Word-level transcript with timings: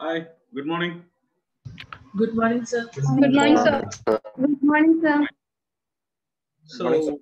Hi, 0.00 0.26
good 0.52 0.66
morning. 0.66 1.04
Good 2.16 2.34
morning, 2.34 2.64
sir. 2.66 2.88
Good 2.94 3.04
morning, 3.04 3.56
sir. 3.56 3.88
Good 4.40 4.62
morning, 4.62 5.00
sir. 5.00 5.26
So, 6.64 7.20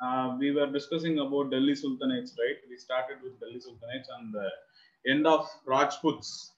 uh, 0.00 0.36
we 0.38 0.52
were 0.52 0.70
discussing 0.70 1.18
about 1.18 1.50
Delhi 1.50 1.72
Sultanates, 1.72 2.38
right? 2.38 2.58
We 2.68 2.76
started 2.76 3.18
with 3.22 3.40
Delhi 3.40 3.58
Sultanates 3.58 4.06
and 4.16 4.32
the 4.32 4.48
end 5.10 5.26
of 5.26 5.48
Rajputs, 5.66 6.52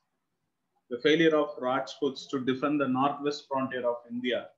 the 0.90 0.98
failure 1.00 1.34
of 1.34 1.56
Rajputs 1.58 2.26
to 2.28 2.40
defend 2.44 2.78
the 2.80 2.88
northwest 2.88 3.46
frontier 3.48 3.88
of 3.88 3.96
India. 4.10 4.48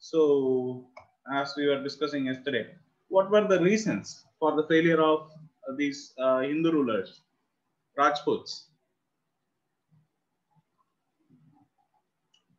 So, 0.00 0.86
as 1.32 1.54
we 1.56 1.66
were 1.66 1.82
discussing 1.82 2.26
yesterday, 2.26 2.74
what 3.08 3.30
were 3.30 3.48
the 3.48 3.60
reasons 3.60 4.26
for 4.38 4.54
the 4.54 4.66
failure 4.68 5.00
of 5.00 5.30
these 5.78 6.12
uh, 6.18 6.40
Hindu 6.40 6.72
rulers, 6.72 7.22
Rajputs? 7.96 8.68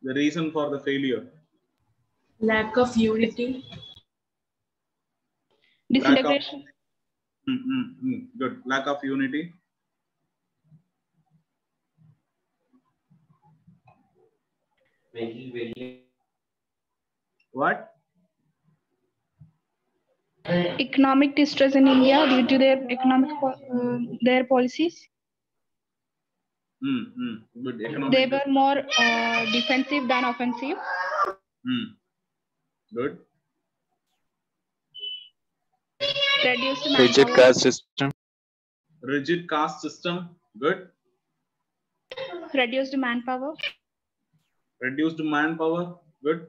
The 0.06 0.14
reason 0.14 0.52
for 0.52 0.70
the 0.70 0.78
failure. 0.78 1.26
Lack 2.38 2.76
of 2.76 2.96
unity. 2.96 3.64
Disintegration. 5.92 6.64
Mm, 7.48 7.58
mm, 7.58 7.84
mm. 8.04 8.26
Good. 8.38 8.62
Lack 8.64 8.86
of 8.86 9.02
unity. 9.02 9.52
What? 17.50 17.90
Economic 20.78 21.34
distress 21.34 21.74
in 21.74 21.88
India 21.88 22.28
due 22.28 22.46
to 22.46 22.58
their 22.58 22.78
economic 22.92 23.32
uh, 23.42 23.98
their 24.22 24.44
policies. 24.44 25.08
Mm, 26.84 27.04
mm. 27.18 27.36
Good. 27.64 27.80
Economic. 27.82 28.12
They 28.12 28.26
were 28.26 28.52
more 28.52 28.78
uh, 28.98 29.44
defensive 29.52 30.06
than 30.08 30.24
offensive. 30.24 30.76
Mm. 31.66 31.86
Good. 32.94 33.18
Reduced 36.44 36.98
rigid 36.98 37.28
manpower. 37.28 37.36
caste 37.36 37.60
system, 37.60 38.10
Rigid 39.02 39.48
caste 39.48 39.80
system. 39.80 40.28
Good. 40.60 40.88
Reduced 42.54 42.96
manpower. 42.96 43.54
Reduced 44.80 45.18
manpower. 45.20 45.96
Good. 46.22 46.46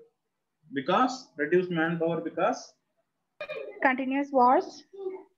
Because 0.73 1.29
reduced 1.37 1.71
manpower 1.71 2.19
because 2.21 2.73
Continuous 3.81 4.29
wars. 4.31 4.83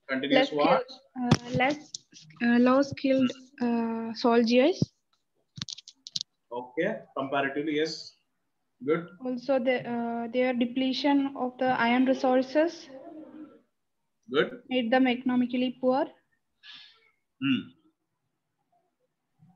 continuous 0.08 0.50
Less 0.50 0.52
war. 0.52 0.80
skilled, 0.80 1.32
uh, 1.32 1.50
less 1.56 1.92
low 2.42 2.82
skilled 2.82 3.30
uh, 3.62 4.12
soldiers. 4.14 4.82
Okay. 6.52 7.00
Comparatively, 7.16 7.76
yes. 7.76 8.16
Good. 8.84 9.08
Also, 9.24 9.60
the, 9.60 9.88
uh, 9.88 10.26
their 10.32 10.52
depletion 10.52 11.36
of 11.36 11.56
the 11.58 11.66
iron 11.80 12.06
resources 12.06 12.88
Good. 14.30 14.62
made 14.70 14.90
them 14.90 15.06
economically 15.06 15.76
poor. 15.82 16.06
Mm. 17.42 17.72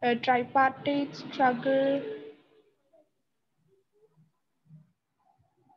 A 0.03 0.15
tripartite 0.15 1.17
struggle 1.17 2.01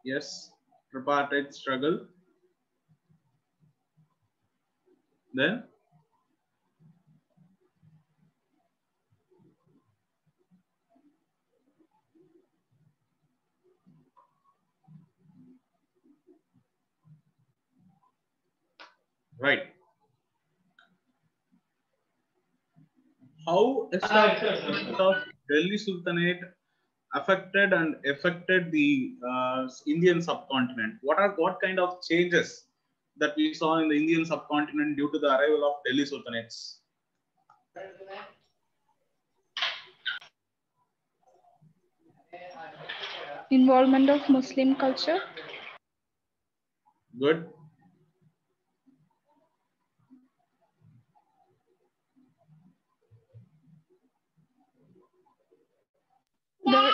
Yes. 0.04 0.52
Tripartite 0.90 1.54
struggle. 1.54 2.08
Then 5.34 5.70
right. 19.40 19.64
How 23.46 23.90
establishment 23.94 25.00
of 25.00 25.16
Delhi 25.50 25.78
Sultanate 25.78 26.42
affected 27.14 27.72
and 27.72 27.96
affected 28.06 28.72
the 28.72 29.14
uh, 29.28 29.68
Indian 29.88 30.22
subcontinent? 30.22 30.96
What 31.02 31.18
are 31.18 31.34
what 31.38 31.62
kind 31.64 31.80
of 31.80 32.02
changes 32.02 32.66
that 33.18 33.34
we 33.38 33.54
saw 33.54 33.80
in 33.80 33.90
the 33.90 33.96
Indian 33.96 34.26
subcontinent 34.26 34.98
due 34.98 35.10
to 35.12 35.20
the 35.20 35.28
arrival 35.28 35.64
of 35.66 35.76
Delhi 35.86 36.04
Sultanates? 36.04 36.80
involvement 43.52 44.10
of 44.10 44.28
Muslim 44.30 44.76
culture. 44.76 45.20
Good. 47.20 47.50
The 56.68 56.92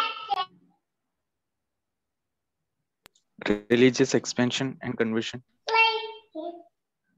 religious 3.71 4.13
expansion 4.13 4.77
and 4.83 4.95
conversion, 4.95 5.43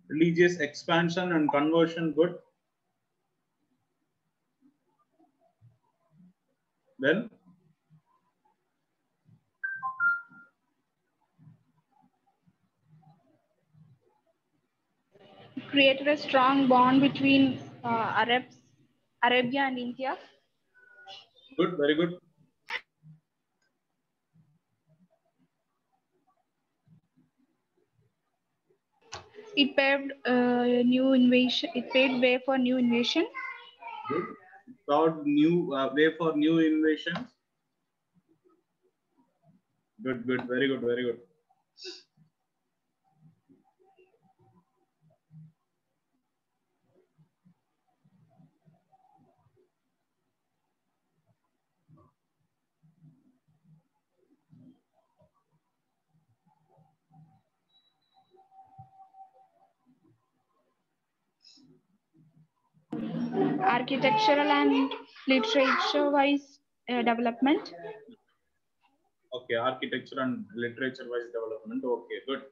Religious 0.07 0.59
expansion 0.59 1.33
and 1.33 1.51
conversion. 1.51 2.13
Good. 2.13 2.35
Then 6.99 7.29
created 15.69 16.07
a 16.07 16.16
strong 16.16 16.67
bond 16.67 17.01
between 17.01 17.59
uh, 17.83 18.23
Arabs, 18.23 18.55
Arabia 19.23 19.61
and 19.61 19.77
India. 19.77 20.17
good. 21.57 21.75
Very 21.77 21.95
good. 21.95 22.25
It 29.55 29.75
paved 29.75 30.13
uh, 30.27 30.66
new 30.83 31.13
invasion. 31.13 31.69
It 31.75 31.91
paved 31.91 32.21
way 32.21 32.39
for 32.45 32.57
new 32.57 32.77
invasion. 32.77 33.27
Good. 34.09 34.25
Proud 34.88 35.25
new 35.25 35.73
uh, 35.73 35.93
way 35.93 36.16
for 36.17 36.35
new 36.35 36.59
innovations. 36.59 37.35
Good. 40.01 40.25
Good. 40.25 40.47
Very 40.47 40.67
good. 40.69 40.81
Very 40.81 41.03
good. 41.03 41.19
Architectural 63.66 64.47
and 64.47 64.91
literature-wise 65.28 66.59
uh, 66.90 67.02
development. 67.02 67.73
Okay, 69.34 69.56
architecture 69.56 70.20
and 70.20 70.46
literature 70.56 71.08
wise 71.09 71.32
development. 71.34 71.84
Okay, 71.84 72.20
good. 72.28 72.44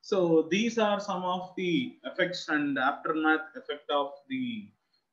So 0.00 0.48
these 0.50 0.78
are 0.78 1.00
some 1.00 1.24
of 1.24 1.52
the 1.56 1.96
effects 2.04 2.48
and 2.48 2.78
aftermath 2.78 3.56
effect 3.56 3.88
of 3.90 4.12
the 4.28 4.68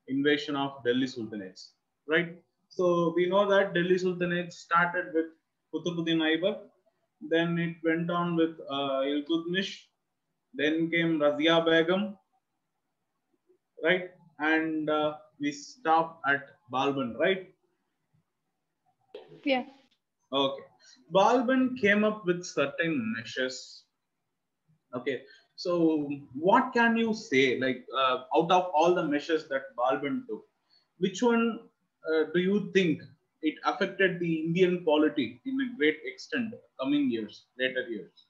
invasion 0.07 0.56
of 0.56 0.83
Delhi 0.83 1.06
Sultanates, 1.06 1.69
right? 2.07 2.36
So 2.69 3.13
we 3.15 3.27
know 3.27 3.47
that 3.50 3.74
Delhi 3.74 3.97
Sultanate 3.97 4.51
started 4.51 5.13
with 5.13 5.27
Qutbuddin 5.74 6.19
Aibak, 6.19 6.59
then 7.21 7.57
it 7.59 7.75
went 7.83 8.09
on 8.09 8.36
with 8.36 8.59
uh, 8.69 9.01
then 10.54 10.89
came 10.92 11.19
Razia 11.19 11.63
Begum, 11.65 12.18
right? 13.83 14.12
And 14.39 14.89
uh, 14.89 15.13
we 15.41 15.51
stop 15.51 16.21
at 16.27 16.47
Balban, 16.71 17.17
right? 17.17 17.53
Yeah. 19.43 19.65
Okay. 20.31 20.63
Balban 21.13 21.79
came 21.79 22.03
up 22.03 22.25
with 22.25 22.45
certain 22.45 23.13
measures. 23.17 23.83
Okay. 24.95 25.23
So 25.55 26.09
what 26.33 26.73
can 26.73 26.97
you 26.97 27.13
say, 27.13 27.59
like 27.59 27.85
uh, 27.95 28.23
out 28.35 28.51
of 28.51 28.71
all 28.73 28.95
the 28.95 29.03
measures 29.03 29.47
that 29.49 29.75
Balban 29.77 30.25
took, 30.27 30.43
which 30.99 31.21
one 31.21 31.59
uh, 32.09 32.23
do 32.33 32.39
you 32.39 32.71
think 32.73 33.01
it 33.41 33.55
affected 33.65 34.19
the 34.19 34.33
Indian 34.45 34.83
polity 34.85 35.41
in 35.45 35.59
a 35.61 35.77
great 35.77 35.97
extent 36.05 36.53
coming 36.79 37.11
years, 37.11 37.45
later 37.57 37.87
years? 37.89 38.25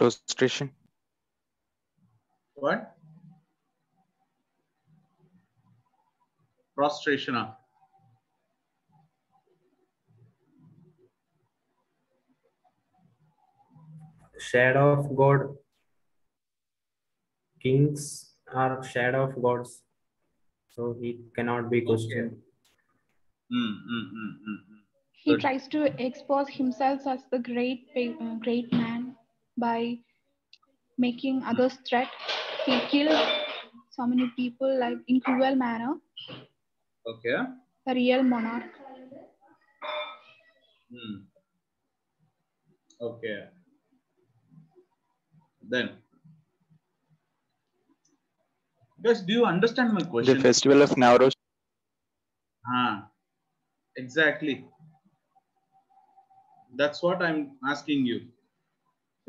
Prostration. 0.00 0.70
What? 2.54 2.96
Prostration. 6.74 7.36
ah. 7.36 7.56
shadow 14.42 14.84
of 14.92 15.14
god 15.14 15.42
kings 17.62 18.04
are 18.54 18.82
shadow 18.82 19.24
of 19.24 19.34
gods 19.42 19.82
so 20.70 20.94
he 21.00 21.10
cannot 21.36 21.70
be 21.70 21.82
questioned 21.82 22.38
Mm, 23.52 23.70
mm, 23.92 24.02
mm, 24.16 24.32
mm, 24.48 24.58
mm. 24.70 24.82
He 25.12 25.30
Good. 25.32 25.40
tries 25.40 25.66
to 25.68 25.80
expose 26.00 26.48
himself 26.48 27.04
as 27.04 27.24
the 27.32 27.40
great, 27.40 27.88
uh, 27.96 28.34
great 28.36 28.72
man 28.72 28.99
by 29.60 29.98
making 30.98 31.42
others 31.44 31.78
threat. 31.88 32.08
He 32.66 32.80
killed 32.90 33.18
so 33.90 34.06
many 34.06 34.28
people 34.36 34.78
like 34.80 34.98
in 35.08 35.20
cruel 35.20 35.54
manner. 35.54 35.94
Okay. 37.06 37.36
A 37.86 37.94
real 37.94 38.22
monarch. 38.22 38.72
Hmm. 40.90 41.16
Okay. 43.00 43.38
Then, 45.62 45.90
guys, 49.02 49.22
do 49.22 49.32
you 49.32 49.44
understand 49.44 49.92
my 49.94 50.02
question? 50.02 50.36
The 50.38 50.42
festival 50.42 50.82
of 50.82 50.90
Nowruz. 50.96 51.32
Ah, 52.66 53.08
exactly. 53.96 54.64
That's 56.76 57.02
what 57.02 57.22
I'm 57.22 57.52
asking 57.66 58.06
you. 58.06 58.20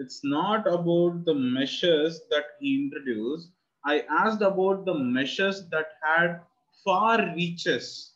It's 0.01 0.21
not 0.23 0.67
about 0.67 1.25
the 1.25 1.35
measures 1.35 2.21
that 2.31 2.45
he 2.59 2.75
introduced. 2.75 3.51
I 3.85 4.01
asked 4.09 4.41
about 4.41 4.83
the 4.83 4.95
measures 4.95 5.69
that 5.69 5.89
had 6.03 6.41
far 6.83 7.35
reaches. 7.35 8.15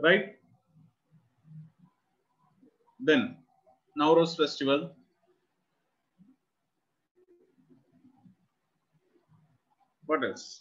Right? 0.00 0.36
Then, 2.98 3.36
Nowruz 3.96 4.36
festival. 4.36 4.96
What 10.14 10.22
else? 10.22 10.60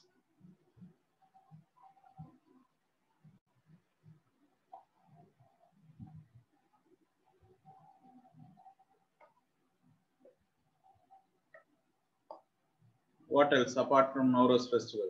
What 13.28 13.54
else 13.54 13.76
apart 13.76 14.12
from 14.12 14.32
Nowruz 14.32 14.72
festival? 14.72 15.06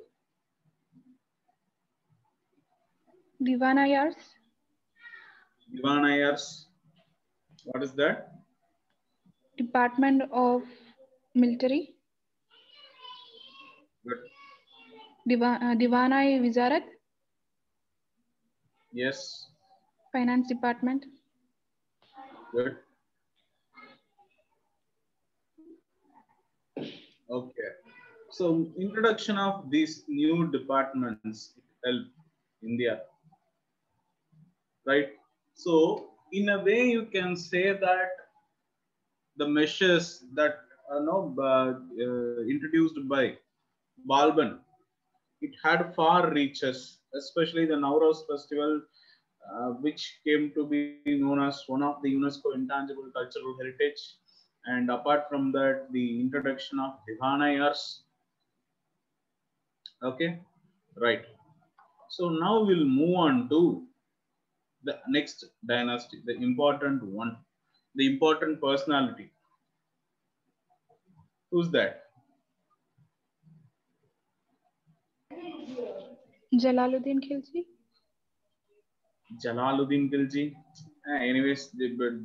Diwan-i-Arz. 3.42 4.16
Diwan-i-Arz. 5.74 6.66
What 7.64 7.82
is 7.82 7.94
that? 7.94 8.34
Department 9.58 10.24
of 10.34 10.64
Military. 11.34 11.96
Good. 14.06 14.33
Uh, 15.26 15.76
Diwan-i-Wizarat. 15.76 16.84
Yes. 18.92 19.48
Finance 20.12 20.48
Department. 20.48 21.06
Good. 22.52 22.76
Okay. 27.30 27.70
So 28.32 28.68
introduction 28.78 29.38
of 29.38 29.72
these 29.72 30.04
new 30.08 30.52
departments 30.52 31.54
help 31.86 32.06
India. 32.62 33.02
Right. 34.86 35.10
So 35.56 36.10
in 36.34 36.50
a 36.50 36.62
way, 36.62 36.90
you 36.90 37.06
can 37.06 37.38
say 37.38 37.72
that 37.72 38.10
the 39.38 39.48
measures 39.48 40.26
that 40.34 40.58
are 40.92 41.00
now 41.00 41.34
uh, 41.40 41.74
uh, 42.04 42.42
introduced 42.44 43.00
by 43.08 43.38
Balban, 44.08 44.60
it 45.44 45.56
had 45.64 45.96
far 45.96 46.32
reaches, 46.34 47.00
especially 47.16 47.66
the 47.68 47.76
Nowruz 47.76 48.26
festival, 48.30 48.82
uh, 49.54 49.70
which 49.86 50.20
came 50.26 50.52
to 50.56 50.66
be 50.68 50.86
known 50.88 51.42
as 51.42 51.64
one 51.68 51.84
of 51.84 52.02
the 52.04 52.14
UNESCO 52.14 52.56
intangible 52.56 53.10
cultural 53.16 53.56
heritage. 53.60 54.02
And 54.66 54.90
apart 54.90 55.26
from 55.30 55.52
that, 55.54 55.88
the 55.92 56.20
introduction 56.22 56.80
of 56.80 56.94
Diwan-i-Arz. 57.08 58.02
Okay, 60.04 60.40
right. 60.98 61.24
So 62.10 62.30
now 62.30 62.64
we'll 62.64 62.86
move 62.86 63.16
on 63.18 63.50
to 63.50 63.86
the 64.84 65.00
next 65.10 65.46
dynasty, 65.68 66.22
the 66.26 66.36
important 66.36 67.04
one, 67.04 67.38
the 67.96 68.08
important 68.08 68.62
personality. 68.62 69.32
Who's 71.52 71.70
that? 71.72 72.03
Jalaluddin 76.62 77.20
Khilji. 77.20 77.66
Jalaluddin 79.44 80.12
Khilji. 80.12 80.54
Uh, 81.10 81.16
anyways, 81.16 81.72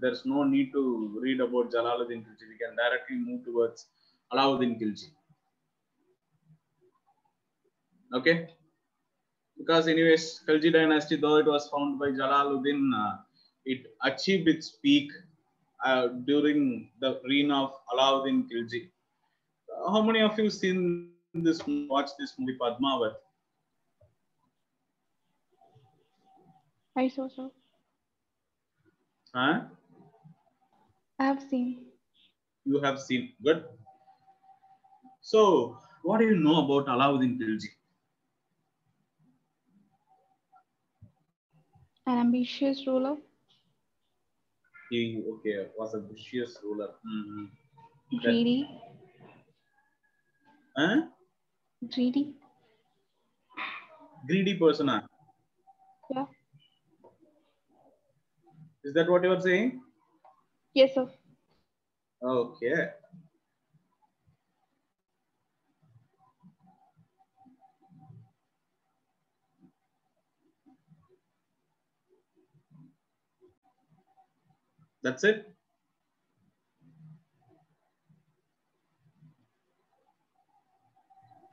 there's 0.00 0.24
no 0.26 0.44
need 0.44 0.72
to 0.72 1.18
read 1.22 1.40
about 1.40 1.72
Jalaluddin 1.72 2.20
Khilji. 2.24 2.44
We 2.48 2.58
can 2.58 2.76
directly 2.76 3.16
move 3.16 3.44
towards 3.44 3.86
Alauddin 4.32 4.78
Khilji. 4.80 5.10
Okay. 8.14 8.48
Because 9.56 9.88
anyways, 9.88 10.42
Khilji 10.46 10.72
dynasty, 10.72 11.16
though 11.16 11.38
it 11.38 11.46
was 11.46 11.68
founded 11.68 11.98
by 11.98 12.08
Jalaluddin, 12.08 12.90
uh, 12.94 13.16
it 13.64 13.86
achieved 14.04 14.48
its 14.48 14.76
peak 14.82 15.10
uh, 15.84 16.08
during 16.26 16.90
the 17.00 17.20
reign 17.28 17.50
of 17.50 17.72
Alauddin 17.92 18.46
Khilji. 18.48 18.90
Uh, 19.74 19.90
how 19.90 20.02
many 20.02 20.20
of 20.20 20.38
you 20.38 20.50
seen 20.50 21.10
this, 21.34 21.60
watch 21.66 22.10
this 22.18 22.34
movie 22.38 22.56
Padmavat? 22.60 23.14
I 26.98 27.08
saw 27.08 27.28
so. 27.28 27.54
Huh? 29.34 29.68
I 31.18 31.26
have 31.26 31.42
seen. 31.42 31.92
you 32.64 32.80
have 32.80 33.00
seen. 33.00 33.34
Good. 33.42 33.64
So, 35.20 35.78
what 36.02 36.18
do 36.18 36.26
you 36.26 36.34
know 36.36 36.64
about 36.64 36.88
Alauddin 36.88 37.38
Khilji? 37.38 37.68
An 42.06 42.18
ambitious 42.18 42.88
ruler. 42.88 43.18
He 44.90 45.22
okay 45.32 45.70
was 45.78 45.94
a 45.94 46.00
vicious 46.00 46.58
ruler. 46.64 46.96
Mhm. 47.06 47.50
Greedy. 48.20 48.68
Huh? 50.76 51.08
Greedy. 51.92 52.36
Greedy 54.26 54.54
person. 54.58 54.88
ah? 54.90 55.02
Yeah. 56.10 56.26
Is 58.88 58.94
that 58.94 59.10
what 59.10 59.22
you 59.22 59.32
are 59.32 59.40
saying? 59.42 59.82
Yes, 60.72 60.94
sir. 60.94 61.06
Okay. 62.22 62.88
That's 75.02 75.22
it. 75.22 75.52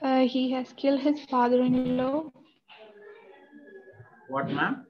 Uh, 0.01 0.21
he 0.21 0.51
has 0.51 0.71
killed 0.77 1.01
his 1.01 1.19
father-in-law. 1.25 2.31
What, 4.29 4.49
ma'am? 4.51 4.87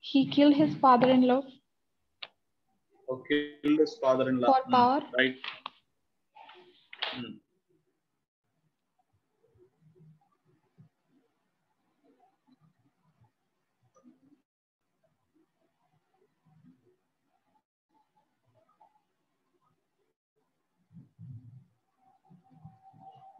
He 0.00 0.28
killed 0.28 0.54
his 0.54 0.74
father-in-law 0.74 1.42
Okay, 3.10 3.52
killed 3.62 3.78
his 3.80 3.96
father-in-law. 4.00 4.52
For 4.52 4.62
Hmm, 4.66 4.70
power. 4.72 5.00
Right. 5.16 5.36
Hmm. 7.12 7.38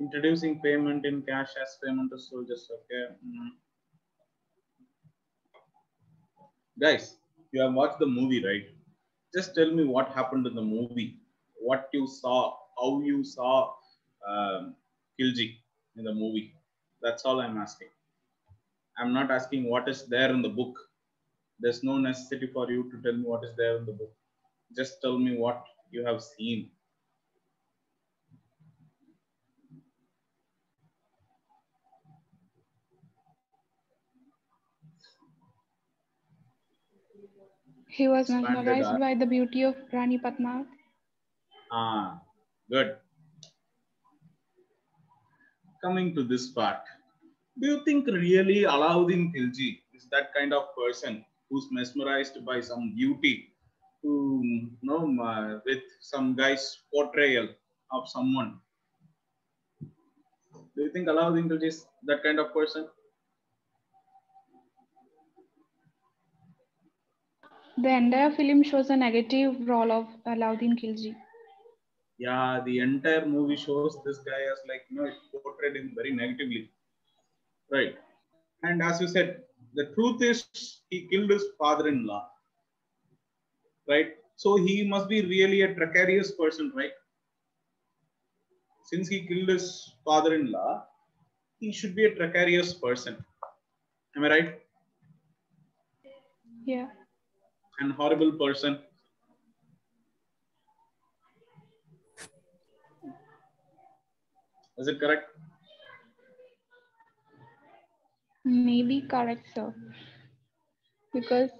Introducing 0.01 0.61
payment 0.63 1.05
in 1.05 1.23
cash 1.23 1.51
as 1.61 1.79
payment 1.85 2.11
to 2.11 2.19
soldiers. 2.19 2.71
Okay. 2.73 3.15
Mm. 3.25 3.51
Guys, 6.81 7.17
you 7.53 7.61
have 7.63 7.75
watched 7.75 7.99
the 7.99 8.07
movie, 8.07 8.45
right? 8.45 8.65
Just 9.35 9.55
tell 9.55 9.71
me 9.73 9.85
what 9.85 10.11
happened 10.13 10.47
in 10.47 10.55
the 10.55 10.63
movie, 10.63 11.19
what 11.61 11.89
you 11.93 12.07
saw, 12.07 12.57
how 12.79 13.01
you 13.01 13.25
saw 13.25 13.75
um, 14.29 14.75
Khilji 15.19 15.57
in 15.97 16.05
the 16.05 16.15
movie. 16.15 16.55
That's 17.03 17.25
all 17.25 17.41
I'm 17.41 17.57
asking. 17.59 17.89
I'm 18.99 19.13
not 19.13 19.31
asking 19.31 19.69
what 19.71 19.89
is 19.89 20.07
there 20.07 20.31
in 20.31 20.43
the 20.43 20.49
book. 20.49 20.77
There's 21.61 21.83
no 21.85 21.99
necessity 21.99 22.49
for 22.53 22.71
you 22.71 22.91
to 22.91 23.03
tell 23.03 23.13
me 23.15 23.25
what 23.25 23.45
is 23.45 23.57
there 23.57 23.79
in 23.79 23.87
the 23.87 23.93
book. 23.93 24.13
Just 24.77 25.01
tell 25.03 25.19
me 25.19 25.37
what 25.37 25.65
you 25.91 26.05
have 26.05 26.23
seen. 26.23 26.71
He 37.99 38.09
was 38.09 38.31
mesmerized 38.31 38.99
by 38.99 39.14
the 39.14 39.26
beauty 39.26 39.62
of 39.62 39.76
Rani 39.93 40.19
Padmavat. 40.19 40.69
Ah, 41.71 42.23
good. 42.69 42.99
Coming 45.83 46.14
to 46.14 46.23
this 46.23 46.50
part, 46.52 46.85
do 47.59 47.67
you 47.67 47.85
think 47.85 48.07
really 48.07 48.62
Alauddin 48.64 49.33
Khilji 49.35 49.83
is 49.93 50.09
that 50.11 50.33
kind 50.35 50.52
of 50.52 50.75
person 50.76 51.25
who's 51.49 51.67
mesmerized 51.73 52.45
by 52.45 52.61
some 52.61 52.95
beauty, 52.95 53.55
who 54.02 54.43
you 54.45 54.78
know 54.83 55.02
uh, 55.23 55.61
with 55.64 55.83
some 56.00 56.37
guy's 56.37 56.78
portrayal 56.93 57.49
of 57.90 58.09
someone? 58.09 58.61
Do 60.75 60.83
you 60.83 60.90
think 60.90 61.09
Alauddin 61.09 61.47
Khilji 61.49 61.67
is 61.67 61.87
that 62.05 62.23
kind 62.23 62.38
of 62.38 62.55
person? 62.55 62.88
The 67.83 67.89
entire 67.89 68.31
film 68.31 68.63
shows 68.63 68.91
a 68.91 68.97
negative 68.97 69.67
role 69.67 69.91
of 69.91 70.07
Alauddin 70.27 70.79
Khilji. 70.79 71.17
Yeah, 72.19 72.61
the 72.65 72.81
entire 72.81 73.25
movie 73.25 73.57
shows 73.57 73.97
this 74.05 74.19
guy 74.19 74.41
as 74.53 74.59
like 74.69 74.83
you 74.91 74.97
know 74.97 75.05
it's 75.05 75.19
portrayed 75.43 75.77
him 75.77 75.93
very 75.95 76.13
negatively, 76.13 76.71
right? 77.71 77.97
And 78.63 78.83
as 78.83 79.01
you 79.01 79.09
said, 79.09 79.45
the 79.75 79.87
truth 79.95 80.23
is 80.23 80.47
he 80.91 81.07
killed 81.09 81.31
his 81.31 81.45
father-in-law, 81.59 82.29
right? 83.89 84.17
So 84.37 84.57
he 84.57 84.85
must 84.87 85.09
be 85.09 85.23
really 85.23 85.63
a 85.63 85.75
precarious 85.75 86.33
person, 86.33 86.73
right? 86.75 86.93
Since 88.85 89.09
he 89.09 89.27
killed 89.27 89.49
his 89.51 89.95
father-in-law, 90.05 90.85
he 91.61 91.73
should 91.73 91.95
be 91.95 92.07
a 92.07 92.11
precarious 92.11 92.75
person. 92.75 93.25
Am 94.17 94.25
I 94.25 94.29
right? 94.31 94.61
Yeah. 96.65 96.89
An 97.81 97.91
horrible 97.91 98.33
person. 98.33 98.79
Is 104.77 104.89
it 104.89 105.01
correct? 105.01 105.31
Maybe 108.45 109.03
correct, 109.03 109.47
sir. 109.55 109.75
Because 111.13 111.51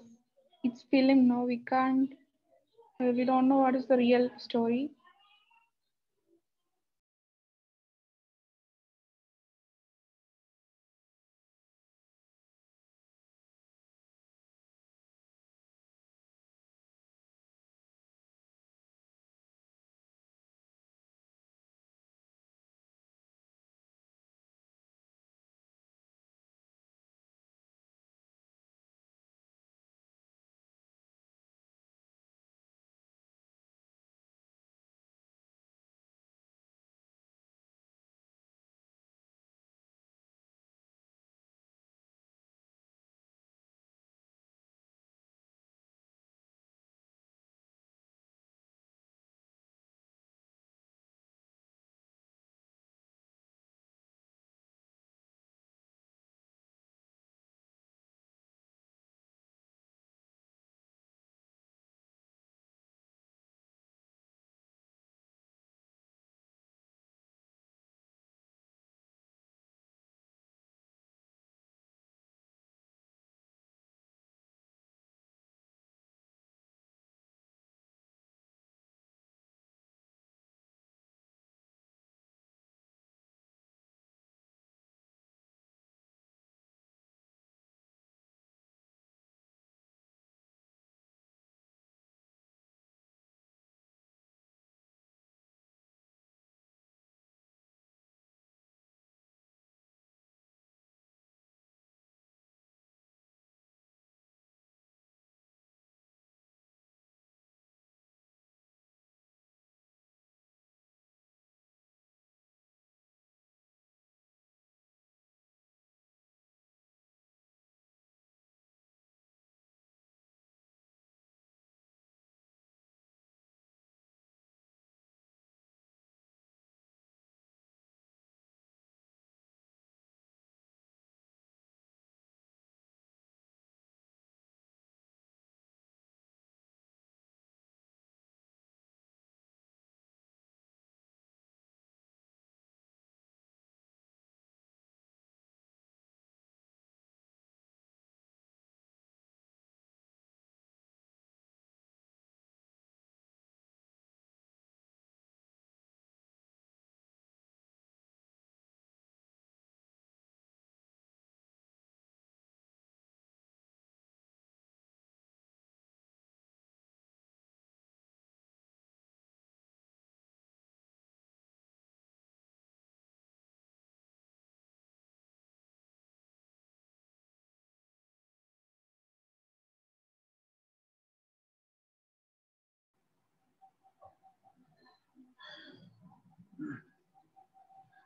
it's 0.63 0.83
film, 0.91 1.27
no, 1.27 1.43
we 1.43 1.57
can't, 1.57 2.09
we 2.99 3.25
don't 3.25 3.47
know 3.47 3.57
what 3.57 3.75
is 3.75 3.85
the 3.87 3.97
real 3.97 4.29
story. 4.37 4.91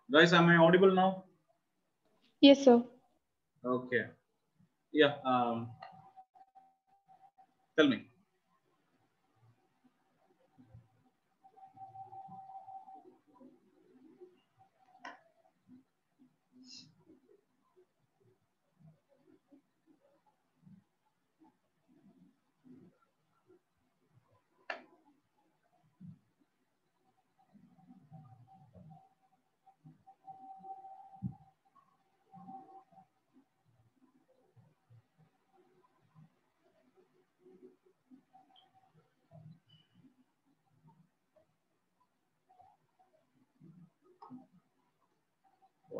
Guys, 0.09 0.31
am 0.31 0.47
I 0.47 0.55
audible 0.55 0.91
now? 0.93 1.25
Yes, 2.41 2.63
sir. 2.63 2.83
Okay. 3.65 4.05
Yeah. 4.93 5.15
Um, 5.25 5.69
tell 7.77 7.87
me. 7.87 8.12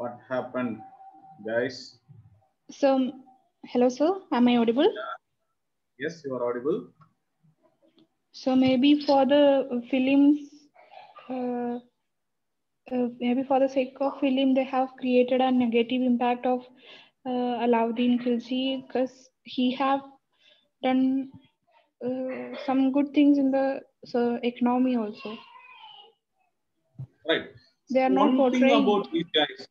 What 0.03 0.19
happened, 0.27 0.81
guys? 1.47 1.97
So, 2.69 2.89
hello, 3.63 3.87
sir. 3.87 4.09
Am 4.33 4.49
I 4.49 4.57
audible? 4.57 4.89
Yes, 5.97 6.21
you 6.25 6.35
are 6.35 6.43
audible. 6.45 6.89
So 8.33 8.53
maybe 8.53 8.99
for 9.05 9.25
the 9.25 9.81
films, 9.89 10.49
uh, 11.29 11.79
uh, 12.91 13.07
maybe 13.21 13.43
for 13.43 13.61
the 13.61 13.69
sake 13.69 13.95
of 14.01 14.19
film, 14.19 14.53
they 14.55 14.65
have 14.65 14.89
created 14.99 15.39
a 15.39 15.49
negative 15.49 16.01
impact 16.01 16.45
of 16.45 16.65
uh, 17.25 17.63
Alauddin 17.65 18.21
Khilji 18.21 18.85
because 18.85 19.29
he 19.45 19.73
have 19.75 20.01
done 20.81 21.31
uh, 22.05 22.57
some 22.65 22.91
good 22.91 23.13
things 23.13 23.37
in 23.37 23.51
the 23.51 23.79
so, 24.03 24.37
economy 24.43 24.97
also. 24.97 25.37
Right. 27.29 27.51
They 27.89 28.01
are 28.01 28.09
not 28.09 28.35
One 28.35 28.51
thing 28.51 28.63
portraying. 28.63 28.83
about 28.83 29.09
these 29.13 29.31
guys. 29.33 29.67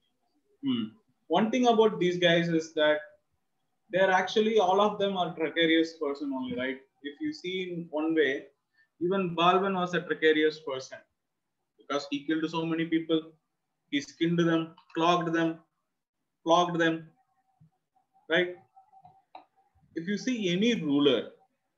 Hmm. 0.65 0.85
One 1.29 1.51
thing 1.51 1.67
about 1.67 1.99
these 1.99 2.19
guys 2.19 2.49
is 2.49 2.73
that 2.75 2.99
they're 3.91 4.11
actually 4.11 4.59
all 4.59 4.81
of 4.81 4.99
them 4.99 5.17
are 5.17 5.31
precarious 5.33 5.95
person 5.99 6.33
only, 6.35 6.57
right? 6.57 6.79
If 7.03 7.21
you 7.21 7.33
see 7.33 7.71
in 7.71 7.87
one 7.91 8.15
way, 8.15 8.47
even 9.01 9.35
Balban 9.37 9.75
was 9.75 9.95
a 9.95 10.01
precarious 10.01 10.61
person 10.61 10.99
because 11.79 12.07
he 12.11 12.25
killed 12.25 12.49
so 12.51 12.65
many 12.65 12.85
people. 12.87 13.21
He 13.91 14.01
skinned 14.01 14.39
them, 14.39 14.75
clogged 14.95 15.33
them, 15.35 15.59
flogged 16.45 16.79
them, 16.79 17.09
right? 18.31 18.57
If 19.95 20.09
you 20.09 20.17
see 20.17 20.51
any 20.51 20.75
ruler, 20.81 21.31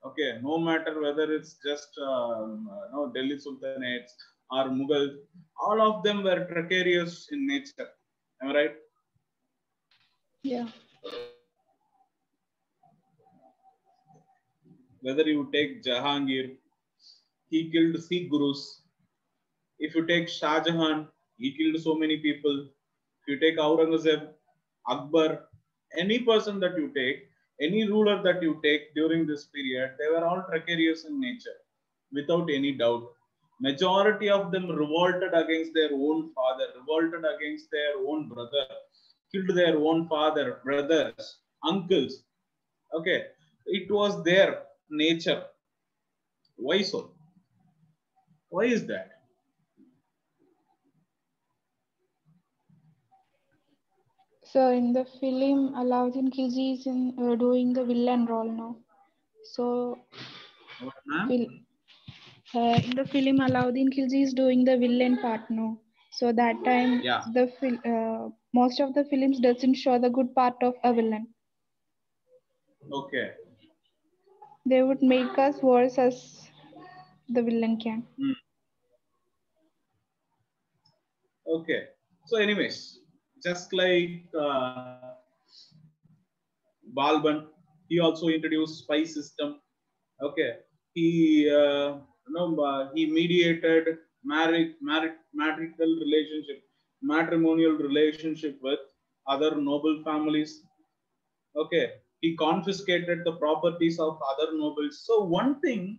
okay, 0.06 0.38
no 0.42 0.58
matter 0.58 1.00
whether 1.00 1.32
it's 1.32 1.56
just 1.66 1.88
um, 1.98 2.68
uh, 2.70 2.84
no 2.92 3.10
Delhi 3.12 3.36
Sultanates 3.36 4.12
or 4.50 4.64
Mughal, 4.68 5.16
all 5.60 5.80
of 5.80 6.04
them 6.04 6.22
were 6.22 6.44
precarious 6.44 7.28
in 7.32 7.46
nature. 7.46 7.88
Am 8.42 8.50
I 8.50 8.54
right? 8.54 8.74
Yeah. 10.42 10.66
Whether 15.00 15.24
you 15.24 15.48
take 15.52 15.82
Jahangir, 15.82 16.56
he 17.50 17.70
killed 17.70 18.02
Sikh 18.02 18.30
gurus. 18.30 18.82
If 19.78 19.94
you 19.94 20.06
take 20.06 20.28
Shah 20.28 20.60
Jahan, 20.60 21.08
he 21.36 21.56
killed 21.56 21.82
so 21.82 21.94
many 21.94 22.18
people. 22.18 22.68
If 23.20 23.28
you 23.28 23.38
take 23.40 23.58
Aurangzeb, 23.58 24.28
Akbar, 24.88 25.44
any 25.98 26.18
person 26.20 26.60
that 26.60 26.76
you 26.76 26.92
take, 26.94 27.28
any 27.60 27.86
ruler 27.86 28.22
that 28.22 28.42
you 28.42 28.60
take 28.62 28.94
during 28.94 29.26
this 29.26 29.44
period, 29.46 29.92
they 29.98 30.08
were 30.08 30.24
all 30.24 30.42
precarious 30.42 31.04
in 31.04 31.20
nature, 31.20 31.58
without 32.12 32.50
any 32.50 32.72
doubt. 32.72 33.13
Majority 33.64 34.28
of 34.28 34.50
them 34.52 34.66
revolted 34.70 35.32
against 35.32 35.72
their 35.72 35.92
own 35.92 36.30
father, 36.34 36.66
revolted 36.78 37.24
against 37.34 37.70
their 37.70 37.92
own 38.06 38.28
brother, 38.28 38.66
killed 39.32 39.56
their 39.56 39.76
own 39.78 40.06
father, 40.08 40.60
brothers, 40.64 41.38
uncles. 41.66 42.24
Okay, 42.92 43.24
it 43.66 43.90
was 43.90 44.22
their 44.22 44.64
nature. 44.90 45.44
Why 46.56 46.82
so? 46.82 47.12
Why 48.50 48.64
is 48.64 48.86
that? 48.86 49.10
So 54.44 54.70
in 54.70 54.92
the 54.92 55.06
film, 55.20 55.74
Alauddin 55.74 56.28
Khilji 56.34 56.74
is 56.74 56.86
in 56.86 57.14
uh, 57.18 57.34
doing 57.34 57.72
the 57.72 57.84
villain 57.84 58.26
role 58.26 58.50
now. 58.62 58.76
So 59.54 59.98
What, 60.80 60.94
ma'am? 61.06 61.28
Will- 61.28 61.48
uh, 62.56 62.80
in 62.84 62.94
the 62.96 63.04
film, 63.04 63.38
Alauddin 63.38 63.88
Khilji 63.94 64.22
is 64.22 64.32
doing 64.34 64.64
the 64.64 64.76
villain 64.76 65.18
part 65.18 65.50
now. 65.50 65.78
So 66.10 66.32
that 66.32 66.64
time, 66.64 67.02
Yeah. 67.02 67.22
the 67.32 67.44
uh, 67.84 68.30
most 68.52 68.80
of 68.80 68.94
the 68.94 69.04
films 69.04 69.40
doesn't 69.40 69.74
show 69.74 69.98
the 69.98 70.10
good 70.10 70.34
part 70.34 70.56
of 70.62 70.74
a 70.84 70.92
villain. 70.92 71.28
Okay. 72.92 73.32
They 74.66 74.82
would 74.82 75.02
make 75.02 75.38
us 75.38 75.62
worse 75.62 75.98
as 75.98 76.50
the 77.28 77.42
villain 77.42 77.78
can. 77.78 78.06
Okay. 81.46 81.82
So, 82.26 82.36
anyways, 82.38 83.00
just 83.42 83.72
like 83.72 84.24
uh, 84.38 85.00
Balban, 86.96 87.46
he 87.88 87.98
also 88.00 88.28
introduced 88.28 88.84
spy 88.84 89.04
system. 89.04 89.60
Okay. 90.22 90.50
He, 90.94 91.50
uh, 91.50 91.98
you 92.26 92.34
know, 92.34 92.90
he 92.94 93.06
mediated 93.06 93.98
marriage, 94.24 94.74
marriage, 94.80 95.18
marital 95.32 95.96
relationship, 96.04 96.62
matrimonial 97.02 97.72
relationship 97.72 98.58
with 98.62 98.78
other 99.26 99.56
noble 99.56 100.02
families. 100.04 100.62
Okay. 101.56 101.92
He 102.20 102.34
confiscated 102.36 103.20
the 103.24 103.32
properties 103.32 103.98
of 104.00 104.18
other 104.32 104.56
nobles. 104.56 105.02
So, 105.04 105.24
one 105.24 105.60
thing 105.60 105.98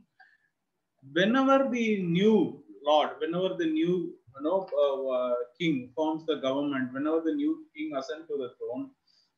whenever 1.13 1.69
the 1.71 2.01
new 2.01 2.63
lord, 2.85 3.11
whenever 3.19 3.55
the 3.55 3.65
new 3.65 4.15
you 4.37 4.43
know, 4.43 4.67
uh, 4.77 5.07
uh, 5.07 5.35
king 5.59 5.91
forms 5.95 6.25
the 6.25 6.35
government, 6.35 6.93
whenever 6.93 7.21
the 7.21 7.33
new 7.33 7.65
king 7.75 7.91
ascends 7.95 8.27
to 8.27 8.37
the 8.37 8.51
throne, 8.57 8.89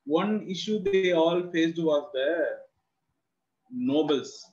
one 0.06 0.48
issue 0.50 0.82
they 0.82 1.12
all 1.12 1.42
faced 1.52 1.78
was 1.78 2.10
the 2.14 2.46
nobles. 3.72 4.46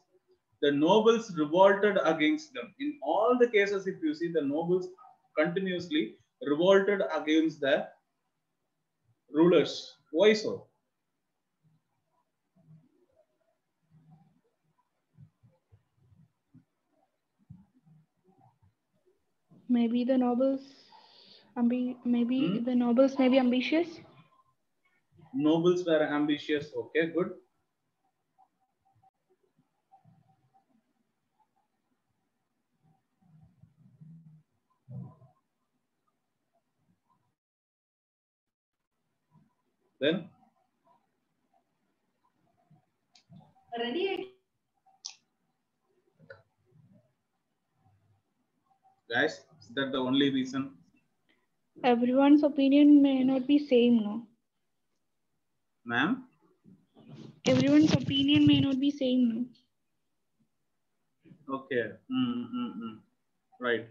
The 0.65 0.73
nobles 0.73 1.31
revolted 1.39 1.97
against 2.05 2.55
them. 2.55 2.75
In 2.81 2.99
all 3.05 3.39
the 3.39 3.49
cases, 3.49 3.87
if 3.87 4.03
you 4.03 4.15
see, 4.15 4.33
the 4.33 4.43
nobles 4.43 4.89
continuously 5.39 6.19
revolted 6.43 7.03
against 7.15 7.61
the 7.61 7.89
rulers. 9.31 9.99
Why 10.13 10.33
so? 10.33 10.69
Maybe 19.69 20.05
the 20.05 20.17
nobles, 20.17 20.91
maybe 21.57 22.01
Hmm? 22.39 22.59
the 22.61 22.75
nobles 22.75 23.19
may 23.19 23.29
be 23.29 23.39
ambitious. 23.39 24.01
Nobles 25.35 25.85
were 25.85 26.03
ambitious. 26.03 26.73
Okay, 26.75 27.09
good. 27.09 27.39
Then 40.05 40.29
guys, 49.09 49.47
is 49.61 49.73
that 49.77 49.93
the 49.93 49.99
only 49.99 50.29
reason? 50.29 50.73
Everyone's 51.83 52.43
opinion 52.43 53.01
may 53.01 53.25
not 53.25 53.47
be 53.47 53.59
same, 53.59 54.05
no. 54.05 54.27
Ma'am? 55.87 56.29
Everyone's 57.47 57.95
opinion 57.95 58.47
may 58.47 58.61
not 58.61 58.79
be 58.79 58.91
same, 58.91 59.29
no. 59.33 59.41
Okay. 61.57 61.97
Mm, 62.13 62.45
mm, 62.53 62.71
mm. 62.77 62.97
Right. 63.59 63.89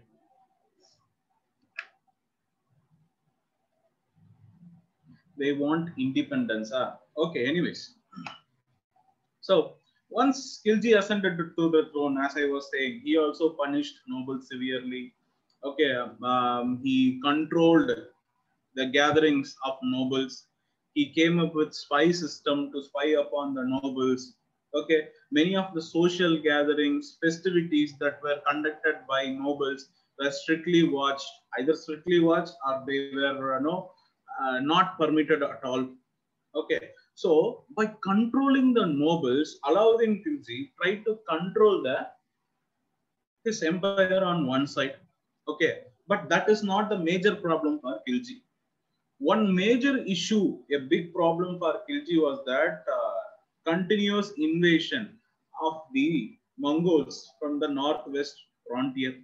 They 5.36 5.52
want 5.52 5.90
independence. 5.98 6.72
Ah. 6.72 6.98
Okay, 7.16 7.46
anyways. 7.46 7.94
So 9.40 9.76
once 10.10 10.60
Khilji 10.64 10.96
ascended 10.96 11.38
to 11.38 11.70
the 11.70 11.88
throne, 11.92 12.18
as 12.18 12.36
I 12.36 12.44
was 12.44 12.70
saying, 12.72 13.00
he 13.04 13.18
also 13.18 13.50
punished 13.50 13.96
nobles 14.06 14.48
severely. 14.48 15.12
Okay, 15.64 15.92
um, 16.22 16.80
he 16.82 17.20
controlled 17.22 17.90
the 18.74 18.86
gatherings 18.86 19.56
of 19.64 19.78
nobles. 19.82 20.46
He 20.94 21.12
came 21.12 21.40
up 21.40 21.54
with 21.54 21.74
spy 21.74 22.12
system 22.12 22.70
to 22.72 22.82
spy 22.82 23.16
upon 23.20 23.54
the 23.54 23.64
nobles. 23.64 24.34
Okay, 24.74 25.08
many 25.32 25.56
of 25.56 25.74
the 25.74 25.82
social 25.82 26.40
gatherings, 26.40 27.18
festivities 27.22 27.94
that 27.98 28.22
were 28.22 28.40
conducted 28.48 28.96
by 29.08 29.26
nobles 29.26 29.88
were 30.18 30.30
strictly 30.30 30.88
watched, 30.88 31.30
either 31.58 31.74
strictly 31.74 32.20
watched 32.20 32.54
or 32.68 32.84
they 32.86 33.10
were 33.14 33.56
uh, 33.56 33.60
no, 33.60 33.90
uh, 34.40 34.60
not 34.60 34.98
permitted 34.98 35.42
at 35.42 35.64
all. 35.64 35.88
Okay, 36.54 36.90
so 37.14 37.64
by 37.76 37.86
controlling 38.02 38.74
the 38.74 38.86
nobles, 38.86 39.58
Alauddin 39.64 40.22
Khilji 40.24 40.70
tried 40.80 41.04
to 41.04 41.18
control 41.28 41.82
the 41.82 42.06
his 43.44 43.62
empire 43.62 44.24
on 44.24 44.46
one 44.46 44.66
side. 44.66 44.96
Okay, 45.48 45.80
but 46.08 46.28
that 46.28 46.48
is 46.48 46.62
not 46.62 46.88
the 46.88 46.98
major 46.98 47.34
problem 47.34 47.80
for 47.80 48.00
Khilji. 48.08 48.40
One 49.18 49.54
major 49.54 49.98
issue, 49.98 50.58
a 50.72 50.78
big 50.78 51.12
problem 51.12 51.58
for 51.58 51.80
Khilji 51.88 52.20
was 52.20 52.40
that 52.46 52.84
uh, 52.92 53.72
continuous 53.72 54.32
invasion 54.38 55.18
of 55.62 55.82
the 55.92 56.38
Mongols 56.58 57.30
from 57.40 57.58
the 57.58 57.68
northwest 57.68 58.36
frontier. 58.68 59.14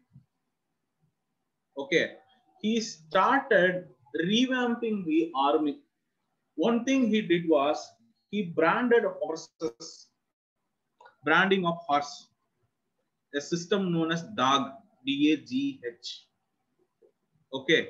Okay, 1.79 2.16
he 2.61 2.81
started 2.81 3.88
revamping 4.16 5.05
the 5.05 5.31
army. 5.35 5.79
One 6.57 6.85
thing 6.85 7.09
he 7.09 7.23
did 7.23 7.49
was 7.49 7.90
he 8.31 8.42
branded 8.42 9.05
horses, 9.20 10.09
branding 11.25 11.66
of 11.66 11.77
horse, 11.87 12.29
a 13.35 13.40
system 13.40 13.92
known 13.92 14.12
as 14.12 14.25
Dagh, 14.37 14.73
D-A-G-H. 15.07 16.27
Okay. 17.53 17.88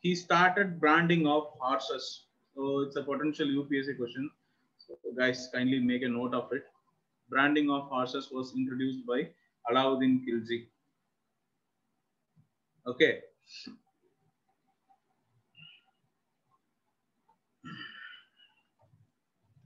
He 0.00 0.14
started 0.14 0.80
branding 0.80 1.26
of 1.26 1.48
horses. 1.58 2.26
So 2.54 2.80
it's 2.80 2.96
a 2.96 3.02
potential 3.02 3.46
UPSC 3.46 3.96
question. 3.96 4.30
So 4.78 4.96
guys, 5.18 5.48
kindly 5.52 5.80
make 5.80 6.02
a 6.02 6.08
note 6.08 6.34
of 6.34 6.52
it. 6.52 6.64
Branding 7.28 7.70
of 7.70 7.88
horses 7.88 8.28
was 8.30 8.54
introduced 8.56 9.04
by 9.06 9.28
Alauddin 9.70 10.20
Khilji. 10.24 10.68
Okay. 12.86 13.20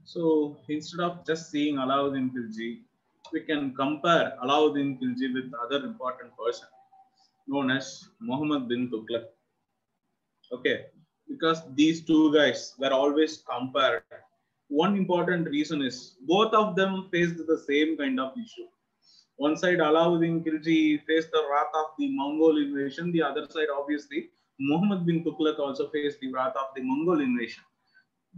So 0.03 0.57
instead 0.67 0.99
of 0.99 1.25
just 1.25 1.51
seeing 1.51 1.75
Alauddin 1.75 2.31
Khilji, 2.33 2.81
we 3.31 3.39
can 3.41 3.73
compare 3.73 4.33
Alauddin 4.43 4.99
Khilji 4.99 5.33
with 5.33 5.51
other 5.63 5.85
important 5.85 6.31
person 6.37 6.67
known 7.47 7.71
as 7.71 8.09
Muhammad 8.19 8.67
bin 8.67 8.89
Tughlaq. 8.89 9.23
Okay, 10.51 10.87
because 11.29 11.61
these 11.75 12.03
two 12.03 12.33
guys 12.33 12.75
were 12.77 12.91
always 12.91 13.43
compared. 13.49 14.03
One 14.67 14.97
important 14.97 15.47
reason 15.47 15.81
is 15.81 16.17
both 16.27 16.53
of 16.53 16.75
them 16.75 17.07
faced 17.09 17.37
the 17.47 17.63
same 17.65 17.97
kind 17.97 18.19
of 18.19 18.33
issue. 18.37 18.67
One 19.37 19.57
side, 19.57 19.79
Alauddin 19.79 20.43
Khilji 20.43 21.03
faced 21.05 21.31
the 21.31 21.43
wrath 21.49 21.71
of 21.73 21.85
the 21.97 22.09
Mongol 22.09 22.57
invasion. 22.57 23.11
The 23.11 23.23
other 23.23 23.47
side, 23.49 23.67
obviously, 23.75 24.29
Muhammad 24.59 25.05
bin 25.05 25.23
Tughlaq 25.23 25.59
also 25.59 25.89
faced 25.89 26.19
the 26.19 26.31
wrath 26.31 26.55
of 26.55 26.67
the 26.75 26.81
Mongol 26.83 27.21
invasion. 27.21 27.63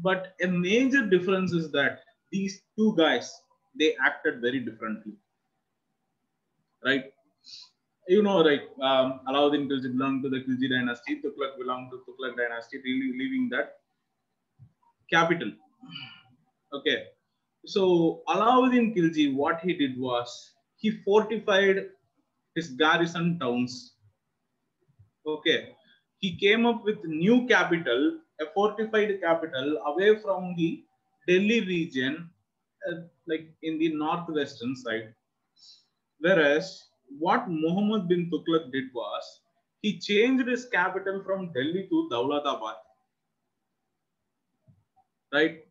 But 0.01 0.35
a 0.41 0.47
major 0.47 1.05
difference 1.05 1.51
is 1.51 1.71
that 1.71 1.99
these 2.31 2.61
two 2.77 2.95
guys, 2.95 3.41
they 3.77 3.95
acted 4.03 4.41
very 4.41 4.59
differently. 4.59 5.13
Right? 6.85 7.11
You 8.07 8.23
know, 8.23 8.43
right? 8.43 8.61
Um, 8.81 9.21
Alauddin 9.27 9.67
Khilji 9.67 9.91
belonged 9.97 10.23
to 10.23 10.29
the 10.29 10.37
Khilji 10.37 10.69
dynasty. 10.69 11.21
Tughlaq 11.21 11.57
belonged 11.57 11.91
to 11.91 12.03
Tughlaq 12.07 12.37
dynasty, 12.37 12.77
really 12.83 13.17
leaving 13.17 13.49
that 13.49 13.79
capital. 15.11 15.51
Okay. 16.73 17.07
So 17.65 18.23
Alauddin 18.27 18.95
Khilji, 18.95 19.33
what 19.33 19.59
he 19.61 19.73
did 19.73 19.99
was 19.99 20.52
he 20.83 20.91
fortified 21.05 21.77
his 22.55 22.69
garrison 22.71 23.39
towns. 23.39 23.95
Okay. 25.25 25.75
He 26.19 26.35
came 26.35 26.65
up 26.65 26.83
with 26.83 27.03
new 27.05 27.47
capital, 27.47 28.19
a 28.41 28.45
fortified 28.53 29.19
capital 29.21 29.77
away 29.85 30.19
from 30.19 30.55
the 30.57 30.83
Delhi 31.27 31.61
region, 31.61 32.29
uh, 32.89 32.95
like 33.27 33.47
in 33.63 33.79
the 33.79 33.93
northwestern 33.95 34.75
side. 34.75 35.13
Whereas 36.19 36.83
what 37.17 37.49
Muhammad 37.49 38.09
bin 38.09 38.29
Tughlaq 38.29 38.71
did 38.73 38.93
was 38.93 39.41
he 39.81 39.99
changed 39.99 40.47
his 40.47 40.65
capital 40.65 41.23
from 41.25 41.53
Delhi 41.53 41.87
to 41.89 42.09
Daulatabad. 42.11 42.75
Right? 45.31 45.65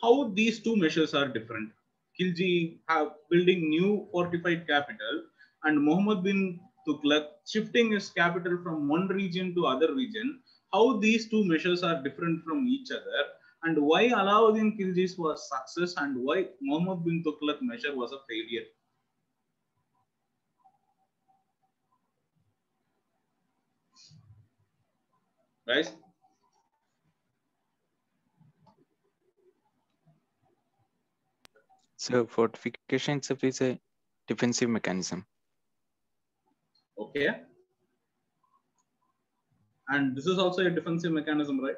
How 0.00 0.28
these 0.34 0.62
two 0.62 0.76
measures 0.76 1.12
are 1.14 1.26
different. 1.26 1.72
Khilji 2.18 2.80
have 2.88 3.12
building 3.30 3.68
new 3.70 4.08
fortified 4.12 4.66
capital 4.66 5.24
and 5.64 5.82
Muhammad 5.82 6.22
bin 6.22 6.60
Tughlaq 6.86 7.26
shifting 7.46 7.92
his 7.92 8.10
capital 8.10 8.58
from 8.62 8.88
one 8.88 9.08
region 9.08 9.54
to 9.54 9.66
other 9.66 9.94
region. 9.94 10.40
How 10.72 10.98
these 10.98 11.28
two 11.28 11.44
measures 11.44 11.82
are 11.82 12.02
different 12.02 12.44
from 12.44 12.66
each 12.66 12.90
other 12.90 13.24
and 13.64 13.78
why 13.78 14.08
Alauddin 14.08 14.78
Khilji's 14.78 15.18
was 15.18 15.48
success 15.48 15.94
and 15.96 16.16
why 16.24 16.48
Muhammad 16.60 17.04
bin 17.04 17.22
Tughlaq 17.24 17.60
measure 17.62 17.94
was 17.96 18.12
a 18.12 18.18
failure. 18.28 18.66
Guys, 25.66 25.92
So 32.06 32.24
fortification 32.24 33.16
itself 33.16 33.42
is 33.42 33.60
a 33.60 33.80
defensive 34.28 34.68
mechanism. 34.70 35.26
okay. 36.96 37.30
And 39.88 40.16
this 40.16 40.26
is 40.26 40.38
also 40.38 40.64
a 40.64 40.70
defensive 40.70 41.10
mechanism, 41.10 41.58
right? 41.60 41.74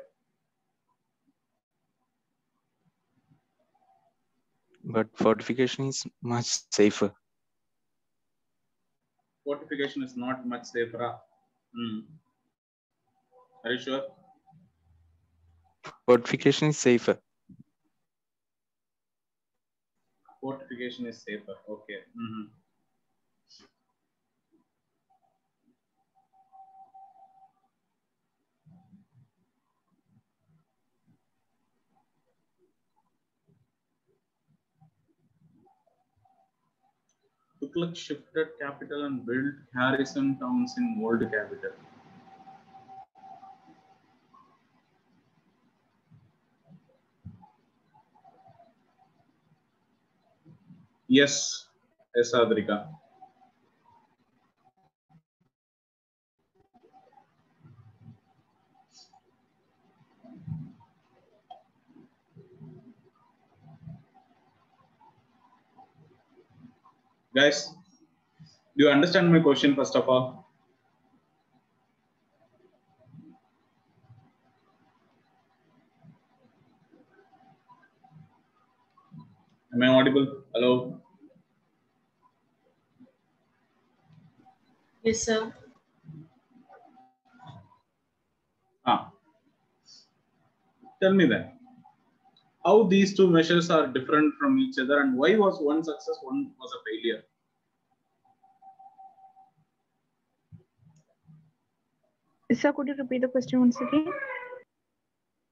But 4.84 5.08
fortification 5.16 5.86
is 5.86 6.06
much 6.22 6.60
safer. 6.72 7.14
Fortification 9.44 10.02
is 10.02 10.14
not 10.14 10.46
much 10.46 10.66
safer. 10.66 11.18
Hmm. 11.74 12.00
Are 13.64 13.72
you 13.72 13.78
sure? 13.78 14.02
Fortification 16.06 16.68
is 16.68 16.78
safer. 16.78 17.18
Fortification 20.40 21.06
is 21.06 21.22
safer. 21.22 21.54
Okay. 21.68 22.02
Mhm. 22.16 22.50
Tughlaq 37.60 37.94
shifted 37.94 38.58
capital 38.58 39.04
and 39.04 39.26
built 39.26 39.54
garrison 39.74 40.38
towns 40.38 40.74
in 40.78 40.98
old 41.04 41.20
capital. 41.30 41.72
Yes, 51.08 51.66
yes, 52.14 52.32
Adrika. 52.34 52.76
Guys, 67.34 67.72
do 68.76 68.84
you 68.84 68.88
understand 68.90 69.30
my 69.30 69.40
question 69.40 69.74
first 69.74 69.94
of 69.94 70.08
all? 70.08 70.46
Am 79.72 79.82
I 79.82 79.86
audible? 79.88 80.42
Hello? 80.58 81.00
Yes, 85.04 85.20
sir. 85.22 85.54
Ah. 88.84 89.12
Tell 91.00 91.14
me 91.14 91.26
then, 91.26 91.52
how 92.64 92.82
these 92.82 93.16
two 93.16 93.30
measures 93.30 93.70
are 93.70 93.86
different 93.86 94.34
from 94.40 94.58
each 94.58 94.80
other 94.80 95.00
and 95.02 95.16
why 95.16 95.36
was 95.36 95.60
one 95.60 95.84
success, 95.84 96.18
one 96.22 96.50
was 96.58 96.74
a 96.74 96.80
failure? 96.88 97.22
Sir, 102.52 102.72
could 102.72 102.88
you 102.88 102.96
repeat 102.98 103.20
the 103.20 103.28
question 103.28 103.60
once 103.60 103.80
again? 103.80 104.10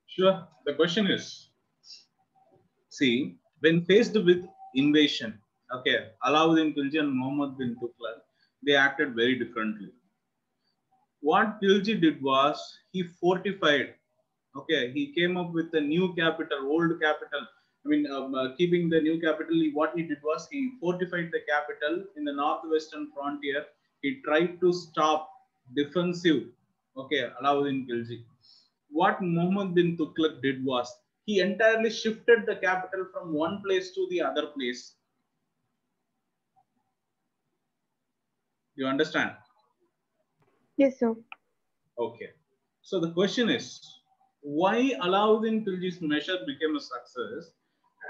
Sure. 0.09 0.49
The 0.65 0.75
question 0.75 1.07
is, 1.07 1.51
see, 2.89 3.37
when 3.61 3.85
faced 3.85 4.15
with 4.15 4.45
invasion, 4.77 5.39
okay, 5.75 6.11
Alauddin 6.25 6.75
Khilji 6.77 6.99
and 7.01 7.13
Muhammad 7.13 7.59
bin 7.59 7.77
Tughlaq, 7.77 8.19
they 8.65 8.75
acted 8.75 9.15
very 9.15 9.39
differently. 9.39 9.91
What 11.21 11.61
Khilji 11.61 12.01
did 12.01 12.23
was 12.23 12.57
he 12.93 13.03
fortified. 13.21 13.95
Okay, 14.57 14.91
he 14.93 15.13
came 15.13 15.37
up 15.37 15.53
with 15.53 15.75
a 15.75 15.81
new 15.81 16.15
capital, 16.15 16.67
old 16.67 17.01
capital. 17.01 17.43
I 17.85 17.89
mean, 17.89 18.07
um, 18.11 18.35
uh, 18.35 18.55
keeping 18.57 18.89
the 18.89 19.01
new 19.01 19.21
capital, 19.21 19.57
what 19.75 19.93
he 19.95 20.03
did 20.03 20.19
was 20.23 20.49
he 20.51 20.73
fortified 20.81 21.31
the 21.33 21.41
capital 21.49 22.05
in 22.17 22.25
the 22.25 22.33
northwestern 22.33 23.11
frontier. 23.15 23.65
He 24.03 24.21
tried 24.25 24.61
to 24.61 24.73
stop 24.73 25.31
defensive. 25.75 26.45
Okay, 26.97 27.29
Alauddin 27.41 27.87
Khilji 27.87 28.25
what 28.91 29.21
Muhammad 29.21 29.75
bin 29.75 29.97
Tughlaq 29.97 30.41
did 30.43 30.65
was 30.65 30.89
he 31.27 31.41
entirely 31.41 31.91
shifted 31.91 32.47
the 32.47 32.57
capital 32.57 33.07
from 33.13 33.35
one 33.35 33.61
place 33.63 33.93
to 33.95 34.07
the 34.11 34.23
other 34.23 34.47
place. 34.57 34.95
You 38.77 38.87
understand? 38.87 39.33
Yes, 40.77 40.99
sir. 41.01 41.15
Okay. 41.99 42.31
So 42.83 43.01
the 43.01 43.11
question 43.13 43.51
is, 43.51 43.81
why 44.41 44.93
Alauddin 45.03 45.65
Khilji's 45.67 46.01
measure 46.01 46.39
became 46.47 46.77
a 46.77 46.81
success, 46.81 47.51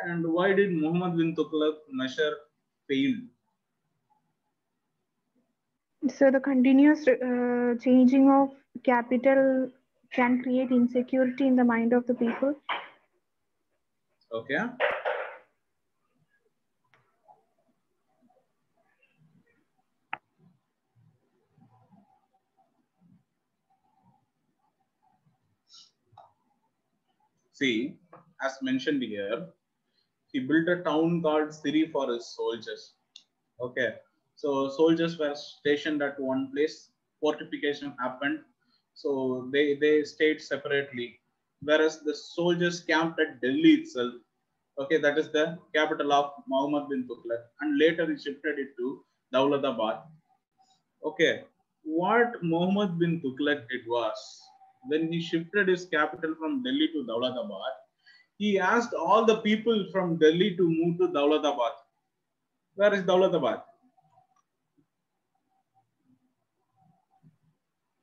and 0.04 0.26
why 0.32 0.52
did 0.52 0.72
Muhammad 0.72 1.16
bin 1.16 1.34
Tughlaq 1.34 1.76
measure 1.90 2.36
failed? 2.86 3.22
So 6.14 6.30
the 6.30 6.40
continuous 6.40 7.08
uh, 7.08 7.74
changing 7.80 8.30
of 8.30 8.50
capital 8.84 9.70
can 10.12 10.42
create 10.42 10.70
insecurity 10.70 11.46
in 11.46 11.56
the 11.56 11.64
mind 11.64 11.94
of 11.94 12.06
the 12.06 12.14
people. 12.14 12.54
Okay. 14.32 14.58
See, 27.52 27.98
as 28.40 28.62
mentioned 28.62 29.02
here, 29.02 29.48
he 30.32 30.40
built 30.40 30.68
a 30.68 30.82
town 30.84 31.22
called 31.22 31.54
Siri 31.54 31.88
for 31.90 32.12
his 32.12 32.26
soldiers. 32.34 32.94
Okay. 33.60 33.96
So 34.36 34.68
soldiers 34.70 35.18
were 35.18 35.34
stationed 35.34 36.02
at 36.02 36.20
one 36.20 36.52
place, 36.52 36.90
fortification 37.20 37.94
happened. 38.00 38.40
So 38.94 39.50
they, 39.52 39.76
they 39.76 40.04
stayed 40.04 40.40
separately. 40.42 41.20
Whereas 41.62 42.00
the 42.00 42.14
soldiers 42.14 42.80
camped 42.80 43.18
at 43.20 43.40
Delhi 43.40 43.74
itself. 43.80 44.14
Okay, 44.78 44.98
that 44.98 45.18
is 45.18 45.30
the 45.32 45.58
capital 45.74 46.12
of 46.12 46.32
Muhammad 46.46 46.88
bin 46.90 47.08
Tughlaq. 47.08 47.42
And 47.60 47.78
later 47.78 48.10
he 48.10 48.16
shifted 48.16 48.58
it 48.58 48.76
to 48.78 49.04
Daulatabad. 49.34 50.02
Okay, 51.04 51.44
what 51.82 52.42
Muhammad 52.42 52.98
bin 52.98 53.20
Tughlaq 53.20 53.68
did 53.70 53.86
was, 53.86 54.42
when 54.88 55.10
he 55.10 55.20
shifted 55.20 55.68
his 55.68 55.86
capital 55.86 56.34
from 56.38 56.62
Delhi 56.62 56.88
to 56.88 57.04
Daulatabad, 57.08 57.74
he 58.38 58.58
asked 58.58 58.92
all 58.92 59.24
the 59.24 59.38
people 59.38 59.86
from 59.90 60.18
Delhi 60.18 60.56
to 60.56 60.68
move 60.68 60.98
to 60.98 61.08
Daulatabad. 61.08 61.72
Where 62.74 62.92
is 62.92 63.02
Daulatabad? 63.02 63.62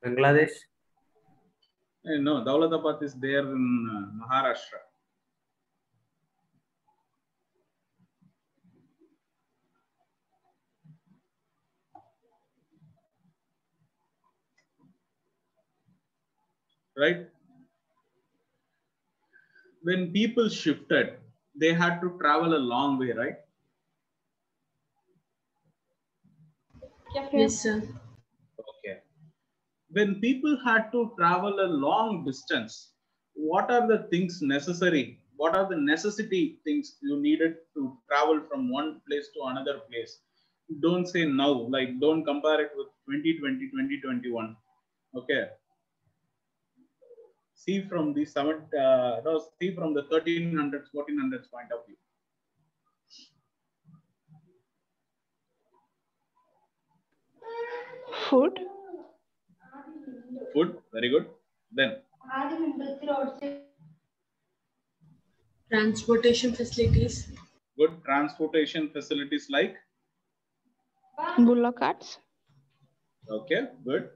Bangladesh. 0.03 0.51
Eh, 2.05 2.17
No, 2.17 2.41
Daulatabad 2.45 3.01
is 3.03 3.13
there 3.15 3.39
in 3.39 3.89
uh, 3.91 4.25
Maharashtra. 4.25 4.79
Right? 16.97 17.29
When 19.83 20.11
people 20.11 20.49
shifted, 20.49 21.19
they 21.53 21.75
had 21.75 21.99
to 22.01 22.17
travel 22.17 22.55
a 22.55 22.57
long 22.57 22.97
way, 22.97 23.11
right? 23.11 23.35
Yes, 27.33 27.59
sir. 27.61 27.81
When 29.93 30.19
people 30.21 30.57
had 30.65 30.91
to 30.91 31.11
travel 31.17 31.59
a 31.59 31.69
long 31.85 32.25
distance, 32.25 32.93
what 33.33 33.69
are 33.69 33.87
the 33.87 34.07
things 34.11 34.41
necessary? 34.41 35.19
What 35.35 35.55
are 35.55 35.67
the 35.69 35.77
necessity 35.77 36.59
things 36.63 36.95
you 37.01 37.19
needed 37.19 37.55
to 37.75 37.97
travel 38.09 38.41
from 38.49 38.71
one 38.71 39.01
place 39.07 39.27
to 39.35 39.43
another 39.47 39.79
place? 39.89 40.19
Don't 40.81 41.07
say 41.07 41.25
now, 41.25 41.51
like 41.75 41.99
don't 41.99 42.23
compare 42.25 42.61
it 42.61 42.71
with 42.75 42.87
2020, 43.09 43.67
2021. 43.67 44.55
Okay. 45.15 45.45
See 47.55 47.81
from 47.87 48.13
the 48.13 48.25
seven, 48.25 48.61
uh, 48.79 49.39
see 49.59 49.75
from 49.75 49.93
the 49.93 50.03
1300s, 50.03 50.87
1400s 50.95 51.49
point 51.51 51.71
of 51.71 51.85
view. 51.85 51.97
Food. 58.29 58.59
Food, 60.53 60.77
very 60.93 61.09
good. 61.09 61.25
Then 61.71 61.97
Transportation 65.69 66.53
facilities. 66.53 67.31
good 67.77 68.03
transportation 68.05 68.89
facilities 68.89 69.47
like 69.49 69.75
Bullock 71.37 71.77
carts. 71.79 72.19
Okay, 73.29 73.67
good. 73.83 74.09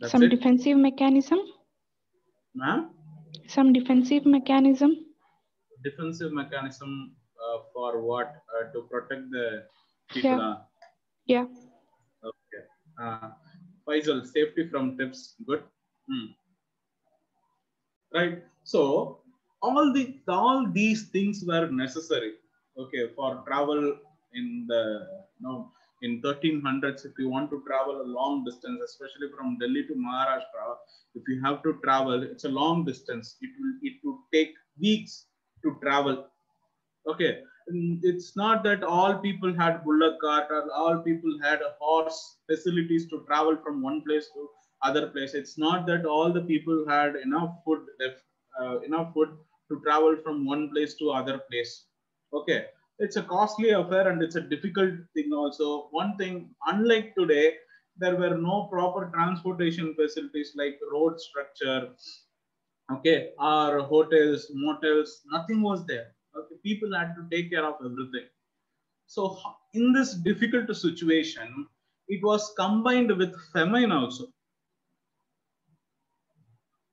That's 0.00 0.12
Some 0.12 0.24
it, 0.24 0.28
defensive 0.28 0.76
mechanism. 0.76 1.38
ma'am. 2.54 2.90
Some 3.48 3.72
defensive 3.72 4.26
mechanism. 4.26 4.96
Defensive 5.84 6.32
mechanism 6.32 7.16
uh, 7.40 7.58
for 7.72 8.00
what? 8.02 8.34
Uh, 8.54 8.72
to 8.72 8.82
protect 8.90 9.30
the 9.30 9.64
people. 10.10 10.30
Yeah. 10.30 10.54
Yeah. 11.26 11.46
Okay. 12.24 12.62
Uh, 13.00 13.30
Faisal, 13.86 14.26
safety 14.26 14.68
from 14.68 14.98
tips. 14.98 15.34
Good. 15.46 15.62
Hmm. 16.08 16.26
Right. 18.12 18.42
So 18.64 19.20
all 19.62 19.92
the 19.92 20.18
all 20.28 20.66
these 20.72 21.08
things 21.08 21.44
were 21.46 21.68
necessary. 21.70 22.32
Okay, 22.78 23.08
for 23.14 23.42
travel 23.46 23.96
in 24.34 24.66
the 24.68 25.06
you 25.40 25.48
no 25.48 25.72
in 26.06 26.20
1300s. 26.22 27.04
If 27.04 27.18
you 27.18 27.28
want 27.28 27.50
to 27.50 27.62
travel 27.66 28.00
a 28.02 28.08
long 28.18 28.44
distance, 28.44 28.80
especially 28.90 29.28
from 29.36 29.58
Delhi 29.58 29.84
to 29.88 29.94
Maharashtra, 29.94 30.68
if 31.14 31.22
you 31.28 31.40
have 31.44 31.62
to 31.64 31.78
travel, 31.84 32.22
it's 32.22 32.44
a 32.44 32.54
long 32.60 32.84
distance. 32.84 33.36
It 33.40 33.52
will 33.60 33.74
it 33.82 33.96
would 34.04 34.20
take 34.32 34.54
weeks 34.80 35.26
to 35.64 35.76
travel. 35.82 36.26
Okay, 37.08 37.32
it's 38.12 38.36
not 38.36 38.62
that 38.64 38.84
all 38.84 39.18
people 39.18 39.54
had 39.54 39.82
bullock 39.84 40.20
cart 40.20 40.46
or 40.50 40.62
all 40.72 40.98
people 40.98 41.38
had 41.42 41.60
a 41.60 41.74
horse 41.80 42.20
facilities 42.50 43.08
to 43.10 43.24
travel 43.26 43.56
from 43.64 43.82
one 43.82 44.02
place 44.02 44.28
to 44.34 44.48
other 44.82 45.08
place. 45.08 45.34
It's 45.34 45.58
not 45.58 45.86
that 45.86 46.04
all 46.04 46.32
the 46.32 46.42
people 46.42 46.84
had 46.88 47.16
enough 47.16 47.56
food, 47.64 47.86
uh, 48.60 48.80
enough 48.80 49.12
food 49.14 49.30
to 49.68 49.80
travel 49.84 50.16
from 50.22 50.44
one 50.44 50.70
place 50.70 50.94
to 50.96 51.10
other 51.10 51.38
place. 51.50 51.86
Okay, 52.32 52.66
it's 52.98 53.16
a 53.16 53.22
costly 53.22 53.70
affair 53.70 54.08
and 54.10 54.22
it's 54.22 54.36
a 54.36 54.40
difficult 54.40 54.94
thing 55.14 55.32
also. 55.32 55.88
One 55.90 56.16
thing, 56.16 56.54
unlike 56.66 57.14
today, 57.16 57.56
there 57.96 58.16
were 58.16 58.36
no 58.36 58.68
proper 58.70 59.10
transportation 59.14 59.94
facilities 59.94 60.52
like 60.56 60.78
road 60.92 61.18
structure, 61.20 61.94
okay, 62.92 63.32
or 63.38 63.80
hotels, 63.82 64.50
motels, 64.54 65.22
nothing 65.26 65.62
was 65.62 65.86
there. 65.86 66.14
Okay, 66.36 66.56
people 66.62 66.94
had 66.96 67.14
to 67.16 67.28
take 67.30 67.50
care 67.50 67.64
of 67.64 67.76
everything. 67.84 68.28
So 69.06 69.38
in 69.74 69.92
this 69.92 70.14
difficult 70.14 70.74
situation, 70.76 71.68
it 72.08 72.24
was 72.24 72.54
combined 72.58 73.16
with 73.16 73.34
famine 73.52 73.92
also. 73.92 74.32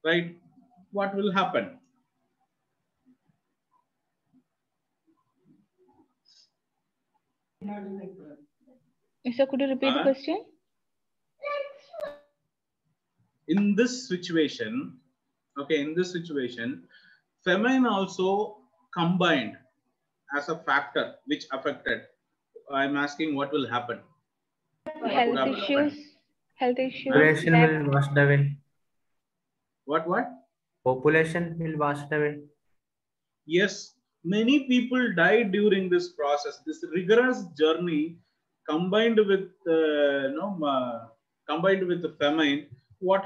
Right? 0.04 0.40
What 0.92 1.16
will 1.16 1.32
happen? 1.32 1.80
Sir, 9.36 9.46
could 9.46 9.62
you 9.62 9.68
repeat 9.68 9.94
the 9.94 10.00
Uh, 10.00 10.04
question? 10.04 10.46
in 13.48 13.76
this 13.76 14.08
situation, 14.08 15.00
okay, 15.60 15.82
in 15.82 15.94
this 15.96 16.12
situation, 16.12 16.88
famine 17.44 17.86
also 17.86 18.58
combined 18.98 19.58
as 20.38 20.50
a 20.50 20.58
factor 20.70 21.16
which 21.26 21.46
affected. 21.52 22.02
I'm 22.72 22.96
asking 22.96 23.36
what 23.36 23.52
will 23.52 23.68
happen. 23.68 24.00
Health 24.86 25.36
Good 25.36 25.48
issues. 25.58 26.16
Health 26.56 26.80
issues. 26.80 27.12
Population 27.14 27.54
will 27.54 27.92
washed 27.94 28.18
away. 28.18 28.58
What, 29.86 30.08
what? 30.08 30.30
Population 30.86 31.58
will 31.60 31.78
wash 31.78 32.00
away. 32.12 32.40
Yes, 33.46 33.93
many 34.24 34.66
people 34.68 35.14
died 35.14 35.52
during 35.52 35.90
this 35.90 36.10
process. 36.10 36.62
This 36.66 36.84
rigorous 36.94 37.44
journey 37.58 38.18
combined 38.70 39.18
with, 39.18 39.50
uh, 39.68 40.30
you 40.30 40.36
know, 40.36 40.60
uh, 40.66 41.08
combined 41.50 41.88
with 41.88 42.02
the 42.02 42.16
famine, 42.20 42.68
what 43.00 43.26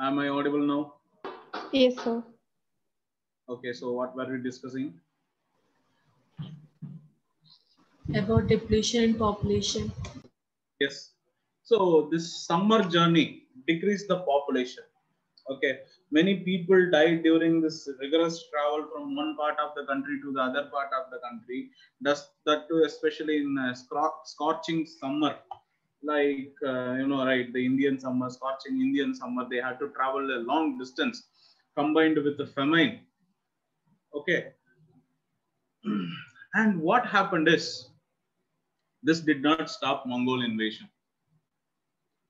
Am 0.00 0.18
I 0.18 0.28
audible 0.28 0.58
now? 0.58 0.94
Yes, 1.72 1.94
sir. 2.02 2.22
Okay, 3.48 3.72
so 3.72 3.92
what 3.92 4.16
were 4.16 4.26
we 4.26 4.42
discussing? 4.42 5.00
About 8.14 8.48
depletion 8.48 9.04
in 9.04 9.14
population. 9.14 9.92
Yes. 10.80 11.12
So 11.62 12.08
this 12.10 12.46
summer 12.46 12.82
journey 12.82 13.44
decreased 13.66 14.08
the 14.08 14.18
population. 14.20 14.84
Okay. 15.50 15.80
Many 16.10 16.40
people 16.40 16.90
died 16.90 17.22
during 17.22 17.60
this 17.60 17.88
rigorous 18.00 18.44
travel 18.50 18.88
from 18.92 19.16
one 19.16 19.36
part 19.36 19.56
of 19.58 19.74
the 19.76 19.86
country 19.86 20.20
to 20.22 20.32
the 20.32 20.40
other 20.40 20.64
part 20.70 20.90
of 20.98 21.10
the 21.10 21.18
country. 21.18 21.70
Thus, 22.00 22.28
that 22.46 22.68
too, 22.68 22.82
especially 22.84 23.38
in 23.38 23.56
uh, 23.58 23.74
scorching 24.24 24.86
summer, 24.86 25.36
like 26.02 26.54
uh, 26.66 26.94
you 26.94 27.06
know, 27.06 27.24
right, 27.24 27.52
the 27.52 27.64
Indian 27.64 27.98
summer, 27.98 28.30
scorching 28.30 28.80
Indian 28.80 29.14
summer, 29.14 29.46
they 29.50 29.58
had 29.58 29.78
to 29.80 29.88
travel 29.90 30.20
a 30.20 30.40
long 30.40 30.78
distance, 30.78 31.24
combined 31.76 32.18
with 32.22 32.38
the 32.38 32.46
famine. 32.46 33.00
Okay. 34.14 34.48
and 36.54 36.80
what 36.80 37.06
happened 37.06 37.48
is, 37.48 37.88
this 39.02 39.20
did 39.20 39.42
not 39.42 39.70
stop 39.70 40.06
Mongol 40.06 40.44
invasion. 40.44 40.88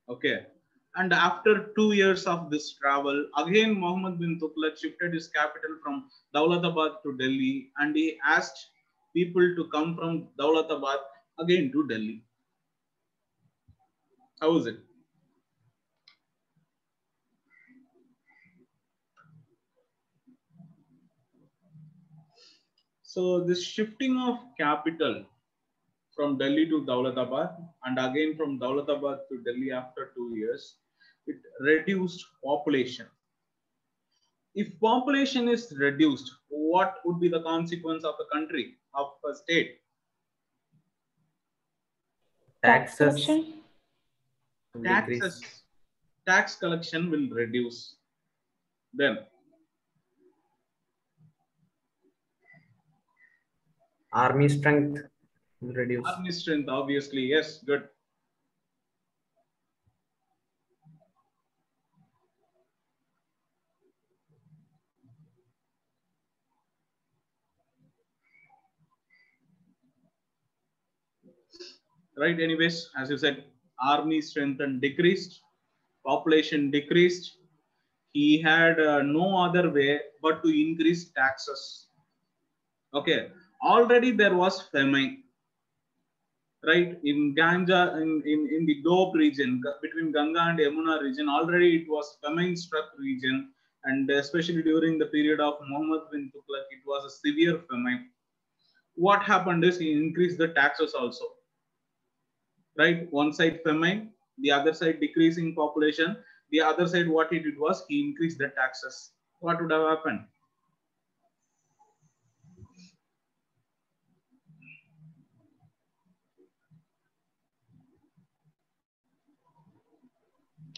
Okay. 0.09 0.47
And 0.95 1.13
after 1.13 1.73
two 1.75 1.93
years 1.93 2.27
of 2.27 2.51
this 2.51 2.75
travel, 2.75 3.27
again 3.39 3.79
Muhammad 3.79 4.19
bin 4.19 4.39
Tughlaq 4.39 4.79
shifted 4.79 5.15
his 5.15 5.29
capital 5.29 5.79
from 5.83 6.11
Dawlatabad 6.35 7.03
to 7.03 7.17
Delhi 7.17 7.71
and 7.79 7.97
he 7.97 8.19
asked 8.27 8.69
people 9.15 9.55
to 9.57 9.69
come 9.73 9.97
from 9.97 10.29
Dawlatabad 10.39 10.99
again 11.39 11.73
to 11.73 11.87
Delhi. 11.89 12.23
How 14.43 14.57
is 14.57 14.67
it? 14.67 14.79
So 23.05 23.45
this 23.45 23.63
shifting 23.63 24.19
of 24.19 24.39
capital 24.59 25.25
from 26.17 26.39
Delhi 26.39 26.69
to 26.71 26.83
Daulatabad 26.83 27.55
and 27.85 27.99
again 28.01 28.37
from 28.37 28.59
Daulatabad 28.59 29.21
to 29.29 29.39
Delhi 29.45 29.71
after 29.71 30.11
two 30.17 30.35
years, 30.35 30.79
it 31.29 31.37
reduced 31.61 32.27
population. 32.45 33.07
If 34.57 34.81
population 34.81 35.49
is 35.49 35.73
reduced, 35.79 36.33
what 36.49 36.97
would 37.05 37.21
be 37.21 37.29
the 37.29 37.43
consequence 37.43 38.03
of 38.03 38.15
a 38.21 38.35
country, 38.35 38.75
of 38.93 39.13
a 39.25 39.37
state? 39.37 39.79
Taxes. 42.65 43.29
Taxes, 44.81 45.65
tax 46.27 46.57
collection 46.57 47.11
will 47.11 47.29
reduce. 47.29 47.97
Then 48.95 49.19
Army 54.13 54.49
strength 54.49 55.01
will 55.61 55.73
reduce. 55.73 56.05
army 56.07 56.31
strength, 56.31 56.69
obviously, 56.69 57.23
yes, 57.23 57.63
good. 57.65 57.89
Right, 72.19 72.39
anyways, 72.39 72.91
as 72.99 73.09
you 73.09 73.17
said, 73.17 73.45
army 73.83 74.21
strength 74.21 74.61
and 74.61 74.81
decreased, 74.81 75.41
population 76.07 76.71
decreased. 76.71 77.37
He 78.13 78.41
had 78.41 78.79
uh, 78.81 79.03
no 79.03 79.39
other 79.39 79.71
way 79.71 80.01
but 80.21 80.43
to 80.43 80.49
increase 80.49 81.11
taxes. 81.11 81.87
Okay, 82.95 83.29
already 83.63 84.11
there 84.11 84.35
was 84.35 84.63
famine 84.73 85.23
right? 86.65 86.99
In 87.05 87.35
ganja 87.35 87.97
in, 88.01 88.23
in, 88.25 88.49
in 88.57 88.67
the 88.67 88.83
doab 88.85 89.15
region 89.15 89.61
between 89.83 90.13
ganga 90.13 90.41
and 90.41 90.59
yamuna 90.59 91.01
region 91.03 91.29
already 91.29 91.77
it 91.77 91.89
was 91.89 92.19
famine 92.23 92.57
struck 92.57 92.91
region. 92.99 93.49
And 93.85 94.09
especially 94.11 94.63
during 94.63 94.99
the 94.99 95.07
period 95.07 95.41
of 95.41 95.55
muhammad 95.69 96.03
bin 96.13 96.31
tughlaq 96.35 96.67
it 96.71 96.83
was 96.87 97.05
a 97.05 97.11
severe 97.11 97.59
famine. 97.71 98.11
What 98.95 99.23
happened 99.23 99.65
is 99.65 99.79
he 99.79 99.93
increased 99.93 100.39
the 100.39 100.49
taxes 100.49 100.95
also 100.95 101.25
right 102.79 103.11
one 103.13 103.33
side 103.33 103.61
famine 103.65 104.13
the 104.39 104.51
other 104.51 104.75
side 104.75 105.01
decreasing 105.01 105.55
population 105.55 106.17
the 106.51 106.61
other 106.61 106.87
side 106.87 107.09
what 107.09 107.33
he 107.33 107.39
did 107.39 107.59
was 107.59 107.85
he 107.89 108.01
increased 108.09 108.39
the 108.39 108.49
taxes 108.61 109.13
what 109.41 109.61
would 109.61 109.71
have 109.73 109.89
happened 109.89 110.27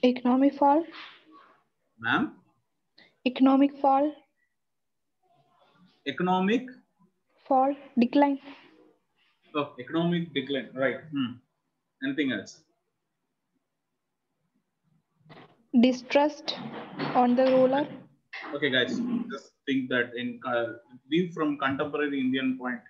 Economic 0.04 0.54
fall. 0.54 0.84
ma'am 1.98 2.36
Economic 3.26 3.76
fall. 3.76 4.14
economic 6.06 6.66
Fall. 7.46 7.76
Decline. 7.96 8.40
oh, 9.54 9.74
economic 9.78 10.32
decline 10.34 10.68
right 10.74 11.00
hmm. 11.12 11.32
Anything 12.02 12.32
else? 12.32 12.60
Distrust 15.80 16.56
on 17.14 17.36
the 17.36 17.46
ruler. 17.46 17.86
okay 18.54 18.68
guys 18.70 19.00
just 19.32 19.52
think 19.66 19.88
that 19.90 20.10
in 20.20 20.28
uh, 20.52 20.64
view 21.10 21.30
from 21.34 21.56
contemporary 21.58 22.18
indian 22.20 22.48
point 22.58 22.80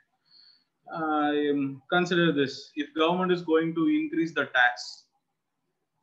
um, 0.92 1.82
consider 1.90 2.32
this. 2.32 2.70
If 2.76 2.94
government 2.94 3.32
is 3.32 3.42
going 3.42 3.74
to 3.74 3.86
increase 3.88 4.34
the 4.34 4.46
tax 4.46 5.04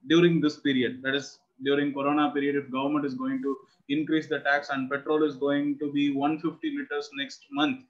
during 0.07 0.41
this 0.41 0.59
period 0.59 1.01
that 1.03 1.13
is 1.15 1.39
during 1.63 1.93
corona 1.93 2.31
period 2.31 2.55
if 2.55 2.71
government 2.71 3.05
is 3.05 3.13
going 3.13 3.41
to 3.43 3.55
increase 3.89 4.27
the 4.27 4.39
tax 4.39 4.69
and 4.69 4.89
petrol 4.89 5.23
is 5.23 5.35
going 5.35 5.77
to 5.77 5.91
be 5.91 6.11
150 6.11 6.75
liters 6.75 7.09
next 7.15 7.45
month 7.51 7.81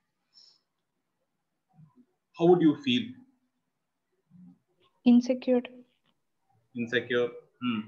how 2.37 2.45
would 2.45 2.61
you 2.61 2.75
feel 2.83 3.03
Insecure. 5.05 5.63
insecure 6.75 7.29
hmm. 7.61 7.79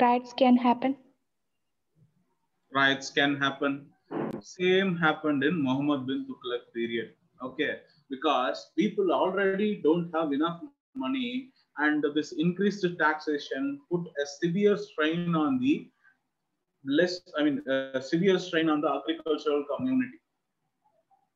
Riots 0.00 0.32
can 0.32 0.56
happen. 0.56 0.96
riots 2.72 3.10
can 3.10 3.36
happen. 3.36 3.86
Same 4.40 4.96
happened 4.96 5.44
in 5.44 5.62
Muhammad 5.62 6.06
bin 6.06 6.26
Tughlaq 6.26 6.72
period. 6.74 7.14
Okay, 7.42 7.78
because 8.08 8.70
people 8.76 9.12
already 9.12 9.80
don't 9.82 10.10
have 10.14 10.32
enough 10.32 10.60
money, 10.96 11.52
and 11.78 12.04
this 12.14 12.32
increased 12.32 12.86
taxation 12.98 13.80
put 13.90 14.06
a 14.22 14.26
severe 14.26 14.76
strain 14.76 15.34
on 15.34 15.58
the 15.60 15.88
less. 16.84 17.20
I 17.38 17.44
mean, 17.44 17.62
a 17.68 18.02
severe 18.02 18.38
strain 18.38 18.68
on 18.68 18.80
the 18.80 18.90
agricultural 18.90 19.64
community. 19.76 20.18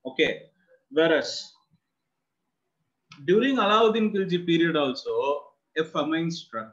Okay, 0.04 0.42
whereas 0.90 1.53
during 3.24 3.56
Alauddin 3.56 4.12
Khilji 4.12 4.46
period 4.46 4.76
also 4.76 5.44
a 5.76 5.84
famine 5.84 6.30
struck, 6.30 6.72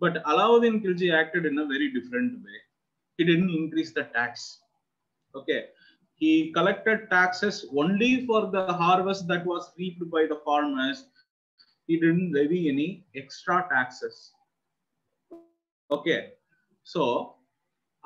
but 0.00 0.22
Alauddin 0.24 0.82
Khilji 0.82 1.12
acted 1.12 1.46
in 1.46 1.58
a 1.58 1.66
very 1.66 1.92
different 1.92 2.44
way 2.44 2.60
he 3.16 3.24
didn't 3.24 3.50
increase 3.50 3.92
the 3.92 4.04
tax. 4.04 4.60
Okay. 5.34 5.66
He 6.16 6.52
collected 6.52 7.10
taxes 7.10 7.66
only 7.76 8.24
for 8.26 8.50
the 8.50 8.72
harvest 8.72 9.26
that 9.28 9.44
was 9.44 9.72
reaped 9.78 10.10
by 10.10 10.26
the 10.28 10.40
farmers. 10.44 11.06
He 11.86 11.98
didn't 11.98 12.32
levy 12.32 12.68
any 12.68 13.06
extra 13.16 13.66
taxes. 13.70 14.32
Okay. 15.90 16.30
So, 16.84 17.34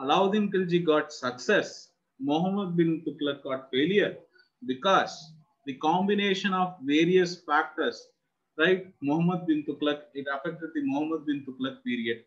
Alauddin 0.01 0.53
Khilji 0.53 0.85
got 0.85 1.13
success. 1.13 1.91
Muhammad 2.21 2.77
bin 2.77 3.05
Tughlaq 3.07 3.43
got 3.45 3.71
failure 3.71 4.17
because 4.67 5.33
the 5.69 5.75
combination 5.75 6.55
of 6.55 6.77
various 6.83 7.41
factors, 7.43 8.09
right? 8.57 8.87
Muhammad 9.03 9.47
bin 9.47 9.65
Tughlaq, 9.69 10.01
it 10.15 10.27
affected 10.35 10.71
the 10.75 10.83
Muhammad 10.83 11.27
bin 11.27 11.45
Tughlaq 11.45 11.85
period, 11.85 12.25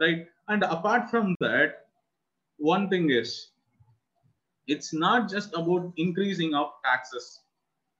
right? 0.00 0.26
And 0.48 0.64
apart 0.64 1.08
from 1.08 1.36
that, 1.38 1.86
one 2.58 2.88
thing 2.90 3.10
is 3.10 3.52
it's 4.66 4.92
not 4.92 5.30
just 5.30 5.54
about 5.54 5.92
increasing 5.96 6.54
of 6.54 6.68
taxes 6.84 7.40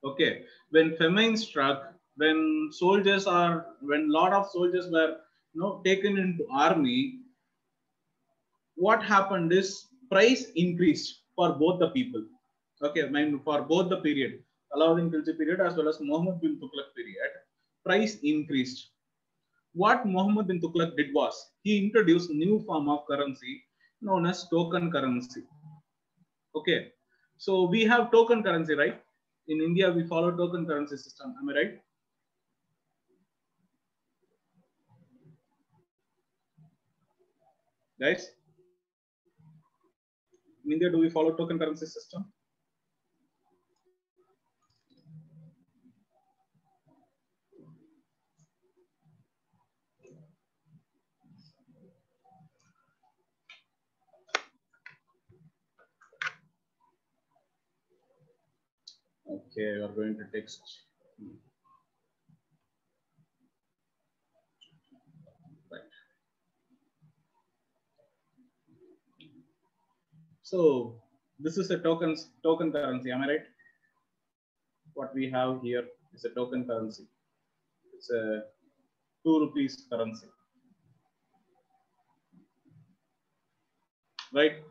okay 0.03 0.43
when 0.69 0.95
famine 0.95 1.35
struck 1.35 1.81
when 2.17 2.69
soldiers 2.71 3.27
are 3.27 3.65
when 3.81 4.09
lot 4.11 4.33
of 4.33 4.49
soldiers 4.51 4.87
were 4.91 5.17
you 5.53 5.61
know 5.61 5.81
taken 5.83 6.17
into 6.17 6.47
army 6.51 7.19
what 8.75 9.03
happened 9.03 9.51
is 9.51 9.87
price 10.09 10.45
increased 10.55 11.21
for 11.35 11.51
both 11.63 11.79
the 11.79 11.89
people 11.89 12.23
okay 12.81 13.03
I 13.03 13.09
mean 13.09 13.39
for 13.43 13.61
both 13.61 13.89
the 13.89 13.97
period 13.97 14.39
Alauddin 14.75 15.11
Khilji 15.11 15.37
period 15.37 15.61
as 15.61 15.75
well 15.75 15.89
as 15.89 15.99
Muhammad 15.99 16.41
bin 16.41 16.55
Tughlaq 16.61 16.89
period 16.95 17.31
price 17.85 18.17
increased 18.23 18.89
what 19.73 20.05
Muhammad 20.05 20.47
bin 20.47 20.59
Tughlaq 20.61 20.95
did 20.95 21.13
was 21.13 21.35
he 21.63 21.77
introduced 21.83 22.29
new 22.29 22.59
form 22.67 22.89
of 22.89 23.05
currency 23.07 23.63
known 24.03 24.25
as 24.25 24.47
token 24.49 24.91
currency. 24.91 25.43
Okay, 26.55 26.91
so 27.37 27.63
we 27.63 27.83
have 27.83 28.11
token 28.11 28.43
currency, 28.43 28.75
right? 28.75 29.01
In 29.47 29.61
India, 29.61 29.91
we 29.91 30.03
follow 30.03 30.31
token 30.31 30.65
currency 30.65 30.97
system. 30.97 31.35
Am 31.39 31.49
I 31.49 31.53
right? 31.53 31.79
Guys, 37.99 38.31
in 40.65 40.73
India, 40.73 40.89
do 40.91 40.97
we 40.97 41.09
follow 41.09 41.33
token 41.35 41.57
currency 41.57 41.85
system? 41.85 42.25
Okay, 59.53 59.71
we 59.77 59.83
are 59.83 59.87
going 59.89 60.17
to 60.17 60.23
text. 60.33 60.61
Right. 65.71 65.81
So 70.41 70.95
this 71.37 71.57
is 71.59 71.69
a 71.69 71.77
tokens 71.77 72.29
token 72.41 72.71
currency. 72.71 73.11
Am 73.11 73.21
I 73.21 73.27
right? 73.27 73.45
What 74.95 75.13
we 75.13 75.29
have 75.29 75.61
here 75.61 75.85
is 76.15 76.25
a 76.25 76.29
token 76.29 76.65
currency. 76.65 77.03
It's 77.93 78.09
a 78.09 78.45
two 79.23 79.39
rupees 79.39 79.85
currency. 79.87 80.25
Right? 84.33 84.63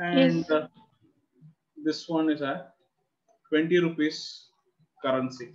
And 0.00 0.38
Yes. 0.40 0.50
uh, 0.50 0.66
this 1.84 2.08
one 2.08 2.28
is 2.28 2.40
a 2.40 2.73
20 3.54 3.78
rupees 3.78 4.48
currency. 5.04 5.54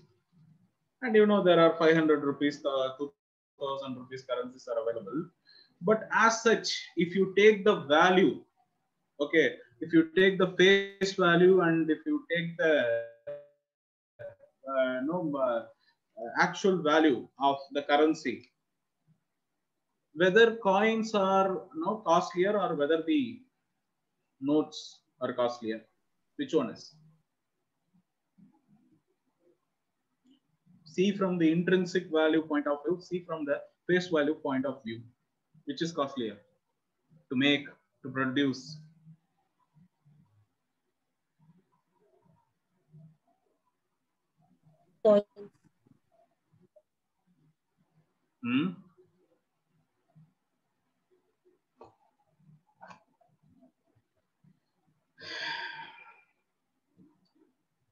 And 1.02 1.14
you 1.16 1.26
know, 1.26 1.44
there 1.44 1.60
are 1.60 1.76
500 1.78 2.24
rupees, 2.24 2.64
uh, 2.66 2.92
2000 2.98 3.98
rupees 3.98 4.24
currencies 4.30 4.70
are 4.72 4.82
available. 4.82 5.26
But 5.82 6.08
as 6.14 6.42
such, 6.42 6.68
if 6.96 7.14
you 7.14 7.34
take 7.38 7.66
the 7.66 7.76
value, 7.96 8.42
okay, 9.20 9.58
if 9.82 9.92
you 9.92 10.12
take 10.16 10.38
the 10.38 10.48
face 10.60 11.14
value 11.14 11.60
and 11.62 11.90
if 11.90 12.00
you 12.06 12.24
take 12.32 12.58
the 12.58 13.04
uh, 14.70 15.00
no, 15.04 15.34
uh, 15.36 15.64
actual 16.40 16.82
value 16.82 17.28
of 17.42 17.58
the 17.74 17.84
currency, 17.84 18.50
whether 20.14 20.56
coins 20.56 21.14
are 21.14 21.64
no 21.76 21.98
costlier 22.08 22.58
or 22.58 22.76
whether 22.76 23.04
the 23.06 23.42
notes 24.40 25.00
are 25.22 25.34
costlier, 25.34 25.82
which 26.38 26.54
one 26.54 26.70
is? 26.70 26.94
See 31.00 31.14
from 31.14 31.38
the 31.38 31.50
intrinsic 31.50 32.12
value 32.12 32.42
point 32.42 32.68
of 32.68 32.80
view, 32.84 33.00
see 33.00 33.24
from 33.24 33.46
the 33.46 33.62
face 33.88 34.08
value 34.10 34.36
point 34.36 34.66
of 34.66 34.84
view, 34.84 35.02
which 35.64 35.82
is 35.82 35.94
costlier 35.94 36.38
to 37.30 37.38
make, 37.38 37.66
to 38.04 38.10
produce. 38.10 38.78
Coins. 45.04 45.24
Hmm? 48.44 48.68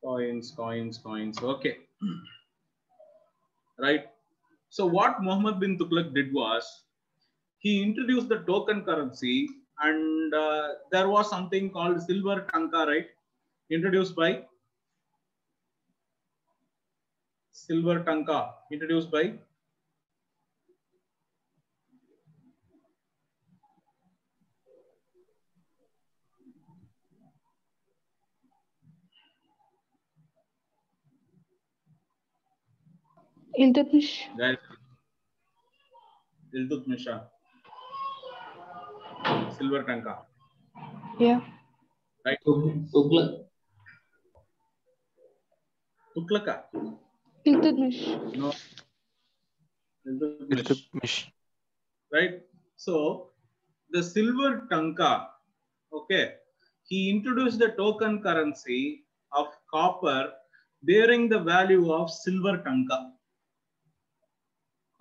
Coins, 0.04 0.52
coins, 0.58 0.98
coins. 0.98 1.38
Okay. 1.44 1.78
Right. 3.80 4.06
So 4.70 4.86
what 4.86 5.22
Muhammad 5.22 5.60
bin 5.60 5.78
Tughlaq 5.78 6.14
did 6.14 6.34
was 6.34 6.84
he 7.60 7.82
introduced 7.82 8.30
the 8.30 8.40
token 8.40 8.84
currency 8.84 9.50
and 9.82 10.34
uh, 10.34 10.70
there 10.92 11.08
was 11.10 11.30
something 11.30 11.70
called 11.70 12.02
silver 12.02 12.48
tanka, 12.52 12.86
right? 12.88 13.08
Introduced 13.70 14.16
by 14.16 14.44
silver 17.52 18.04
tanka, 18.04 18.54
introduced 18.72 19.12
by 19.12 19.34
Iltutmish. 33.58 34.12
guys. 34.38 34.58
Iltutmish 36.56 37.06
Silver 39.58 39.84
tanka, 39.84 40.14
Yeah. 41.20 41.42
right? 42.26 42.40
Tughlaq. 42.46 43.30
Tughlaka. 46.16 46.56
Iltutmish. 47.46 48.02
No. 48.38 48.52
Iltutmish. 50.06 50.60
Iltutmish. 50.60 51.18
right? 52.14 52.42
So 52.76 53.32
the 53.92 54.04
silver 54.04 54.68
tanka, 54.70 55.30
okay, 55.92 56.34
he 56.84 57.10
introduced 57.10 57.60
the 57.60 57.70
token 57.70 58.22
currency 58.22 59.04
of 59.34 59.48
copper 59.74 60.32
bearing 60.84 61.28
the 61.28 61.40
value 61.40 61.92
of 61.92 62.10
silver 62.12 62.58
tanka. 62.64 63.14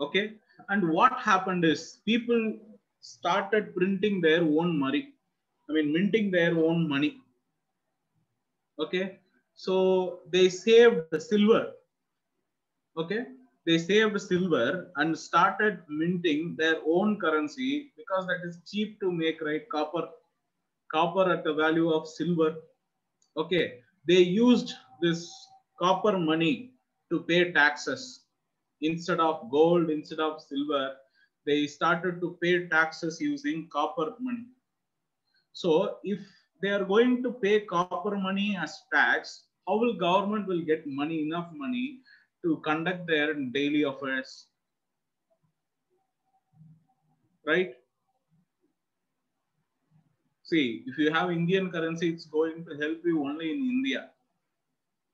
Okay, 0.00 0.32
and 0.68 0.88
what 0.90 1.12
happened 1.20 1.64
is 1.64 1.98
people 2.04 2.54
started 3.00 3.74
printing 3.74 4.20
their 4.20 4.42
own 4.42 4.78
money. 4.78 5.12
I 5.68 5.72
mean, 5.72 5.92
minting 5.92 6.30
their 6.30 6.56
own 6.58 6.88
money. 6.88 7.18
Okay, 8.78 9.18
so 9.54 10.20
they 10.30 10.48
saved 10.48 11.02
the 11.10 11.20
silver. 11.20 11.72
Okay, 12.96 13.24
they 13.66 13.78
saved 13.78 14.20
silver 14.20 14.90
and 14.96 15.16
started 15.18 15.78
minting 15.88 16.54
their 16.58 16.76
own 16.86 17.18
currency 17.20 17.92
because 17.96 18.26
that 18.26 18.40
is 18.46 18.58
cheap 18.70 19.00
to 19.00 19.10
make, 19.12 19.40
right? 19.42 19.62
Copper, 19.70 20.08
copper 20.92 21.30
at 21.32 21.44
the 21.44 21.54
value 21.54 21.90
of 21.90 22.08
silver. 22.08 22.56
Okay, 23.36 23.80
they 24.06 24.20
used 24.20 24.74
this 25.00 25.30
copper 25.80 26.18
money 26.18 26.72
to 27.10 27.20
pay 27.22 27.52
taxes 27.52 28.25
instead 28.80 29.20
of 29.20 29.50
gold, 29.50 29.90
instead 29.90 30.20
of 30.20 30.40
silver. 30.40 30.96
They 31.46 31.66
started 31.66 32.20
to 32.20 32.36
pay 32.42 32.66
taxes 32.68 33.20
using 33.20 33.68
copper 33.72 34.14
money. 34.18 34.46
So 35.52 35.98
if 36.02 36.18
they 36.60 36.70
are 36.70 36.84
going 36.84 37.22
to 37.22 37.32
pay 37.32 37.60
copper 37.60 38.16
money 38.16 38.56
as 38.60 38.82
tax, 38.92 39.44
how 39.66 39.76
will 39.78 39.94
government 39.94 40.46
will 40.46 40.62
get 40.62 40.86
money, 40.86 41.22
enough 41.22 41.48
money 41.54 42.00
to 42.42 42.58
conduct 42.58 43.06
their 43.06 43.34
daily 43.34 43.82
affairs. 43.82 44.46
Right? 47.46 47.74
See, 50.42 50.84
if 50.86 50.98
you 50.98 51.12
have 51.12 51.30
Indian 51.30 51.70
currency, 51.70 52.08
it's 52.10 52.26
going 52.26 52.64
to 52.66 52.76
help 52.76 52.98
you 53.04 53.24
only 53.24 53.50
in 53.50 53.58
India. 53.58 54.10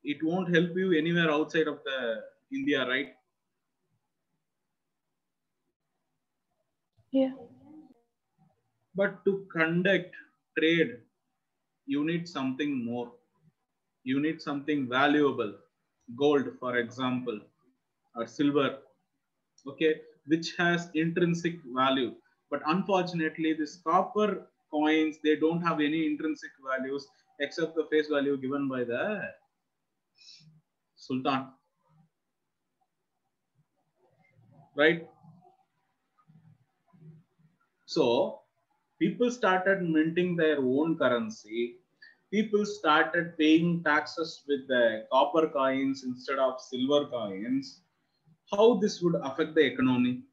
It 0.04 0.22
won't 0.22 0.54
help 0.54 0.70
you 0.76 0.92
anywhere 0.92 1.30
outside 1.30 1.68
of 1.68 1.82
the 1.84 2.22
India, 2.52 2.86
right? 2.86 3.14
Yeah. 7.12 7.32
But 8.94 9.24
to 9.26 9.46
conduct 9.52 10.14
trade, 10.56 11.02
you 11.86 12.04
need 12.04 12.28
something 12.28 12.84
more. 12.84 13.14
You 14.04 14.20
need 14.20 14.42
something 14.42 14.88
valuable. 14.88 15.58
Gold, 16.16 16.58
for 16.58 16.78
example, 16.78 17.40
or 18.16 18.26
silver, 18.26 18.82
okay, 19.66 20.02
which 20.26 20.56
has 20.56 20.90
intrinsic 20.94 21.60
value. 21.64 22.16
But 22.50 22.62
unfortunately, 22.66 23.54
this 23.54 23.76
copper 23.82 24.50
coins, 24.70 25.18
they 25.24 25.36
don't 25.36 25.62
have 25.62 25.80
any 25.80 26.06
intrinsic 26.06 26.52
values 26.64 27.08
except 27.40 27.76
the 27.76 27.86
face 27.86 28.08
value 28.08 28.36
given 28.38 28.68
by 28.68 28.84
the 28.84 29.34
Sultan. 30.94 31.52
Right? 34.74 35.08
So 37.92 38.40
people 38.98 39.30
started 39.30 39.82
minting 39.82 40.36
their 40.36 40.58
own 40.58 40.98
currency. 40.98 41.76
People 42.30 42.64
started 42.66 43.36
paying 43.38 43.82
taxes 43.84 44.42
with 44.48 44.66
the 44.68 45.06
copper 45.12 45.48
coins 45.48 46.04
instead 46.04 46.38
of 46.38 46.60
silver 46.60 47.06
coins. 47.08 47.82
How 48.50 48.74
this 48.76 49.02
would 49.02 49.16
affect 49.16 49.54
the 49.54 49.64
economy? 49.66 50.24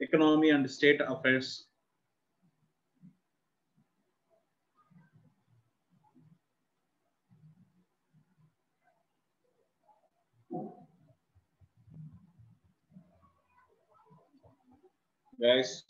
Economy 0.00 0.50
and 0.50 0.68
state 0.70 1.00
affairs. 1.00 1.67
Guys, 15.40 15.84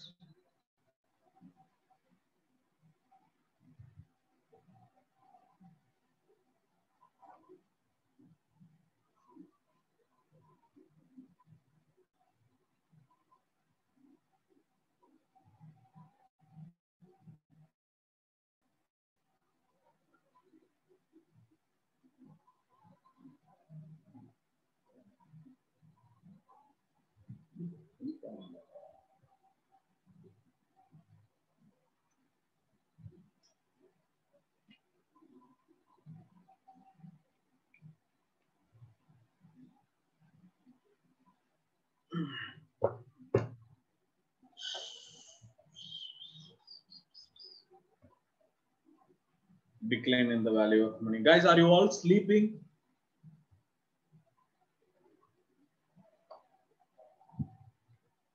Decline 49.89 50.31
in 50.31 50.45
the 50.45 50.53
value 50.53 50.87
of 50.87 51.01
money. 51.01 51.21
Guys, 51.21 51.45
are 51.47 51.57
you 51.57 51.67
all 51.67 51.91
sleeping? 51.91 52.61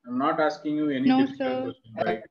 I'm 0.07 0.17
not 0.17 0.39
asking 0.39 0.75
you 0.75 0.89
any 0.89 1.07
no, 1.09 1.25
difficult 1.25 1.37
sir. 1.37 1.61
question, 1.63 1.93
right? 2.05 2.23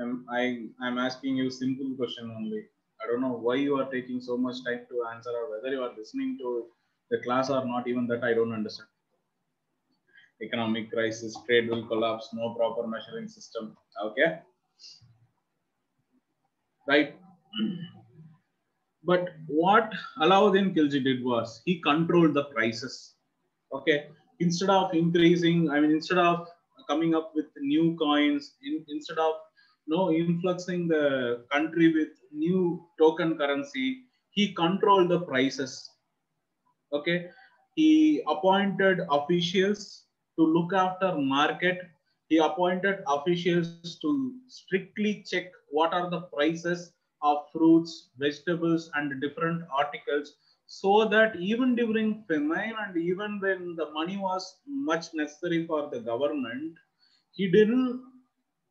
I'm, 0.00 0.24
I, 0.30 0.66
I'm 0.80 0.98
asking 0.98 1.36
you 1.36 1.50
simple 1.50 1.94
question 1.96 2.32
only. 2.34 2.64
I 3.02 3.06
don't 3.06 3.20
know 3.20 3.32
why 3.32 3.56
you 3.56 3.76
are 3.78 3.90
taking 3.90 4.20
so 4.20 4.36
much 4.36 4.64
time 4.64 4.86
to 4.88 5.04
answer 5.14 5.30
or 5.30 5.50
whether 5.50 5.68
you 5.74 5.82
are 5.82 5.92
listening 5.96 6.38
to 6.38 6.66
the 7.10 7.18
class 7.18 7.50
or 7.50 7.64
not, 7.66 7.86
even 7.88 8.06
that 8.06 8.22
I 8.24 8.32
don't 8.32 8.52
understand. 8.52 8.88
Economic 10.42 10.90
crisis, 10.90 11.36
trade 11.46 11.68
will 11.68 11.86
collapse, 11.86 12.28
no 12.32 12.54
proper 12.54 12.86
measuring 12.86 13.28
system. 13.28 13.76
Okay. 14.04 14.40
Right. 16.88 17.14
But 19.04 19.28
what 19.46 19.92
Alauddin 20.18 20.74
Khilji 20.74 21.02
did 21.04 21.24
was 21.24 21.62
he 21.64 21.80
controlled 21.80 22.34
the 22.34 22.44
prices. 22.44 23.14
Okay. 23.72 24.06
Instead 24.40 24.70
of 24.70 24.94
increasing, 24.94 25.70
I 25.70 25.80
mean, 25.80 25.92
instead 25.92 26.18
of 26.18 26.48
coming 26.88 27.14
up 27.14 27.32
with 27.34 27.46
new 27.60 27.96
coins, 27.96 28.56
in, 28.64 28.84
instead 28.88 29.18
of 29.18 29.34
no 29.86 30.10
influxing 30.10 30.88
the 30.88 31.44
country 31.52 31.92
with 31.92 32.08
new 32.32 32.84
token 32.98 33.36
currency, 33.38 34.02
he 34.30 34.52
controlled 34.54 35.08
the 35.08 35.20
prices. 35.20 35.88
Okay. 36.92 37.28
He 37.76 38.22
appointed 38.28 39.00
officials 39.10 40.04
to 40.38 40.44
look 40.46 40.72
after 40.72 41.16
market. 41.16 41.78
He 42.28 42.38
appointed 42.38 43.00
officials 43.08 43.80
to 43.82 44.12
strictly 44.30 45.06
check 45.08 45.32
what 45.52 45.78
are 45.78 46.10
the 46.10 46.22
prices 46.22 46.92
of 47.22 47.38
fruits, 47.52 48.08
vegetables, 48.18 48.90
and 48.94 49.20
different 49.20 49.62
articles 49.76 50.34
so 50.66 51.04
that 51.08 51.36
even 51.36 51.74
during 51.76 52.24
famine 52.28 52.74
and 52.86 52.96
even 52.96 53.38
when 53.40 53.76
the 53.76 53.90
money 53.92 54.16
was 54.16 54.58
much 54.66 55.06
necessary 55.14 55.66
for 55.66 55.88
the 55.90 56.00
government, 56.00 56.74
he 57.32 57.50
didn't 57.50 58.02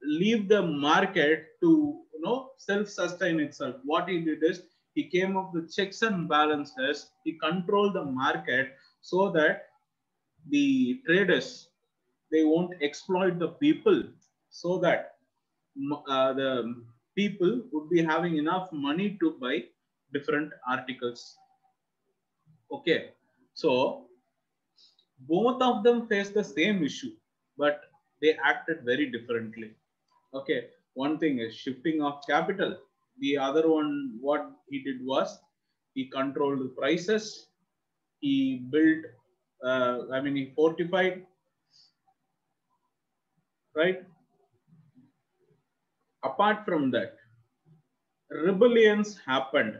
leave 0.04 0.48
the 0.50 0.62
market 0.62 1.48
to 1.62 1.70
you 2.14 2.22
know 2.22 2.52
self-sustain 2.58 3.40
itself. 3.40 3.76
What 3.84 4.10
he 4.10 4.20
did 4.22 4.44
is 4.44 4.64
he 4.94 5.04
came 5.10 5.38
up 5.38 5.54
with 5.54 5.74
checks 5.74 6.02
and 6.02 6.28
balances. 6.28 7.12
He 7.24 7.38
controlled 7.40 7.94
the 7.96 8.06
market 8.06 8.74
so 9.02 9.30
that 9.32 9.68
the 10.50 11.02
traders 11.06 11.70
they 12.32 12.44
won't 12.44 12.74
exploit 12.82 13.38
the 13.40 13.50
people 13.64 14.04
so 14.50 14.78
that 14.80 15.16
uh, 16.08 16.34
the 16.34 16.76
people 17.16 17.62
would 17.72 17.90
be 17.90 18.02
having 18.04 18.38
enough 18.38 18.72
money 18.72 19.18
to 19.20 19.38
buy 19.42 19.64
different 20.14 20.52
articles. 20.68 21.38
Okay. 22.72 23.10
So 23.54 24.06
both 25.28 25.62
of 25.62 25.84
them 25.84 26.08
face 26.08 26.30
the 26.30 26.44
same 26.44 26.84
issue 26.84 27.12
but 27.58 27.82
they 28.22 28.38
acted 28.44 28.84
very 28.84 29.12
differently. 29.12 29.72
Okay. 30.34 30.68
One 30.94 31.18
thing 31.20 31.40
is 31.40 31.56
shifting 31.56 32.02
of 32.02 32.22
capital. 32.28 32.78
The 33.20 33.38
other 33.38 33.70
one 33.70 34.18
what 34.20 34.52
he 34.70 34.84
did 34.84 35.06
was 35.06 35.40
he 35.94 36.06
controlled 36.06 36.60
the 36.60 36.70
prices. 36.70 37.48
He 38.20 38.68
built 38.70 39.06
uh, 39.70 39.98
i 40.16 40.22
mean 40.22 40.36
he 40.36 40.46
fortified 40.56 41.26
right? 43.76 44.04
Apart 46.24 46.66
from 46.66 46.92
that 46.92 47.16
rebellions 48.30 49.20
happened 49.26 49.78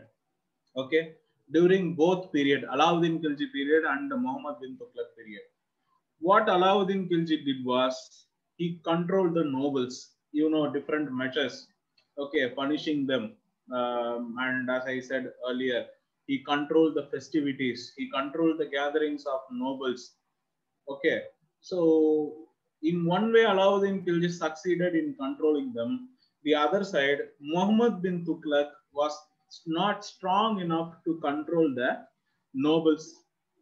okay 0.76 1.14
during 1.52 1.94
both 1.94 2.32
period 2.32 2.64
alauddin 2.74 3.14
khilji 3.22 3.46
period 3.52 3.84
and 3.92 4.10
the 4.10 4.16
muhammad 4.16 4.56
bin 4.60 4.76
tughlaq 4.80 5.08
period. 5.18 5.44
What 6.20 6.46
alauddin 6.46 7.08
khilji 7.10 7.44
did 7.46 7.64
was 7.64 8.26
he 8.56 8.80
controlled 8.84 9.34
the 9.34 9.44
nobles 9.44 9.94
you 10.32 10.50
know 10.50 10.70
different 10.76 11.12
measures 11.12 11.68
okay 12.18 12.50
punishing 12.50 13.06
them. 13.06 13.36
Um, 13.72 14.36
and 14.40 14.70
as 14.70 14.84
i 14.86 15.00
said 15.00 15.32
earlier 15.48 15.86
he 16.26 16.38
controlled 16.44 16.94
the 16.94 17.06
festivities. 17.06 17.92
He 17.96 18.10
controlled 18.10 18.58
the 18.58 18.66
gatherings 18.66 19.26
of 19.26 19.40
nobles. 19.50 20.12
Okay. 20.88 21.22
So 21.60 22.48
in 22.82 23.04
one 23.04 23.32
way 23.32 23.44
alauddin 23.44 24.04
khilji 24.04 24.30
succeeded 24.30 24.94
in 24.94 25.14
controlling 25.14 25.72
them. 25.72 26.08
The 26.44 26.54
other 26.54 26.82
side 26.84 27.20
muhammad 27.40 28.02
bin 28.02 28.24
tughlaq 28.24 28.70
was 28.92 29.16
not 29.66 30.04
strong 30.04 30.60
enough 30.60 30.94
to 31.04 31.20
control 31.20 31.74
the 31.74 31.90
nobles. 32.54 33.14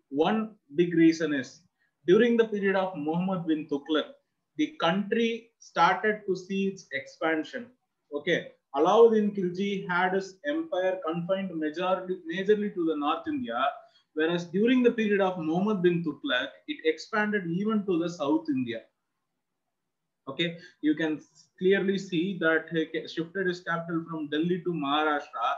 One 0.08 0.56
big 0.76 0.94
reason 0.94 1.34
is 1.34 1.60
during 2.06 2.36
the 2.36 2.48
period 2.48 2.76
of 2.76 2.96
muhammad 2.96 3.46
bin 3.46 3.66
tughlaq 3.72 4.08
the 4.56 4.68
country 4.80 5.50
started 5.58 6.22
to 6.26 6.34
see 6.36 6.68
its 6.68 6.86
expansion. 6.92 7.66
Okay 8.12 8.52
alauddin 8.78 9.28
khilji 9.36 9.70
had 9.88 10.12
his 10.14 10.28
empire 10.54 10.96
confined 11.06 11.50
majorly 11.62 12.16
majorly 12.32 12.70
to 12.76 12.84
the 12.90 12.96
north 13.04 13.26
india 13.34 13.60
whereas 14.18 14.44
during 14.56 14.82
the 14.86 14.94
period 15.00 15.22
of 15.28 15.38
muhammad 15.48 15.82
bin 15.86 15.96
tughlaq 16.06 16.50
it 16.72 16.78
expanded 16.92 17.44
even 17.60 17.84
to 17.86 17.98
the 18.02 18.10
south 18.20 18.46
india. 18.56 18.80
Okay 20.30 20.56
you 20.86 20.94
can 20.94 21.20
clearly 21.58 21.98
see 21.98 22.38
that 22.38 22.66
he 22.72 22.82
shifted 23.14 23.46
his 23.50 23.60
capital 23.68 24.04
from 24.08 24.28
delhi 24.34 24.58
to 24.66 24.72
maharashtra 24.84 25.48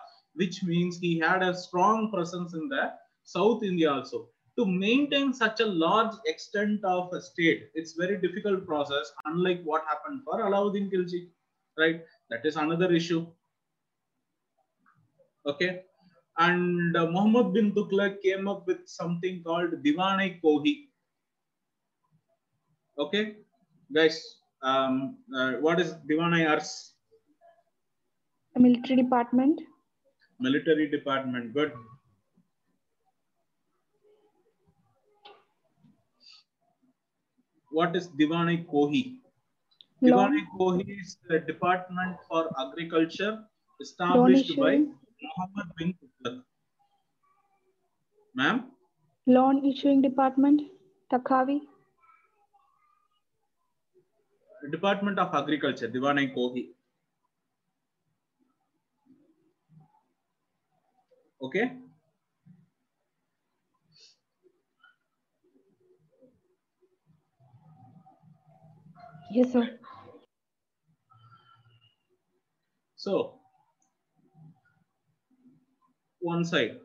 which 0.42 0.62
means 0.62 0.98
he 0.98 1.18
had 1.18 1.42
a 1.42 1.54
strong 1.64 2.10
presence 2.14 2.54
in 2.54 2.68
the 2.68 2.84
south 3.24 3.62
india 3.62 3.90
also. 3.92 4.28
To 4.58 4.64
maintain 4.66 5.32
such 5.32 5.60
a 5.60 5.66
large 5.66 6.14
extent 6.26 6.84
of 6.84 7.12
a 7.18 7.20
state 7.20 7.70
it's 7.74 7.94
very 8.00 8.16
difficult 8.24 8.66
process 8.66 9.12
unlike 9.26 9.62
what 9.64 9.84
happened 9.92 10.20
for 10.24 10.40
alauddin 10.46 10.90
khilji 10.94 11.20
right 11.82 12.02
that 12.32 12.44
is 12.50 12.56
another 12.56 12.90
issue. 13.00 13.22
Okay? 15.46 15.70
And 16.38 16.96
uh, 16.96 17.06
muhammad 17.14 17.52
bin 17.54 17.72
tughlaq 17.78 18.20
came 18.26 18.48
up 18.52 18.66
with 18.66 18.84
something 18.98 19.42
called 19.46 19.82
diwan-i 19.86 20.28
kohi. 20.44 20.76
Okay? 22.98 23.24
Guys 23.94 24.22
um, 24.62 25.18
uh, 25.36 25.52
what 25.54 25.80
is 25.80 25.94
Diwan-i-Arz? 26.08 26.92
A 28.56 28.60
military 28.60 29.02
department. 29.02 29.60
military 30.44 30.88
department 30.90 31.52
good. 31.54 31.72
What 37.70 37.96
is 37.96 38.08
diwan-i 38.20 38.56
kohi 38.72 39.02
Law. 40.02 40.08
diwan-i 40.10 40.40
kohi 40.58 40.84
is 41.00 41.10
the 41.30 41.38
department 41.48 42.16
for 42.28 42.40
agriculture 42.62 43.34
established 43.84 44.50
by 44.62 44.72
muhammad 45.24 45.68
bin 45.80 45.92
tughlaq 46.00 46.38
ma'am 48.40 48.62
Loan 49.34 49.58
issuing 49.70 50.00
department. 50.02 50.62
Takavi. 51.12 51.60
department 54.72 55.18
of 55.26 55.34
agriculture 55.42 55.88
diwan-i 55.94 56.26
kohi 56.34 56.64
okay 61.40 61.66
Yes, 69.34 69.52
sir. 69.52 69.78
So, 73.04 73.34
one 76.20 76.44
side, 76.44 76.78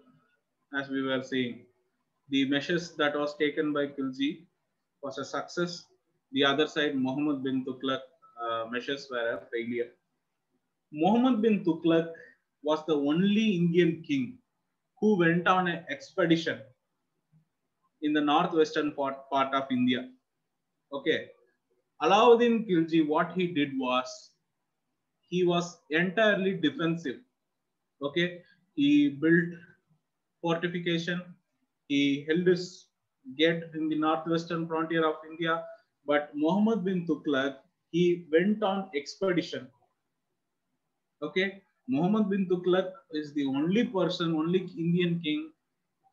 as 0.75 0.89
we 0.89 1.03
were 1.03 1.21
saying, 1.21 1.67
the 2.29 2.49
measures 2.49 2.93
that 2.93 3.15
was 3.15 3.37
taken 3.37 3.71
by 3.71 3.85
Khilji 3.85 4.47
was 5.03 5.19
a 5.19 5.25
success. 5.25 5.85
The 6.31 6.43
other 6.43 6.65
side, 6.65 6.95
Muhammad 6.95 7.43
bin 7.43 7.63
Tughlaq 7.65 7.99
uh, 8.41 8.65
measures 8.71 9.07
were 9.11 9.37
a 9.37 9.45
failure. 9.51 9.91
Muhammad 10.91 11.43
bin 11.43 11.63
Tughlaq 11.63 12.09
was 12.63 12.83
the 12.87 12.95
only 12.95 13.51
Indian 13.51 14.01
king 14.01 14.39
who 14.99 15.19
went 15.19 15.47
on 15.47 15.67
an 15.67 15.85
expedition 15.87 16.59
in 18.01 18.13
the 18.13 18.21
northwestern 18.21 18.91
part, 18.91 19.29
part 19.29 19.53
of 19.53 19.67
India. 19.69 20.09
Okay. 20.91 21.27
Alauddin 22.01 22.67
Khilji, 22.67 23.07
what 23.07 23.33
he 23.33 23.45
did 23.45 23.77
was 23.77 24.31
he 25.29 25.43
was 25.43 25.77
entirely 25.89 26.53
defensive. 26.57 27.17
Okay, 28.01 28.41
he 28.75 29.09
built 29.09 29.49
fortification. 30.41 31.21
He 31.87 32.25
held 32.27 32.47
his 32.47 32.87
gate 33.37 33.63
in 33.73 33.89
the 33.89 33.97
northwestern 33.97 34.67
frontier 34.67 35.05
of 35.07 35.15
India. 35.29 35.63
But 36.05 36.31
Muhammad 36.35 36.85
bin 36.85 37.05
Tughlaq, 37.05 37.57
he 37.91 38.25
went 38.31 38.63
on 38.63 38.89
expedition. 38.95 39.67
Okay, 41.21 41.61
Muhammad 41.87 42.29
bin 42.29 42.47
Tughlaq 42.47 42.91
is 43.11 43.33
the 43.33 43.45
only 43.45 43.85
person, 43.85 44.35
only 44.35 44.69
Indian 44.77 45.19
king 45.23 45.51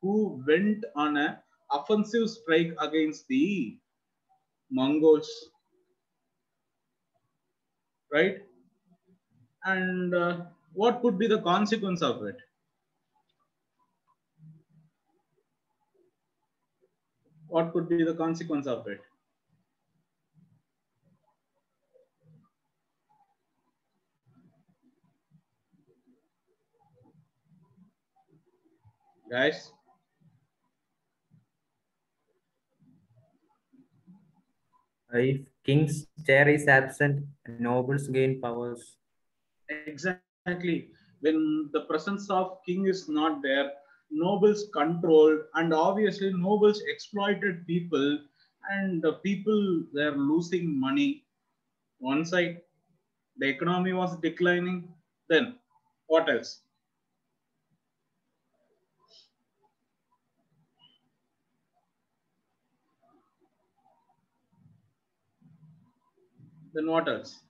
who 0.01 0.43
went 0.47 0.85
on 0.97 1.17
a 1.17 1.43
offensive 1.71 2.29
strike 2.31 2.73
against 2.81 3.27
the 3.29 3.79
Mongols. 4.71 5.31
Right? 8.13 8.43
And 9.65 10.15
uh, 10.15 10.45
what 10.75 11.03
could 11.03 11.19
be 11.19 11.27
the 11.27 11.41
consequence 11.41 12.03
of 12.03 12.23
it? 12.25 12.37
What 17.47 17.73
could 17.73 17.89
be 17.89 18.05
the 18.05 18.15
consequence 18.15 18.67
of 18.67 18.87
it? 18.87 19.01
Guys, 29.31 29.73
If 35.15 35.47
king's 35.65 36.09
chair 36.27 36.47
is 36.47 36.69
absent, 36.69 37.27
nobles 37.49 38.07
gain 38.09 38.39
powers. 38.39 38.99
Exactly. 39.69 40.91
When 41.21 41.71
the 41.73 41.83
presence 41.83 42.29
of 42.31 42.59
king 42.67 42.87
is 42.87 43.09
not 43.09 43.43
there 43.43 43.73
nobles 44.11 44.65
controlled 44.73 45.41
and 45.55 45.73
obviously 45.75 46.33
nobles 46.33 46.81
exploited 46.87 47.67
people 47.67 48.19
and 48.71 49.03
the 49.03 49.15
people 49.25 49.85
were 49.93 50.13
losing 50.17 50.79
money. 50.79 51.25
One 51.99 52.25
side 52.25 52.63
the 53.39 53.49
economy 53.49 53.93
was 53.95 54.17
declining. 54.21 54.89
Then 55.29 55.57
what 56.07 56.29
else? 56.31 56.61
Then 66.75 66.89
what 66.89 67.09
else 67.09 67.44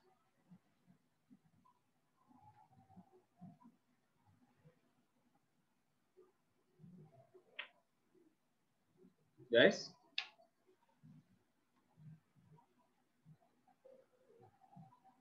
guys? 9.54 9.90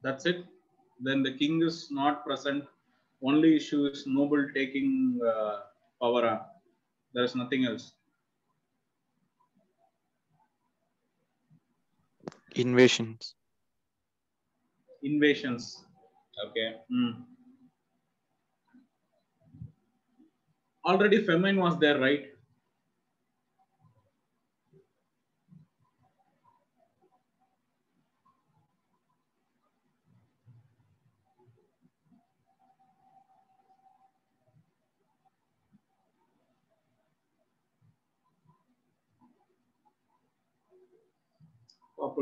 That's 0.03 0.25
it. 0.25 0.45
Then 0.99 1.23
the 1.23 1.33
king 1.33 1.61
is 1.61 1.89
not 1.91 2.25
present. 2.25 2.65
Only 3.23 3.55
issue 3.55 3.85
is 3.85 4.05
noble 4.05 4.45
taking 4.53 5.19
uh, 5.25 5.59
power 6.01 6.27
on. 6.27 6.39
There 7.13 7.23
is 7.23 7.35
nothing 7.35 7.65
else. 7.65 7.93
Invasions. 12.55 13.35
invasions. 15.03 15.85
Okay. 16.47 16.75
Hmm. 16.89 17.11
already 20.85 21.23
famine 21.23 21.57
was 21.57 21.77
there 21.79 21.99
right 21.99 22.32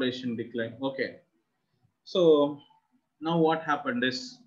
population 0.02 0.36
decline. 0.36 0.74
Okay. 0.82 1.18
So 2.04 2.60
now 3.20 3.38
what 3.38 3.64
happened 3.64 4.04
is 4.04 4.39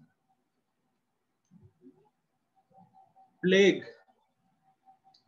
plague. 3.45 3.85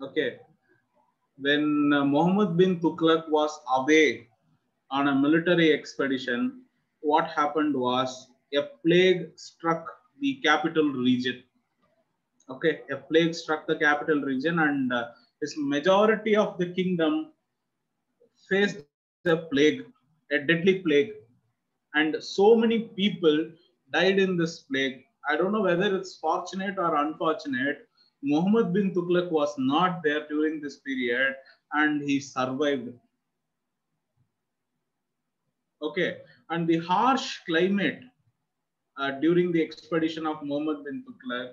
Okay. 0.02 0.38
When 1.38 1.92
uh, 1.92 2.04
muhammad 2.04 2.56
bin 2.56 2.80
tughlaq 2.80 3.28
was 3.28 3.52
away 3.78 4.28
on 4.90 5.08
a 5.08 5.14
military 5.14 5.72
expedition 5.72 6.62
what 7.00 7.28
happened 7.30 7.74
was 7.76 8.28
a 8.54 8.62
plague 8.84 9.30
struck 9.36 9.84
the 10.20 10.34
capital 10.44 10.88
region. 11.06 11.42
Okay. 12.50 12.80
A 12.90 12.96
plague 12.96 13.34
struck 13.34 13.66
the 13.66 13.76
capital 13.76 14.22
region 14.22 14.58
and 14.58 14.92
uh, 14.92 15.04
this 15.40 15.54
majority 15.56 16.34
of 16.36 16.58
the 16.58 16.66
kingdom 16.78 17.32
faced 18.48 18.78
the 19.24 19.36
plague 19.52 19.84
a 20.32 20.38
deadly 20.38 20.80
plague. 20.80 21.12
And 21.94 22.16
so 22.22 22.54
many 22.54 22.80
people 22.96 23.50
died 23.92 24.18
in 24.18 24.36
this 24.36 24.60
plague. 24.60 25.04
I 25.28 25.36
don't 25.36 25.52
know 25.52 25.62
whether 25.62 25.96
it's 25.96 26.16
fortunate 26.16 26.78
or 26.78 26.96
unfortunate. 26.96 27.88
Muhammad 28.22 28.72
bin 28.72 28.92
tughlaq 28.92 29.30
was 29.30 29.54
not 29.58 30.02
there 30.02 30.26
during 30.28 30.60
this 30.60 30.78
period 30.78 31.34
and 31.72 32.02
he 32.02 32.20
survived. 32.20 32.92
Okay. 35.82 36.18
And 36.50 36.68
the 36.68 36.78
harsh 36.78 37.40
climate 37.46 38.02
uh, 38.98 39.12
during 39.12 39.52
the 39.52 39.62
expedition 39.62 40.26
of 40.26 40.42
muhammad 40.42 40.84
bin 40.84 41.04
tughlaq 41.06 41.50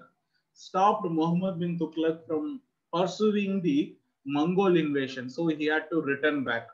stopped 0.54 1.06
muhammad 1.10 1.60
bin 1.60 1.78
tughlaq 1.80 2.26
from 2.28 2.62
pursuing 2.94 3.62
the 3.62 3.96
mongol 4.26 4.78
invasion. 4.78 5.30
So 5.30 5.48
he 5.48 5.66
had 5.66 5.90
to 5.92 6.02
return 6.02 6.44
back 6.44 6.68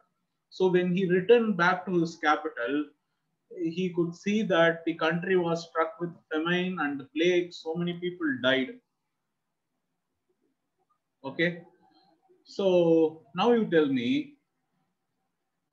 so 0.50 0.68
when 0.68 0.96
he 0.96 1.10
returned 1.10 1.58
back 1.58 1.86
to 1.86 2.00
his 2.00 2.16
capital, 2.18 2.86
he 3.58 3.94
could 3.96 4.16
see 4.16 4.42
that 4.44 4.84
the 4.86 4.94
country 4.96 5.36
was 5.36 5.68
struck 5.70 6.00
with 6.00 6.12
famine 6.32 6.78
and 6.80 7.02
plague. 7.16 7.54
So 7.54 7.76
many 7.76 7.94
people 7.94 8.28
died. 8.44 8.80
Okay. 11.24 11.64
So 12.44 13.24
now 13.36 13.52
you 13.52 13.70
tell 13.70 13.88
me, 13.88 14.36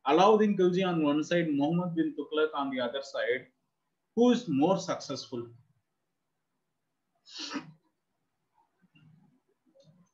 Alauddin 0.07 0.57
Khilji 0.57 0.87
on 0.87 1.03
one 1.03 1.25
side, 1.25 1.49
Muhammad 1.51 1.95
bin 1.95 2.15
Tughlaq 2.15 2.51
on 2.55 2.71
the 2.71 2.81
other 2.81 3.03
side, 3.03 3.47
who 4.15 4.31
is 4.31 4.47
more 4.49 4.79
successful? 4.79 5.47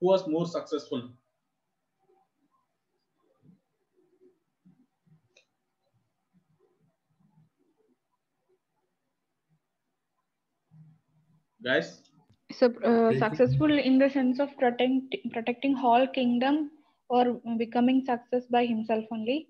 Who 0.01 0.09
was 0.09 0.27
more 0.27 0.47
successful? 0.47 1.11
Guys, 11.63 12.03
So 12.53 12.67
uh, 12.85 13.13
successful 13.15 13.77
in 13.77 13.99
the 13.99 14.09
sense 14.09 14.39
of 14.39 14.57
protecting 14.57 15.11
protecting 15.33 15.75
whole 15.75 16.07
kingdom 16.07 16.71
or 17.09 17.41
becoming 17.59 18.05
success 18.05 18.47
by 18.47 18.65
himself 18.65 19.07
only. 19.11 19.49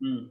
hmm. 0.00 0.24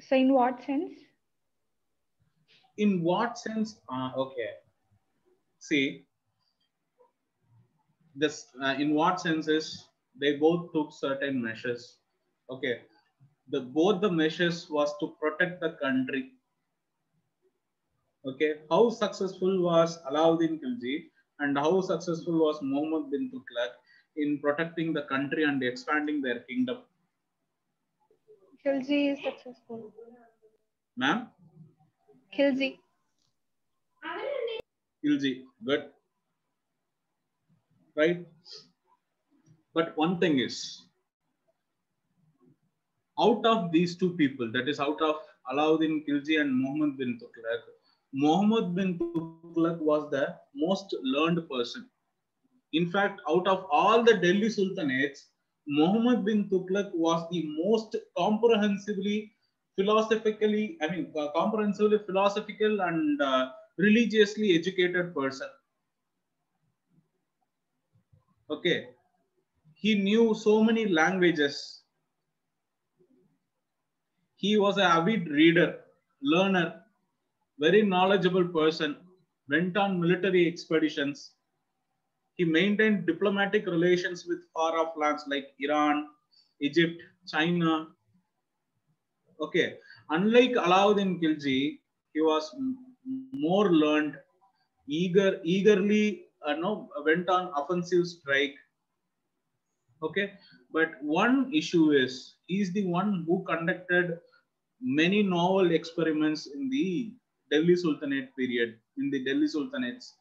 So 0.00 0.16
in 0.16 0.32
what 0.32 0.62
sense? 0.62 0.94
in 2.78 3.02
what 3.02 3.38
sense? 3.38 3.80
Uh, 3.88 4.12
okay. 4.16 4.50
See 5.58 6.06
this 8.16 8.46
uh, 8.62 8.74
in 8.78 8.94
what 8.94 9.20
sense 9.20 9.46
is 9.48 9.84
they 10.20 10.36
both 10.36 10.72
took 10.72 10.90
certain 10.92 11.40
measures. 11.40 11.98
Okay 12.50 12.82
the 13.54 13.60
both 13.78 14.00
the 14.00 14.10
measures 14.10 14.58
was 14.76 14.94
to 15.00 15.08
protect 15.20 15.60
the 15.60 15.72
country 15.84 16.22
okay 18.30 18.50
how 18.70 18.82
successful 19.02 19.54
was 19.68 19.98
alauddin 20.10 20.54
khilji 20.62 20.96
and 21.40 21.62
how 21.64 21.74
successful 21.92 22.38
was 22.46 22.60
muhammad 22.70 23.04
bin 23.14 23.24
tughlaq 23.34 23.72
in 24.24 24.38
protecting 24.44 24.92
the 24.98 25.04
country 25.14 25.44
and 25.50 25.62
expanding 25.70 26.20
their 26.26 26.40
kingdom 26.50 26.78
Khilji 28.64 29.00
is 29.12 29.18
successful. 29.24 29.80
ma'am 30.96 31.18
Khilji. 32.36 32.78
Khilji, 35.02 35.44
good. 35.64 35.90
Right? 37.94 38.26
But 39.72 39.96
one 39.96 40.18
thing 40.18 40.38
is, 40.40 40.85
out 43.20 43.44
of 43.46 43.72
these 43.72 43.96
two 43.96 44.10
people, 44.16 44.50
that 44.52 44.68
is 44.68 44.80
out 44.80 45.00
of 45.00 45.16
Alauddin 45.52 46.04
Khilji 46.06 46.40
and 46.40 46.54
Muhammad 46.54 46.98
bin 46.98 47.18
Tughlaq, 47.18 47.60
Muhammad 48.12 48.74
bin 48.74 48.98
Tughlaq 48.98 49.78
was 49.78 50.10
the 50.10 50.34
most 50.54 50.94
learned 51.02 51.48
person. 51.48 51.88
In 52.72 52.90
fact, 52.90 53.20
out 53.28 53.46
of 53.46 53.66
all 53.70 54.02
the 54.02 54.14
Delhi 54.14 54.48
Sultanates, 54.48 55.26
Muhammad 55.66 56.24
bin 56.24 56.48
Tughlaq 56.48 56.90
was 56.94 57.26
the 57.30 57.42
most 57.64 57.96
comprehensively 58.16 59.32
philosophically, 59.76 60.78
I 60.80 60.88
mean, 60.88 61.12
uh, 61.18 61.28
comprehensively 61.34 61.98
philosophical 62.06 62.80
and 62.80 63.20
uh, 63.20 63.50
religiously 63.76 64.56
educated 64.56 65.14
person. 65.14 65.48
Okay. 68.50 68.88
He 69.74 69.94
knew 69.94 70.34
so 70.34 70.62
many 70.62 70.86
languages. 70.88 71.75
He 74.36 74.58
was 74.58 74.76
an 74.76 74.84
avid 74.84 75.28
reader, 75.28 75.80
learner, 76.22 76.82
very 77.58 77.82
knowledgeable 77.82 78.46
person, 78.48 78.96
went 79.48 79.76
on 79.76 80.00
military 80.00 80.46
expeditions. 80.46 81.32
He 82.34 82.44
maintained 82.44 83.06
diplomatic 83.06 83.66
relations 83.66 84.26
with 84.26 84.40
far 84.52 84.78
off 84.78 84.94
lands 84.96 85.24
like 85.26 85.54
Iran, 85.58 86.08
Egypt, 86.60 87.00
China. 87.26 87.88
Okay, 89.40 89.78
unlike 90.10 90.52
Alauddin 90.52 91.20
Khilji, 91.20 91.80
he 92.12 92.20
was 92.20 92.54
more 93.32 93.72
learned, 93.72 94.18
eager, 94.86 95.40
eagerly, 95.44 96.26
uh, 96.46 96.54
no, 96.54 96.90
went 97.04 97.28
on 97.28 97.52
offensive 97.56 98.06
strike. 98.06 98.54
Okay, 100.02 100.32
but 100.72 100.90
one 101.02 101.50
issue 101.54 101.92
is 101.92 102.34
he's 102.46 102.72
the 102.72 102.84
one 102.86 103.24
who 103.26 103.44
conducted 103.44 104.18
many 104.80 105.22
novel 105.22 105.70
experiments 105.72 106.46
in 106.46 106.68
the 106.68 107.14
Delhi 107.50 107.76
Sultanate 107.76 108.34
period, 108.36 108.78
in 108.98 109.10
the 109.10 109.24
Delhi 109.24 109.46
Sultanates. 109.46 110.12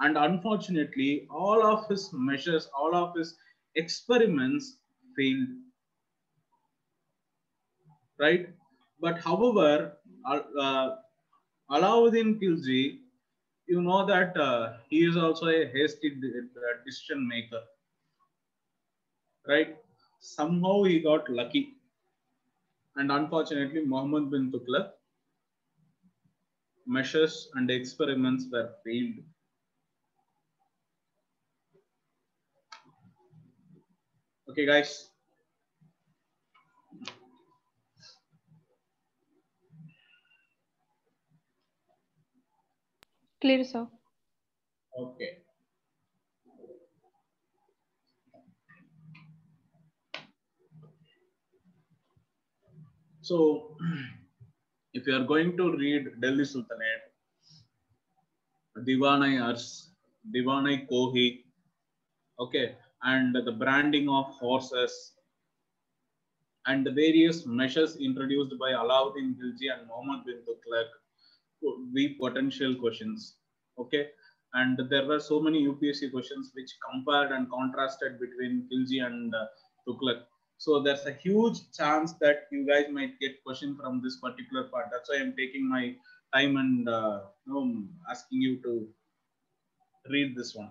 And 0.00 0.16
unfortunately, 0.18 1.28
all 1.30 1.64
of 1.64 1.86
his 1.88 2.10
measures, 2.12 2.68
all 2.76 2.94
of 2.94 3.14
his 3.16 3.36
experiments 3.76 4.78
failed. 5.16 5.48
Right? 8.18 8.48
But 9.00 9.20
however, 9.20 9.98
uh, 10.26 10.96
Alauddin 11.70 12.40
Khilji, 12.40 12.98
you 13.66 13.82
know 13.82 14.04
that 14.06 14.36
uh, 14.36 14.74
he 14.88 15.04
is 15.04 15.16
also 15.16 15.46
a 15.46 15.66
hasty 15.66 16.12
uh, 16.12 16.84
decision 16.84 17.26
maker. 17.26 17.60
Right? 19.46 19.76
Somehow 20.20 20.82
he 20.84 21.00
got 21.00 21.28
lucky. 21.30 21.76
And 22.96 23.12
unfortunately, 23.12 23.84
Muhammad 23.84 24.30
bin 24.30 24.50
Tughlaq 24.50 24.92
measures 26.86 27.50
and 27.54 27.68
experiments 27.72 28.46
were 28.52 28.72
failed. 28.84 29.24
Okay, 34.48 34.66
guys. 34.66 35.10
Clear, 43.42 43.64
sir. 43.64 43.88
Okay. 44.96 45.41
So, 53.22 53.76
if 54.94 55.06
you 55.06 55.14
are 55.14 55.24
going 55.24 55.56
to 55.56 55.76
read 55.76 56.20
Delhi 56.20 56.44
Sultanate, 56.44 57.06
Diwan-i-Arz, 58.78 59.90
Divanai 60.34 60.88
Kohi, 60.90 61.44
okay, 62.40 62.74
and 63.04 63.32
the 63.34 63.52
branding 63.52 64.08
of 64.08 64.26
horses, 64.40 65.12
and 66.66 66.84
the 66.84 66.90
various 66.90 67.46
measures 67.46 67.96
introduced 67.96 68.58
by 68.58 68.72
Alauddin 68.72 69.36
Khilji 69.38 69.70
and 69.72 69.86
Muhammad 69.86 70.26
bin 70.26 70.38
Tughlaq 70.48 70.88
could 71.60 71.94
be 71.94 72.16
potential 72.20 72.74
questions. 72.74 73.36
Okay, 73.78 74.08
and 74.54 74.80
there 74.90 75.06
were 75.06 75.20
so 75.20 75.40
many 75.40 75.64
UPSC 75.64 76.10
questions 76.10 76.50
which 76.54 76.72
compared 76.90 77.30
and 77.30 77.48
contrasted 77.50 78.18
between 78.18 78.68
Khilji 78.68 79.06
and 79.06 79.32
uh, 79.32 79.46
Tughlaq. 79.86 80.22
So 80.64 80.80
there's 80.80 81.06
a 81.06 81.12
huge 81.12 81.58
chance 81.76 82.12
that 82.20 82.46
you 82.52 82.64
guys 82.64 82.86
might 82.88 83.18
get 83.18 83.42
question 83.42 83.76
from 83.76 84.00
this 84.00 84.18
particular 84.18 84.68
part. 84.68 84.90
That's 84.92 85.10
why 85.10 85.16
I'm 85.20 85.34
taking 85.36 85.68
my 85.68 85.96
time 86.32 86.56
and 86.56 86.88
uh, 86.88 87.22
asking 88.08 88.42
you 88.42 88.62
to 88.62 88.88
read 90.08 90.36
this 90.36 90.54
one. 90.54 90.70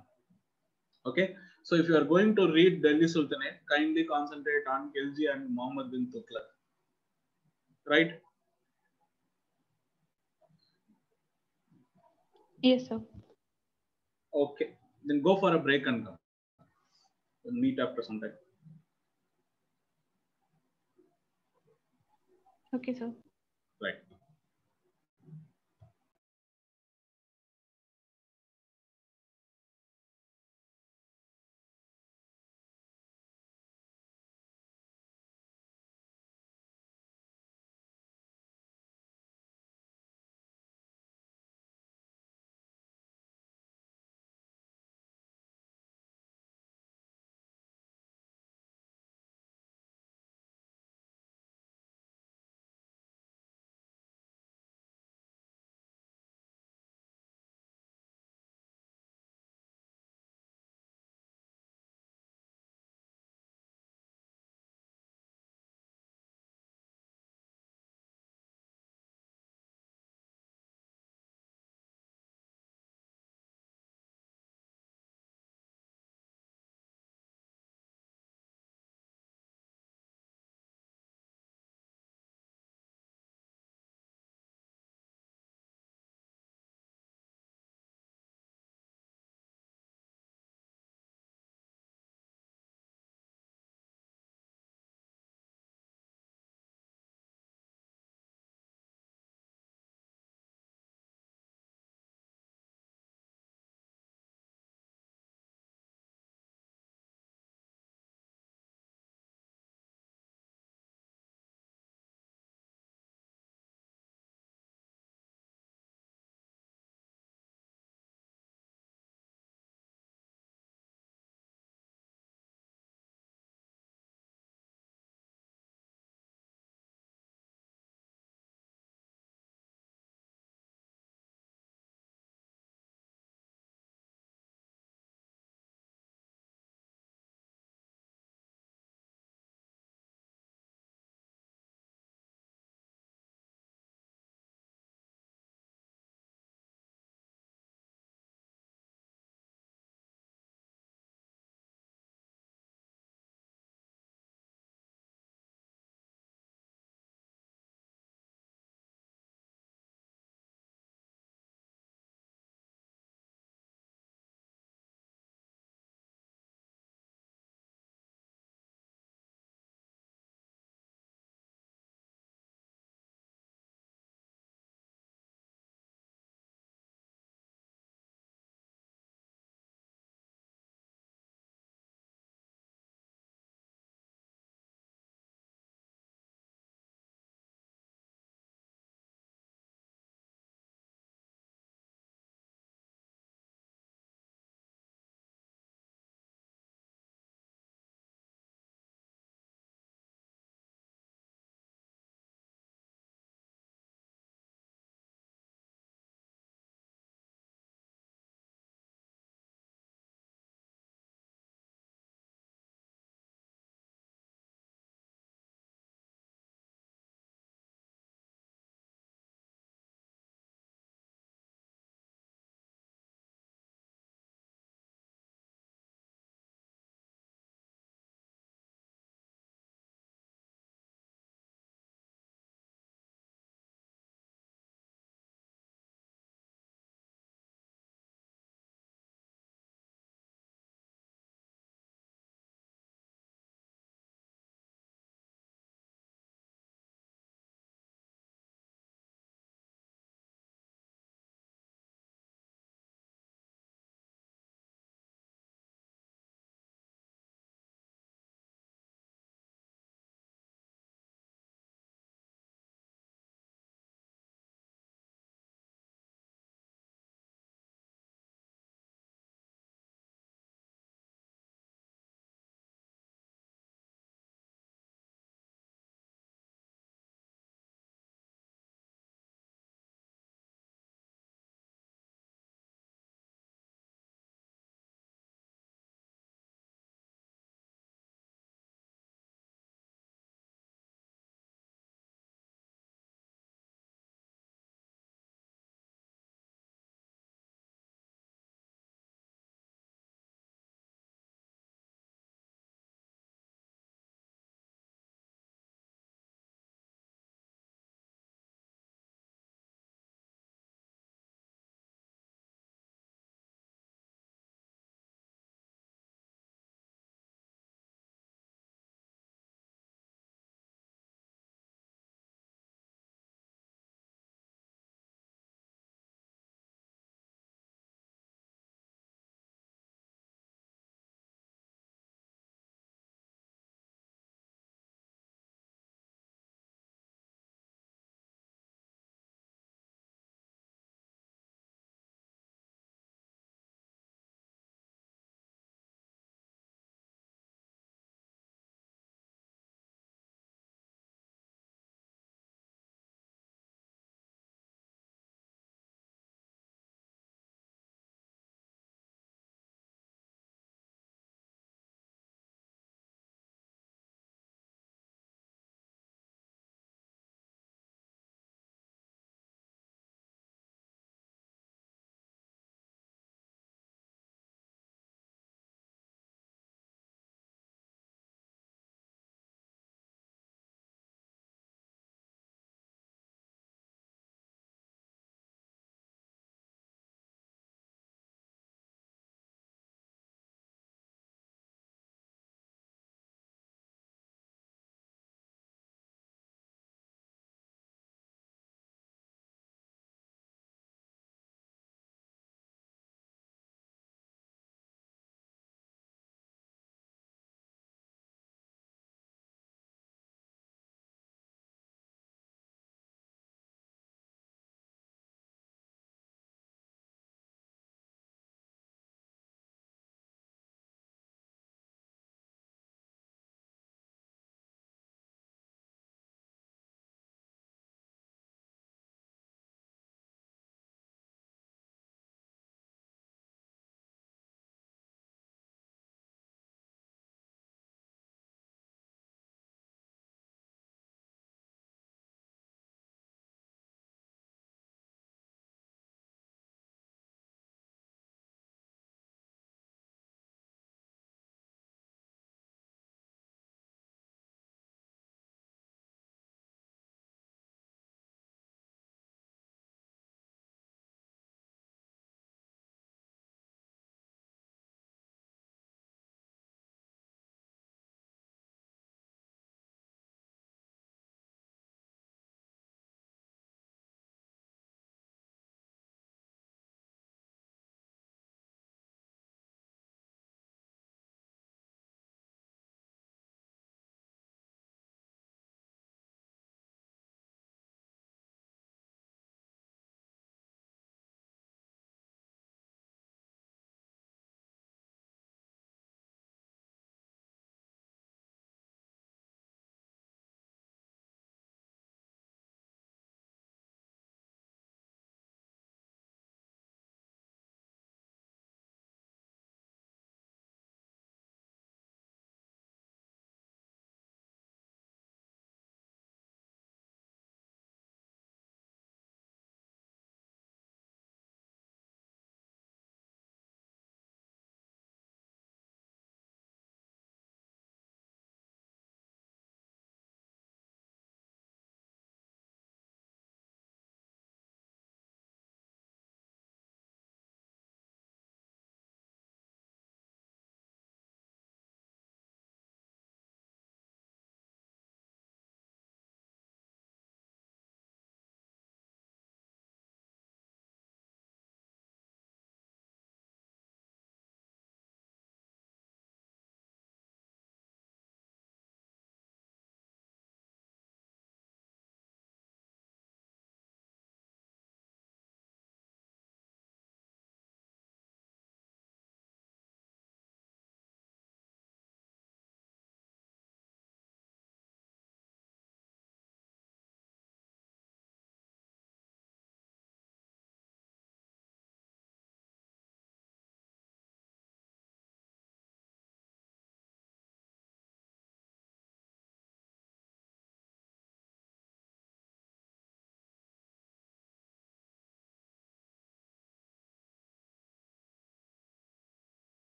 Okay, 1.05 1.35
so 1.63 1.75
if 1.75 1.89
you 1.89 1.97
are 1.97 2.05
going 2.05 2.37
to 2.37 2.47
read 2.53 2.81
Delhi 2.81 3.09
Sultanate, 3.09 3.57
kindly 3.69 4.05
concentrate 4.05 4.65
on 4.65 4.93
Khilji 4.93 5.25
and 5.33 5.53
Muhammad 5.53 5.91
bin 5.91 6.07
Tughlaq. 6.13 6.47
Right? 7.85 8.13
Yes, 12.61 12.87
sir. 12.87 13.01
Okay, 14.33 14.69
then 15.03 15.21
go 15.21 15.35
for 15.35 15.53
a 15.53 15.59
break 15.59 15.85
and 15.85 16.05
come. 16.05 16.17
We'll 17.43 17.55
meet 17.55 17.77
after 17.77 18.01
some 18.03 18.21
time. 18.21 18.40
Okay, 22.73 22.93
sir. 22.93 23.13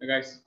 Hey 0.00 0.06
guys. 0.08 0.40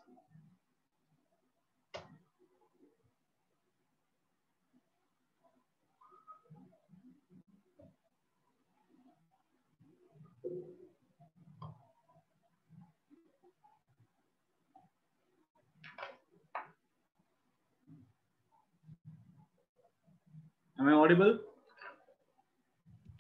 Am 20.80 20.88
I 20.88 20.94
audible? 20.94 21.40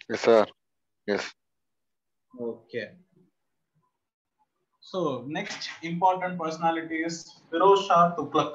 Yes, 0.10 0.22
sir. 0.22 0.45
Yes. 1.07 1.34
Okay. 2.39 2.97
So 4.91 5.23
next 5.27 5.69
important 5.83 6.39
personality 6.39 7.03
is 7.03 7.41
Firoz 7.51 7.85
Shah 7.85 8.15
Tughlaq. 8.15 8.53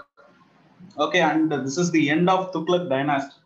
Okay, 0.99 1.21
and 1.21 1.53
this 1.53 1.79
is 1.79 1.93
the 1.93 2.11
end 2.11 2.29
of 2.29 2.51
Tughlaq 2.51 2.89
dynasty. 2.89 3.41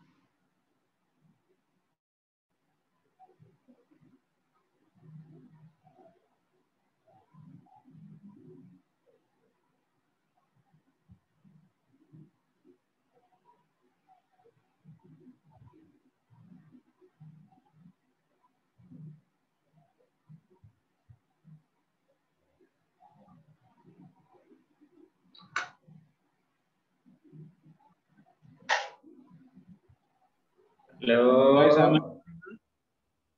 Guys, 31.01 31.77
am 31.77 31.95
I- 31.95 32.01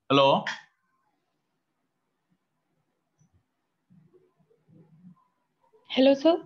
Hello. 0.09 0.44
Hello. 0.44 0.44
Hello, 5.89 6.10
sir. 6.23 6.37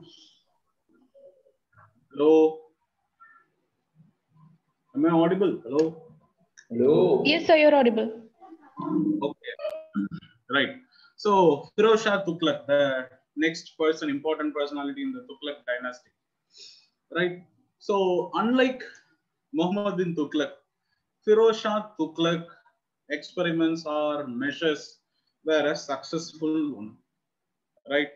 Hello. 2.12 2.60
Am 4.94 5.06
I 5.06 5.10
audible? 5.10 5.60
Hello. 5.64 6.02
Hello. 6.70 7.22
Yes, 7.24 7.46
sir, 7.46 7.56
you're 7.56 7.74
audible. 7.74 8.22
Okay. 9.22 9.54
Right. 10.50 10.76
So 11.16 11.68
Firoz 11.76 12.04
Shah 12.04 12.24
Tughlaq, 12.24 12.66
the 12.66 13.08
next 13.36 13.76
person, 13.78 14.10
important 14.10 14.54
personality 14.54 15.02
in 15.02 15.12
the 15.12 15.26
Tughlaq 15.28 15.56
dynasty. 15.66 16.10
Right. 17.14 17.44
So 17.78 18.30
unlike 18.34 18.82
Muhammad 19.52 19.96
bin 19.96 20.14
Tughlaq, 20.14 20.52
Firoz 21.26 21.60
Shah 21.62 21.90
Tughlaq 21.98 22.44
experiments 23.10 23.84
or 23.86 24.26
measures 24.26 24.98
were 25.44 25.72
a 25.72 25.76
successful 25.76 26.76
one. 26.76 26.96
Right. 27.90 28.08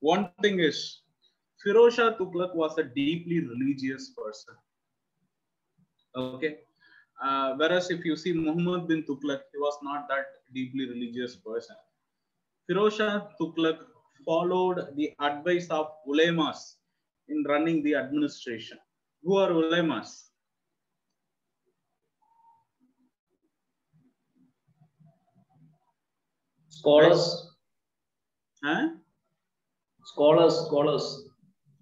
One 0.00 0.30
thing 0.42 0.60
is, 0.60 1.02
Firoz 1.64 1.94
Shah 1.94 2.10
Tughlaq 2.18 2.54
was 2.54 2.76
a 2.78 2.84
deeply 2.84 3.40
religious 3.40 4.10
person. 4.10 4.54
Okay. 6.16 6.58
Uh, 7.22 7.54
whereas 7.56 7.90
if 7.90 8.04
you 8.04 8.16
see 8.16 8.32
Muhammad 8.32 8.86
bin 8.88 9.02
Tughlaq, 9.04 9.40
he 9.52 9.58
was 9.58 9.78
not 9.82 10.06
that 10.08 10.26
deeply 10.52 10.86
religious 10.88 11.36
person. 11.36 11.76
Firoz 12.68 12.98
Shah 12.98 13.28
Tughlaq 13.40 13.78
followed 14.24 14.94
the 14.96 15.12
advice 15.20 15.68
of 15.70 15.88
ulemas 16.06 16.76
in 17.28 17.44
running 17.48 17.82
the 17.82 17.94
administration. 17.94 18.78
Who 19.22 19.36
are 19.36 19.50
ulemas? 19.50 20.30
Scholars, 26.68 27.50
Huh? 28.62 28.88
scholars, 30.04 30.54
scholars. 30.66 31.28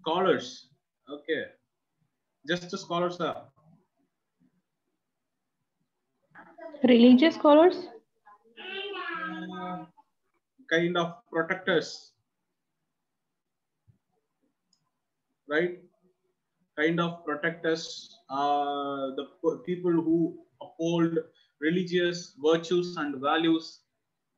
Scholars. 0.02 0.68
Okay. 1.08 1.44
Just 2.46 2.70
the 2.70 2.78
scholars 2.78 3.20
are. 3.20 3.44
Religious 6.82 7.36
scholars? 7.36 7.86
uh, 9.56 9.84
kind 10.70 10.96
of 10.96 11.14
protectors. 11.30 12.12
Right? 15.48 15.78
Kind 16.76 16.98
of 17.00 17.24
protectors 17.24 18.18
are 18.30 19.14
the 19.14 19.26
people 19.66 19.92
who 19.92 20.38
uphold 20.60 21.18
religious 21.60 22.34
virtues 22.42 22.96
and 22.96 23.20
values 23.20 23.80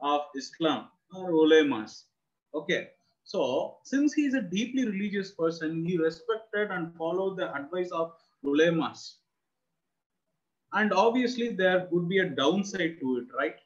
of 0.01 0.23
Islam 0.36 0.89
or 1.15 1.31
ulemas. 1.31 2.05
Okay. 2.55 2.89
So, 3.24 3.78
since 3.84 4.12
he 4.12 4.26
is 4.26 4.34
a 4.34 4.42
deeply 4.42 4.84
religious 4.86 5.32
person, 5.32 5.84
he 5.84 5.96
respected 5.96 6.70
and 6.70 6.94
followed 6.96 7.36
the 7.38 7.55
advice 7.55 7.90
of 7.90 8.12
ulemas. 8.44 9.14
And 10.72 10.92
obviously, 10.92 11.51
there 11.51 11.88
would 11.90 12.09
be 12.09 12.18
a 12.18 12.28
downside 12.28 13.01
to 13.01 13.18
it, 13.18 13.34
right? 13.36 13.56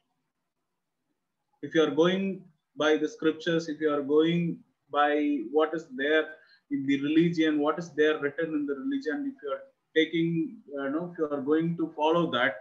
if 1.61 1.75
you 1.75 1.83
are 1.83 1.91
going 1.91 2.41
by 2.77 2.97
the 2.97 3.07
scriptures, 3.07 3.67
if 3.67 3.79
you 3.81 3.93
are 3.93 4.01
going 4.01 4.57
by 4.91 5.39
what 5.51 5.73
is 5.73 5.87
there 5.95 6.25
in 6.71 6.85
the 6.85 7.01
religion, 7.01 7.59
what 7.59 7.77
is 7.79 7.89
there 7.91 8.19
written 8.19 8.53
in 8.53 8.65
the 8.65 8.75
religion, 8.75 9.33
if 9.35 9.41
you 9.43 9.51
are 9.51 9.63
taking, 9.95 10.57
you 10.67 10.89
know, 10.89 11.11
if 11.11 11.17
you 11.17 11.27
are 11.29 11.41
going 11.41 11.75
to 11.77 11.91
follow 11.95 12.31
that, 12.31 12.55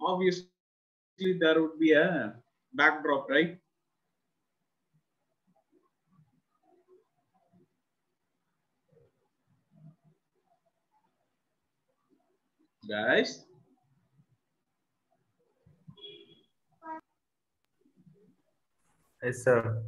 obviously 0.00 0.48
there 1.40 1.60
would 1.60 1.78
be 1.78 1.92
a 1.92 2.34
backdrop, 2.74 3.28
right? 3.28 3.58
Guys, 12.88 13.44
Yes, 19.22 19.42
sir. 19.44 19.82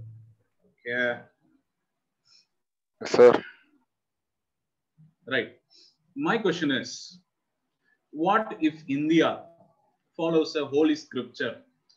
yeah, 0.87 1.23
Yes, 3.01 3.11
sir. 3.13 3.33
right. 5.29 5.53
My 6.17 6.39
question 6.39 6.71
is, 6.71 7.21
what 8.13 8.57
if 8.61 8.83
India 8.89 9.45
follows 10.17 10.57
a 10.57 10.65
holy 10.65 10.97
scripture 10.97 11.57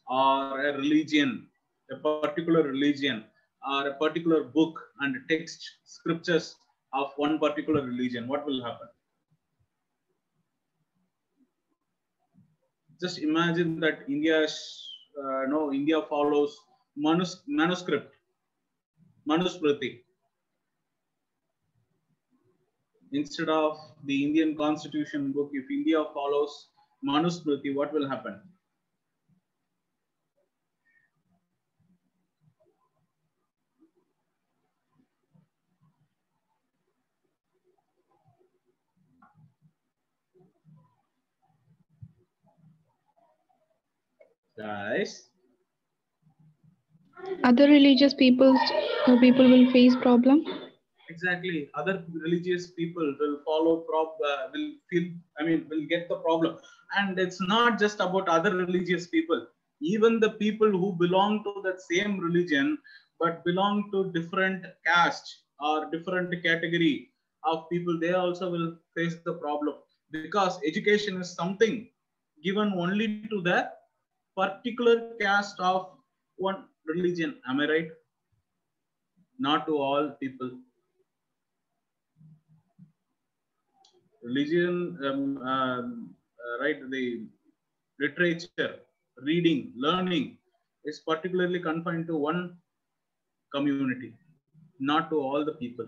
or 0.09 0.65
a 0.65 0.77
religion, 0.77 1.47
a 1.91 1.95
particular 1.95 2.63
religion 2.63 3.23
or 3.71 3.88
a 3.88 3.93
particular 3.93 4.43
book 4.43 4.77
and 4.99 5.15
text 5.30 5.63
scriptures 5.85 6.55
of 6.93 7.13
one 7.15 7.39
particular 7.39 7.81
religion? 7.85 8.27
What 8.27 8.45
will 8.45 8.61
happen? 8.61 8.89
Just 13.01 13.17
imagine 13.17 13.80
that 13.80 14.07
India's, 14.07 14.88
uh, 15.17 15.45
no, 15.47 15.73
India 15.73 16.03
follows 16.03 16.55
manus- 16.95 17.41
manuscript, 17.47 18.13
Manusmriti 19.26 20.03
instead 23.11 23.49
of 23.49 23.77
the 24.05 24.23
Indian 24.23 24.55
constitution 24.55 25.31
book, 25.31 25.51
if 25.53 25.69
India 25.69 26.03
follows 26.13 26.69
Manusmriti, 27.05 27.76
what 27.76 27.93
will 27.93 28.07
happen? 28.07 28.41
Guys, 44.60 45.31
Other 47.44 47.68
religious 47.68 48.14
peoples, 48.14 48.60
uh, 49.07 49.19
people 49.19 49.49
will 49.49 49.72
face 49.72 49.95
problem. 49.98 50.45
exactly. 51.10 51.69
Other 51.76 52.06
religious 52.23 52.72
people 52.72 53.15
will 53.19 53.40
follow 53.45 53.77
prop, 53.90 54.18
uh, 54.26 54.48
will 54.53 54.72
feel, 54.90 55.06
I 55.40 55.44
mean, 55.45 55.68
will 55.69 55.86
get 55.90 56.10
the 56.10 56.18
problem. 56.18 56.57
And 56.98 57.19
it's 57.19 57.41
not 57.41 57.80
just 57.80 57.99
about 57.99 58.30
other 58.30 58.56
religious 58.56 59.07
people. 59.07 59.48
Even 59.81 60.19
the 60.19 60.31
people 60.31 60.69
who 60.72 60.94
belong 60.98 61.44
to 61.45 61.61
that 61.64 61.81
same 61.81 62.19
religion, 62.19 62.77
but 63.19 63.44
belong 63.45 63.90
to 63.94 64.11
different 64.14 64.65
caste 64.86 65.44
or 65.60 65.90
different 65.91 66.31
category 66.44 67.11
of 67.45 67.69
people, 67.69 67.99
they 67.99 68.14
also 68.14 68.52
will 68.52 68.76
face 68.95 69.18
the 69.26 69.34
problem 69.34 69.76
because 70.11 70.60
education 70.65 71.22
is 71.22 71.34
something 71.34 71.90
given 72.44 72.73
only 72.73 73.23
to 73.30 73.41
the 73.41 73.69
particular 74.40 74.95
caste 75.22 75.60
of 75.60 75.90
one 76.38 76.66
religion. 76.86 77.36
Am 77.48 77.60
I 77.60 77.68
right? 77.74 77.90
Not 79.48 79.66
to 79.68 79.78
all 79.78 80.10
people. 80.22 80.52
Religion, 84.24 84.98
um, 85.06 85.38
um, 85.53 86.16
uh, 86.44 86.64
right? 86.64 86.78
The 86.90 87.26
literature, 87.99 88.76
reading, 89.30 89.72
learning 89.76 90.38
is 90.86 90.99
particularly 90.99 91.60
confined 91.60 92.07
to 92.07 92.16
one 92.16 92.57
community, 93.53 94.14
not 94.80 95.10
to 95.10 95.18
all 95.20 95.45
the 95.45 95.53
people. 95.53 95.88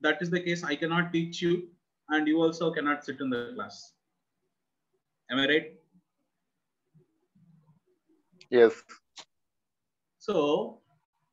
That 0.00 0.20
is 0.20 0.30
the 0.30 0.40
case. 0.40 0.64
I 0.64 0.74
cannot 0.74 1.12
teach 1.12 1.42
you, 1.42 1.68
and 2.08 2.26
you 2.26 2.40
also 2.42 2.72
cannot 2.72 3.04
sit 3.04 3.20
in 3.20 3.30
the 3.30 3.52
class. 3.54 3.92
Am 5.30 5.38
I 5.38 5.46
right? 5.46 5.79
Yes. 8.50 8.82
So, 10.18 10.80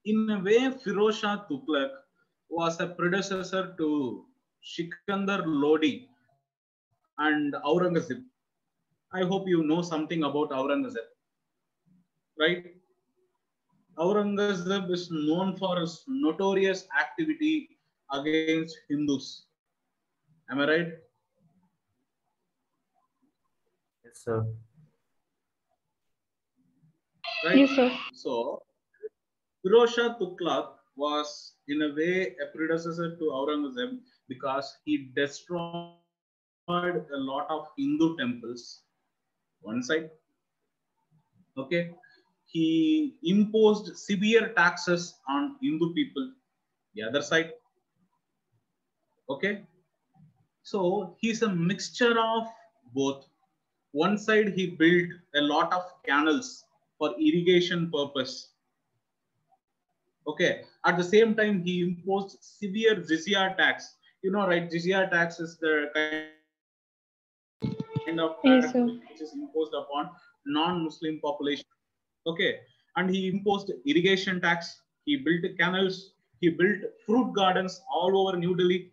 in 0.05 0.29
a 0.29 0.39
way, 0.39 0.69
Firoz 0.69 1.19
Shah 1.19 1.45
Tughlaq 1.49 1.89
was 2.49 2.79
a 2.79 2.87
predecessor 2.87 3.75
to 3.77 4.25
Sikandar 4.61 5.43
Lodi 5.45 6.07
and 7.17 7.53
Aurangzeb. 7.65 8.23
I 9.13 9.23
hope 9.23 9.47
you 9.47 9.63
know 9.63 9.81
something 9.81 10.23
about 10.23 10.51
Aurangzeb, 10.51 11.07
right? 12.39 12.65
Aurangzeb 13.97 14.91
is 14.91 15.09
known 15.09 15.57
for 15.57 15.79
his 15.79 16.03
notorious 16.07 16.87
activity 16.99 17.77
against 18.13 18.77
Hindus. 18.89 19.47
Am 20.51 20.59
I 20.59 20.67
right? 20.67 20.93
Yes, 24.05 24.23
sir. 24.23 24.45
Right. 27.43 27.57
Yes, 27.57 27.69
sir. 27.75 27.91
So, 28.13 28.63
Firoz 29.63 29.95
Shah 29.95 30.17
Tughlaq 30.17 30.73
was 30.95 31.53
in 31.67 31.81
a 31.83 31.93
way 31.95 32.35
a 32.43 32.55
predecessor 32.55 33.15
to 33.15 33.23
Aurangzeb 33.25 33.99
because 34.27 34.77
he 34.85 35.11
destroyed 35.15 35.93
a 36.67 37.17
lot 37.17 37.47
of 37.49 37.67
Hindu 37.77 38.17
temples. 38.17 38.81
One 39.61 39.83
side, 39.83 40.09
okay, 41.57 41.91
he 42.45 43.15
imposed 43.23 43.95
severe 43.97 44.53
taxes 44.53 45.15
on 45.29 45.57
Hindu 45.61 45.93
people. 45.93 46.31
The 46.95 47.03
other 47.03 47.21
side, 47.21 47.53
okay. 49.29 49.63
So 50.63 51.15
he's 51.19 51.43
a 51.43 51.49
mixture 51.49 52.19
of 52.19 52.47
both. 52.93 53.25
One 53.91 54.17
side, 54.17 54.53
he 54.53 54.71
built 54.71 55.09
a 55.35 55.41
lot 55.41 55.71
of 55.71 55.83
canals 56.03 56.65
for 56.97 57.15
irrigation 57.19 57.91
purpose. 57.91 58.49
Okay. 60.27 60.63
At 60.85 60.97
the 60.97 61.03
same 61.03 61.35
time, 61.35 61.61
he 61.63 61.81
imposed 61.81 62.37
severe 62.41 62.95
jizya 62.95 63.55
tax. 63.57 63.95
You 64.23 64.31
know, 64.31 64.47
right? 64.47 64.69
Jizya 64.69 65.09
tax 65.09 65.39
is 65.39 65.57
the 65.57 65.89
kind 68.05 68.19
of 68.19 68.35
tax 68.45 68.73
which 68.73 69.21
is 69.21 69.33
imposed 69.33 69.73
upon 69.73 70.09
non-Muslim 70.45 71.19
population. 71.23 71.65
Okay. 72.25 72.59
And 72.95 73.09
he 73.09 73.27
imposed 73.27 73.71
irrigation 73.85 74.41
tax. 74.41 74.81
He 75.05 75.17
built 75.17 75.45
canals. 75.59 76.13
He 76.41 76.49
built 76.49 76.81
fruit 77.05 77.33
gardens 77.33 77.81
all 77.91 78.27
over 78.27 78.37
New 78.37 78.55
Delhi. 78.55 78.91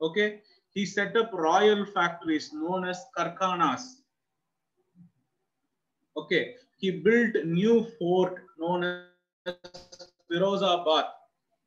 Okay. 0.00 0.40
He 0.72 0.86
set 0.86 1.16
up 1.16 1.32
royal 1.32 1.84
factories 1.84 2.52
known 2.52 2.86
as 2.86 3.04
karkhanas. 3.18 3.82
Okay. 6.16 6.54
He 6.80 6.90
built 6.90 7.44
new 7.44 7.86
fort 7.98 8.42
known 8.58 8.84
as 8.84 9.54
Firozabad 10.30 11.04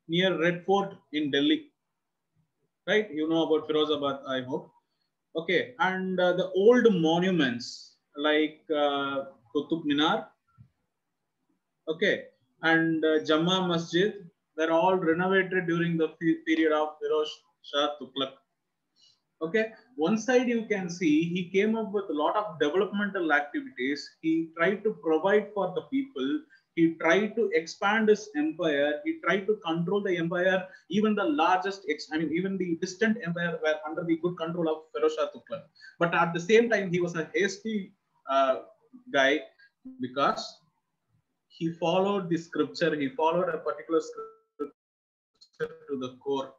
near 0.08 0.40
Red 0.40 0.66
Fort 0.66 0.96
in 1.14 1.32
Delhi. 1.32 1.72
Right? 2.88 3.10
You 3.12 3.30
know 3.30 3.44
about 3.44 3.70
Firozabad, 3.70 4.22
I 4.28 4.42
hope. 4.42 4.72
Okay. 5.36 5.76
And 5.80 6.20
uh, 6.20 6.34
the 6.34 6.50
old 6.52 6.86
monuments 6.94 7.96
like 8.18 8.62
uh, 8.70 9.26
Qutub 9.56 9.86
Minar, 9.86 10.28
okay, 11.88 12.26
and 12.62 13.04
uh, 13.04 13.24
Jama 13.24 13.68
Masjid, 13.68 14.14
they're 14.56 14.72
all 14.72 14.96
renovated 14.96 15.68
during 15.68 15.98
the 15.98 16.10
period 16.20 16.72
of 16.72 16.90
Firoz 17.00 17.28
Shah 17.64 17.90
Tughlaq. 18.00 18.34
Okay, 19.44 19.74
one 19.98 20.18
side 20.18 20.48
you 20.48 20.66
can 20.66 20.90
see 20.90 21.26
he 21.26 21.50
came 21.50 21.76
up 21.76 21.92
with 21.92 22.10
a 22.10 22.14
lot 22.14 22.36
of 22.38 22.60
developmental 22.60 23.34
activities. 23.34 24.10
He 24.22 24.50
tried 24.58 24.84
to 24.86 24.94
provide 25.04 25.48
for 25.54 25.74
the 25.76 25.82
people. 25.92 26.40
He 26.76 26.94
tried 27.02 27.36
to 27.36 27.50
expand 27.54 28.08
his 28.08 28.30
empire. 28.38 29.02
He 29.04 29.20
tried 29.26 29.46
to 29.48 29.60
control 29.66 30.02
the 30.02 30.18
empire. 30.18 30.66
Even 30.90 31.14
the 31.14 31.26
largest, 31.26 31.82
I 32.14 32.18
mean, 32.18 32.32
even 32.32 32.58
the 32.58 32.78
distant 32.80 33.18
empire 33.24 33.60
were 33.62 33.76
under 33.86 34.06
the 34.06 34.16
good 34.18 34.38
control 34.38 34.70
of 34.70 34.78
Firoz 34.96 35.16
Shah 35.18 35.28
Tughlaq. 35.36 35.64
But 36.00 36.16
at 36.16 36.34
the 36.34 36.40
same 36.40 36.70
time, 36.70 36.90
he 36.90 37.02
was 37.02 37.16
a 37.16 37.30
hasty 37.36 37.92
uh, 38.30 38.60
guy 39.12 39.42
because 40.00 40.58
he 41.50 41.74
followed 41.74 42.30
the 42.30 42.38
scripture. 42.38 42.96
He 42.96 43.10
followed 43.10 43.50
a 43.50 43.58
particular 43.58 44.00
scripture 44.00 44.74
to 45.90 46.00
the 46.00 46.16
core 46.24 46.54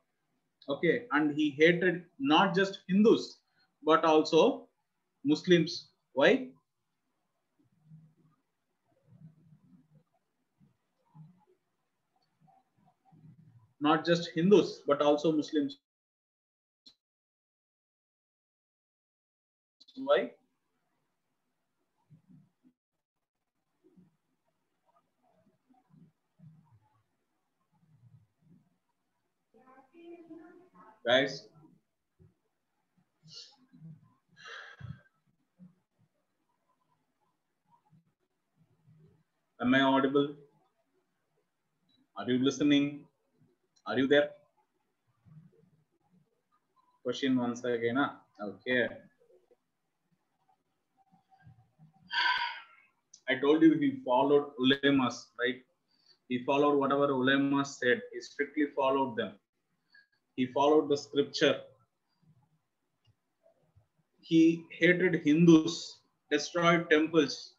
okay 0.69 1.07
and 1.13 1.35
he 1.37 1.51
hated 1.51 2.05
not 2.19 2.55
just 2.55 2.81
hindus 2.89 3.39
but 3.85 4.05
also 4.05 4.69
muslims. 5.25 5.89
Why? 6.13 6.49
Not 13.81 14.05
just 14.05 14.31
hindus 14.35 14.81
but 14.87 15.01
also 15.03 15.33
muslims. 15.33 15.79
Why 19.97 20.33
guys. 31.07 31.47
Am 39.61 39.75
i 39.75 39.81
audible? 39.81 40.29
Are 42.17 42.31
you 42.31 42.39
listening? 42.39 43.05
Are 43.87 43.99
you 43.99 44.07
there? 44.07 44.31
Question 47.03 47.37
once 47.37 47.63
again 47.65 47.97
huh? 47.97 48.11
okay. 48.41 48.89
I 53.29 53.35
told 53.37 53.63
you 53.63 53.75
he 53.75 54.01
followed 54.05 54.53
ulemas 54.59 55.27
right? 55.39 55.63
He 56.29 56.45
followed 56.45 56.79
whatever 56.79 57.09
ulemas 57.09 57.79
said. 57.79 58.01
He 58.13 58.21
strictly 58.23 58.67
followed 58.75 59.17
them 59.17 59.33
he 60.37 60.47
followed 60.47 60.89
the 60.89 60.97
scripture. 60.97 61.61
He 64.21 64.65
hated 64.71 65.23
Hindus, 65.25 66.01
destroyed 66.31 66.89
temples, 66.91 67.55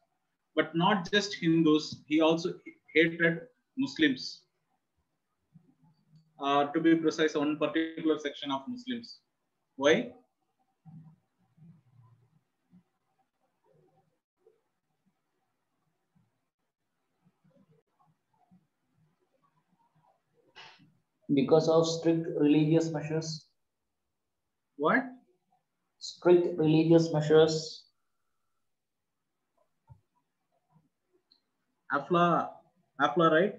but 0.56 0.76
not 0.76 1.12
just 1.12 1.36
Hindus, 1.36 1.98
he 2.08 2.22
also 2.22 2.54
hated 2.94 3.42
Muslims. 3.78 4.42
Uh, 6.40 6.66
to 6.74 6.80
be 6.82 6.96
precise, 6.96 7.36
one 7.36 7.58
particular 7.58 8.20
section 8.20 8.52
of 8.52 8.62
Muslims. 8.68 9.20
Why? 9.78 10.12
Because 21.36 21.68
of 21.68 21.86
strict 21.86 22.28
religious 22.40 22.92
measures. 22.92 23.48
What? 24.78 25.04
Strict 26.00 26.58
religious 26.58 27.12
measures. 27.12 27.84
Afla, 31.92 32.50
Afla, 33.02 33.32
right? 33.32 33.56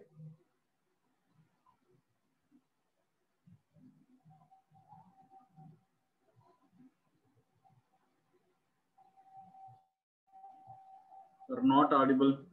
You're 11.48 11.62
not 11.62 11.92
audible. 11.92 12.45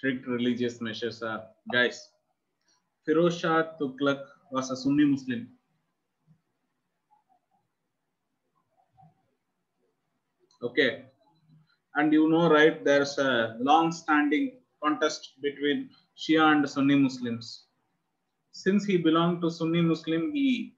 Strict 0.00 0.26
religious 0.26 0.80
measures 0.80 1.22
are 1.22 1.42
guys. 1.70 2.08
Firoz 3.06 3.38
Shah 3.38 3.64
Tughlaq 3.78 4.22
was 4.50 4.70
a 4.70 4.76
Sunni 4.76 5.04
Muslim. 5.04 5.46
Okay. 10.62 11.04
And 11.96 12.14
you 12.14 12.30
know, 12.30 12.48
right, 12.48 12.82
there's 12.82 13.18
a 13.18 13.58
long-standing 13.60 14.52
contest 14.82 15.34
between 15.42 15.90
Shia 16.16 16.50
and 16.50 16.66
Sunni 16.66 16.94
Muslims. 16.94 17.66
Since 18.52 18.86
he 18.86 18.96
belonged 18.96 19.42
to 19.42 19.50
Sunni 19.50 19.82
Muslim, 19.82 20.32
he, 20.32 20.76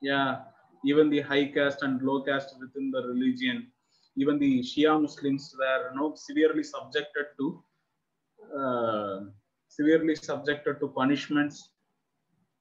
yeah, 0.00 0.40
even 0.86 1.10
the 1.10 1.20
high 1.20 1.44
caste 1.48 1.82
and 1.82 2.00
low 2.00 2.22
caste 2.22 2.54
within 2.58 2.90
the 2.90 3.02
religion, 3.02 3.71
even 4.16 4.38
the 4.38 4.60
Shia 4.60 5.00
Muslims 5.00 5.54
were 5.58 5.90
you 5.90 5.96
know, 5.96 6.14
severely 6.14 6.62
subjected 6.62 7.26
to 7.38 7.62
uh, 8.56 9.20
severely 9.68 10.14
subjected 10.14 10.78
to 10.80 10.88
punishments. 10.88 11.70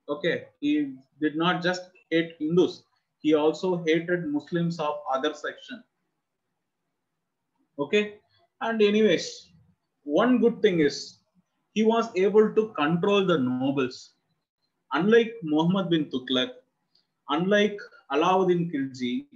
Okay, 0.08 0.46
he 0.60 0.96
did 1.20 1.36
not 1.36 1.62
just 1.62 1.84
hate 2.10 2.36
Hindus; 2.40 2.84
he 3.20 3.34
also 3.34 3.84
hated 3.86 4.28
Muslims 4.28 4.80
of 4.80 4.96
other 5.14 5.34
section. 5.34 5.84
Okay, 7.80 8.16
and 8.62 8.82
anyways, 8.82 9.52
one 10.04 10.40
good 10.40 10.62
thing 10.62 10.80
is 10.80 11.20
he 11.74 11.84
was 11.84 12.10
able 12.16 12.54
to 12.54 12.68
control 12.70 13.26
the 13.26 13.38
nobles. 13.38 14.14
Unlike 14.94 15.34
Muhammad 15.44 15.90
bin 15.90 16.06
Tughlaq, 16.06 16.50
unlike 17.30 17.78
Alauddin 18.12 18.70
Khilji, 18.72 19.28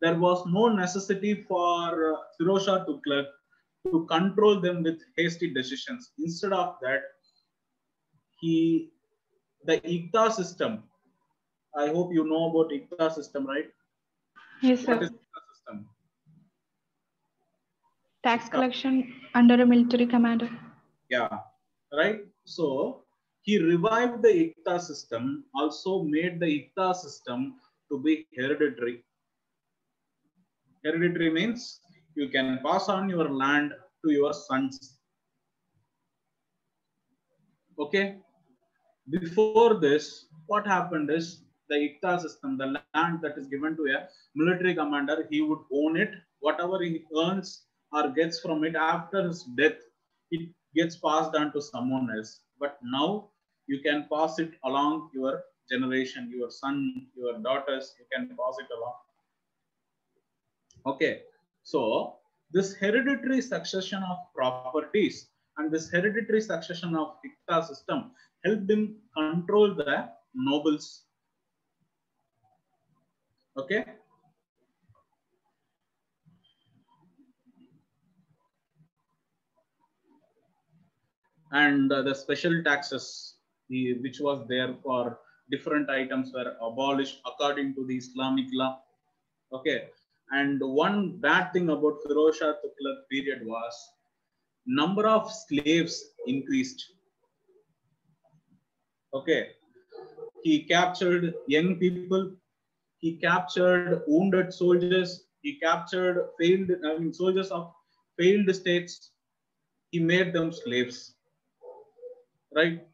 there 0.00 0.18
was 0.18 0.44
no 0.46 0.68
necessity 0.68 1.44
for 1.48 2.12
uh, 2.12 2.16
Firoz 2.40 2.64
Shah 2.66 2.84
Tughlaq 2.84 3.26
to 3.90 4.06
control 4.06 4.60
them 4.60 4.82
with 4.82 5.00
hasty 5.16 5.52
decisions. 5.52 6.12
Instead 6.18 6.52
of 6.52 6.76
that, 6.82 7.02
he, 8.40 8.90
the 9.64 9.80
Iqta 9.80 10.32
system, 10.32 10.82
I 11.76 11.88
hope 11.88 12.12
you 12.12 12.24
know 12.24 12.50
about 12.50 12.70
Iqta 12.70 13.12
system, 13.12 13.46
right? 13.46 13.68
Yes, 14.62 14.86
What 14.86 14.98
sir. 14.98 15.04
is 15.04 15.10
Iqta 15.10 15.40
system? 15.54 15.88
Tax 18.22 18.48
collection 18.48 19.14
under 19.34 19.54
a 19.54 19.66
military 19.66 20.06
commander. 20.06 20.50
Yeah, 21.08 21.28
right. 21.92 22.20
So 22.44 23.04
he 23.42 23.58
revived 23.58 24.22
the 24.22 24.28
Iqta 24.28 24.80
system, 24.80 25.44
also 25.54 26.02
made 26.02 26.38
the 26.40 26.46
Iqta 26.46 26.94
system 26.94 27.54
to 27.90 27.98
be 27.98 28.26
hereditary. 28.36 29.04
Hereditary 30.84 31.30
means 31.30 31.80
you 32.14 32.28
can 32.28 32.60
pass 32.64 32.88
on 32.88 33.08
your 33.08 33.28
land 33.28 33.72
to 34.04 34.12
your 34.12 34.32
sons. 34.32 34.98
Okay. 37.78 38.18
Before 39.10 39.74
this, 39.74 40.26
what 40.46 40.66
happened 40.66 41.10
is 41.10 41.42
the 41.68 41.76
Iqta 41.76 42.20
system, 42.20 42.58
the 42.58 42.80
land 42.94 43.20
that 43.22 43.36
is 43.38 43.46
given 43.46 43.76
to 43.76 43.84
a 43.94 44.08
military 44.34 44.74
commander, 44.74 45.26
he 45.30 45.40
would 45.40 45.60
own 45.72 45.96
it. 45.96 46.10
Whatever 46.40 46.82
he 46.82 47.04
earns 47.16 47.64
or 47.92 48.08
gets 48.08 48.40
from 48.40 48.64
it 48.64 48.76
after 48.76 49.26
his 49.26 49.44
death, 49.56 49.78
it 50.30 50.48
gets 50.74 50.96
passed 50.96 51.34
on 51.34 51.52
to 51.52 51.60
someone 51.60 52.08
else. 52.16 52.40
But 52.60 52.78
now 52.82 53.30
you 53.66 53.80
can 53.80 54.06
pass 54.12 54.38
it 54.38 54.52
along 54.64 55.10
your 55.14 55.42
generation, 55.70 56.32
your 56.34 56.50
son, 56.50 57.06
your 57.16 57.38
daughters, 57.38 57.94
you 57.98 58.06
can 58.12 58.28
pass 58.28 58.56
it 58.58 58.68
along. 58.76 58.94
Okay, 60.88 61.20
so 61.64 62.14
this 62.50 62.74
hereditary 62.74 63.42
succession 63.42 64.02
of 64.02 64.16
properties 64.34 65.28
and 65.58 65.70
this 65.70 65.90
hereditary 65.90 66.40
succession 66.40 66.96
of 66.96 67.16
Iqta 67.26 67.66
system 67.66 68.12
helped 68.42 68.70
him 68.70 68.96
control 69.14 69.74
the 69.74 70.08
nobles. 70.34 71.04
Okay. 73.58 73.84
And 81.52 81.92
uh, 81.92 82.00
the 82.00 82.14
special 82.14 82.62
taxes, 82.64 83.34
the, 83.68 83.98
which 84.00 84.20
was 84.20 84.46
there 84.48 84.74
for 84.82 85.18
different 85.50 85.90
items, 85.90 86.32
were 86.32 86.56
abolished 86.62 87.20
according 87.26 87.74
to 87.74 87.86
the 87.86 87.96
Islamic 87.96 88.46
law. 88.52 88.80
Okay, 89.52 89.88
and 90.32 90.60
one 90.60 91.18
bad 91.18 91.52
thing 91.52 91.70
about 91.70 92.00
Firoz 92.04 92.36
Shah 92.36 92.52
Tughlaq 92.62 92.98
period 93.10 93.46
was 93.46 93.74
number 94.66 95.06
of 95.06 95.30
slaves 95.32 96.04
increased. 96.26 96.84
Okay, 99.14 99.48
he 100.42 100.64
captured 100.64 101.34
young 101.46 101.76
people, 101.76 102.32
he 102.98 103.16
captured 103.16 104.02
wounded 104.06 104.52
soldiers, 104.52 105.24
he 105.42 105.58
captured 105.60 106.28
failed 106.38 106.70
I 106.84 106.98
mean, 106.98 107.12
soldiers 107.12 107.50
of 107.50 107.72
failed 108.18 108.54
states. 108.54 109.12
He 109.90 110.00
made 110.00 110.34
them 110.34 110.52
slaves. 110.52 111.14
Right? 112.54 112.86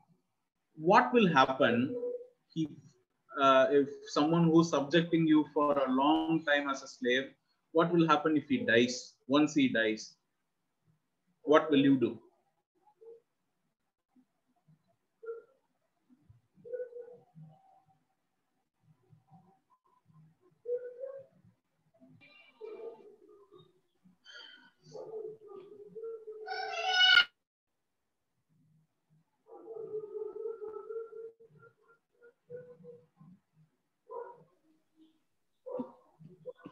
What 0.76 1.12
will 1.12 1.26
happen? 1.26 1.94
He 2.52 2.68
uh, 3.40 3.66
if 3.70 3.88
someone 4.08 4.44
who's 4.44 4.70
subjecting 4.70 5.26
you 5.26 5.44
for 5.52 5.78
a 5.78 5.90
long 5.90 6.44
time 6.44 6.68
as 6.68 6.82
a 6.82 6.88
slave, 6.88 7.30
what 7.72 7.92
will 7.92 8.06
happen 8.06 8.36
if 8.36 8.48
he 8.48 8.58
dies? 8.58 9.14
Once 9.26 9.54
he 9.54 9.68
dies, 9.68 10.14
what 11.42 11.70
will 11.70 11.80
you 11.80 11.98
do? 11.98 12.18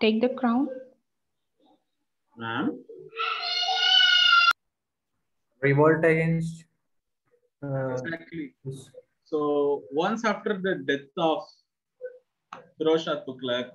Take 0.02 0.20
the 0.20 0.30
crown. 0.30 0.68
Ma'am? 2.36 2.84
Revolt 5.60 6.04
against. 6.04 6.64
Uh, 7.62 7.90
Exactly. 7.92 8.56
So 9.24 9.84
once 9.92 10.24
after 10.24 10.58
the 10.60 10.74
death 10.88 11.06
of 11.16 11.44
Firoz 12.80 13.04
Shah 13.04 13.20
Tughlaq, 13.28 13.70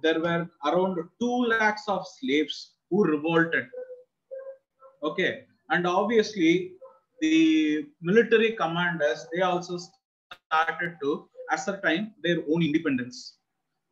there 0.00 0.20
were 0.20 0.48
around 0.64 0.96
2 1.20 1.44
lakhs 1.54 1.88
of 1.88 2.06
slaves 2.06 2.74
who 2.88 3.04
revolted. 3.04 3.66
Okay. 5.02 5.44
And 5.70 5.88
obviously, 5.88 6.74
the 7.20 7.86
military 8.00 8.52
commanders, 8.52 9.26
they 9.34 9.42
also 9.42 9.78
started 9.78 10.98
to 11.02 11.28
ascertain 11.50 12.12
their 12.22 12.38
own 12.48 12.62
independence. 12.62 13.38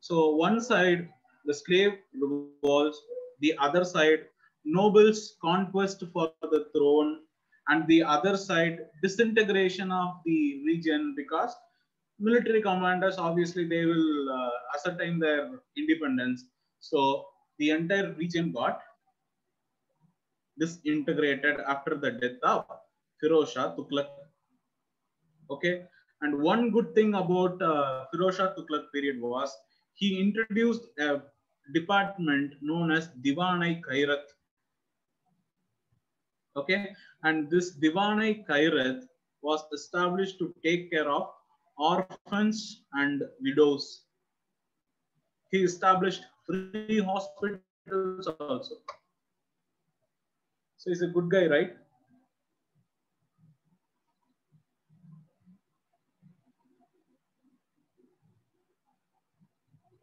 So 0.01 0.35
one 0.35 0.59
side, 0.59 1.09
the 1.45 1.53
slave 1.53 1.93
revolts, 2.19 2.99
the 3.39 3.53
other 3.59 3.85
side, 3.85 4.25
nobles' 4.65 5.35
conquest 5.41 6.03
for 6.11 6.33
the 6.41 6.65
throne, 6.73 7.19
and 7.69 7.87
the 7.87 8.03
other 8.03 8.35
side, 8.35 8.79
disintegration 9.03 9.91
of 9.91 10.15
the 10.25 10.63
region 10.65 11.13
because 11.15 11.55
military 12.19 12.61
commanders 12.61 13.17
obviously 13.17 13.67
they 13.67 13.85
will 13.85 14.29
uh, 14.29 14.49
ascertain 14.75 15.19
their 15.19 15.49
independence. 15.77 16.45
So 16.79 17.25
the 17.59 17.69
entire 17.69 18.13
region 18.13 18.51
got 18.51 18.81
disintegrated 20.59 21.59
after 21.67 21.95
the 21.95 22.11
death 22.11 22.41
of 22.43 22.65
Firoz 23.23 23.53
Shah 23.53 23.75
Tughlaq. 23.75 24.07
Okay, 25.51 25.83
and 26.21 26.41
one 26.41 26.71
good 26.71 26.95
thing 26.95 27.13
about 27.13 27.61
uh, 27.61 28.05
Firoz 28.13 28.37
Shah 28.37 28.53
Tughlaq 28.55 28.91
period 28.93 29.21
was 29.21 29.55
he 29.93 30.19
introduced 30.19 30.87
a 30.99 31.21
department 31.73 32.53
known 32.61 32.91
as 32.91 33.09
Diwan-i 33.23 33.81
Khairat. 33.87 34.23
Okay, 36.55 36.93
and 37.23 37.49
this 37.49 37.77
Diwan-i 37.79 38.43
Khairat 38.49 39.03
was 39.41 39.63
established 39.73 40.37
to 40.39 40.53
take 40.63 40.91
care 40.91 41.09
of 41.09 41.29
orphans 41.77 42.83
and 42.93 43.23
widows. 43.41 44.05
He 45.49 45.63
established 45.63 46.23
free 46.45 46.99
hospitals 46.99 48.27
also. 48.39 48.75
So 50.77 50.89
he's 50.89 51.01
a 51.01 51.07
good 51.07 51.29
guy, 51.29 51.47
right? 51.47 51.73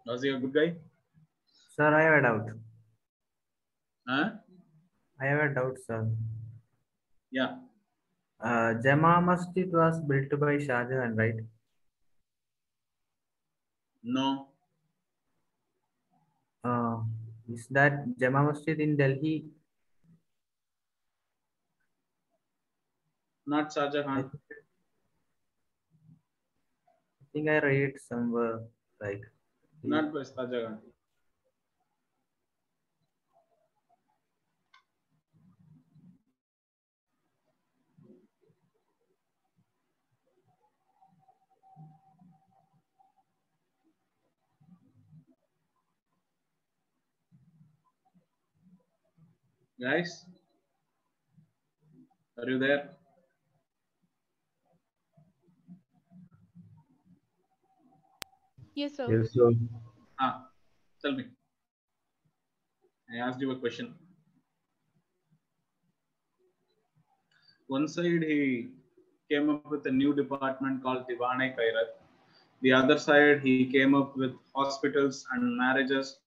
Was 0.09 0.23
he 0.23 0.31
a 0.31 0.39
good 0.39 0.55
guy? 0.55 0.75
Sir, 1.77 1.95
I 1.95 2.03
have 2.03 2.15
a 2.19 2.23
doubt. 2.23 2.47
Huh? 4.09 4.31
I 5.21 5.27
have 5.27 5.51
a 5.51 5.55
doubt, 5.55 5.77
sir. 5.87 6.09
Yeah. 7.31 7.57
Uh, 8.41 8.73
Jama 8.83 9.21
Masjid 9.21 9.71
was 9.71 10.01
built 10.01 10.33
by 10.41 10.57
Shah 10.59 10.85
Jahan, 10.89 11.15
right? 11.15 11.35
No. 14.03 14.49
Uh, 16.65 17.03
Is 17.53 17.67
that 17.71 18.19
Jama 18.19 18.45
Masjid 18.45 18.81
in 18.81 18.97
Delhi? 18.97 19.45
Not 23.47 23.73
Shah 23.73 23.91
Jahan. 23.91 24.31
I 27.21 27.25
think 27.33 27.49
I 27.51 27.59
read 27.59 28.01
somewhere 28.09 28.61
like 29.03 29.23
Hmm. 29.83 29.91
Not 29.91 30.13
by 30.13 30.23
Shah 30.23 30.47
Jahan. 30.47 30.79
Guys, 49.81 50.27
are 52.37 52.51
you 52.51 52.59
there? 52.59 52.98
Yes, 58.79 58.97
sir. 58.97 59.19
Yes, 59.19 59.33
sir. 59.35 59.51
Ah, 60.21 60.49
tell 61.03 61.13
me. 61.13 61.25
I 63.13 63.17
asked 63.27 63.41
you 63.41 63.51
a 63.53 63.59
question. 63.59 63.95
One 67.69 67.89
side 67.89 68.23
he 68.25 68.69
came 69.31 69.51
up 69.51 69.71
with 69.71 69.87
a 69.87 69.91
new 69.91 70.15
department 70.15 70.83
called 70.83 71.07
Diwan-i-Khairat. 71.09 71.91
The 72.63 72.73
other 72.73 72.99
side 72.99 73.43
he 73.43 73.67
came 73.67 73.95
up 73.95 74.17
with 74.17 74.33
hospitals 74.55 75.27
and 75.33 75.57
marriages, 75.57 76.19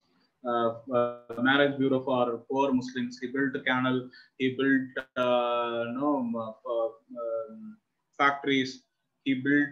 uh, 0.47 0.69
uh, 0.93 1.41
marriage 1.41 1.77
bureau 1.77 2.01
for 2.01 2.37
poor 2.49 2.71
Muslims. 2.73 3.19
He 3.21 3.27
built 3.27 3.55
a 3.55 3.61
canal. 3.61 4.09
He 4.37 4.55
built 4.57 5.05
uh, 5.15 5.85
no 5.99 6.17
um, 6.19 6.35
uh, 6.35 6.85
um, 7.21 7.77
factories. 8.17 8.83
He 9.23 9.35
built 9.35 9.69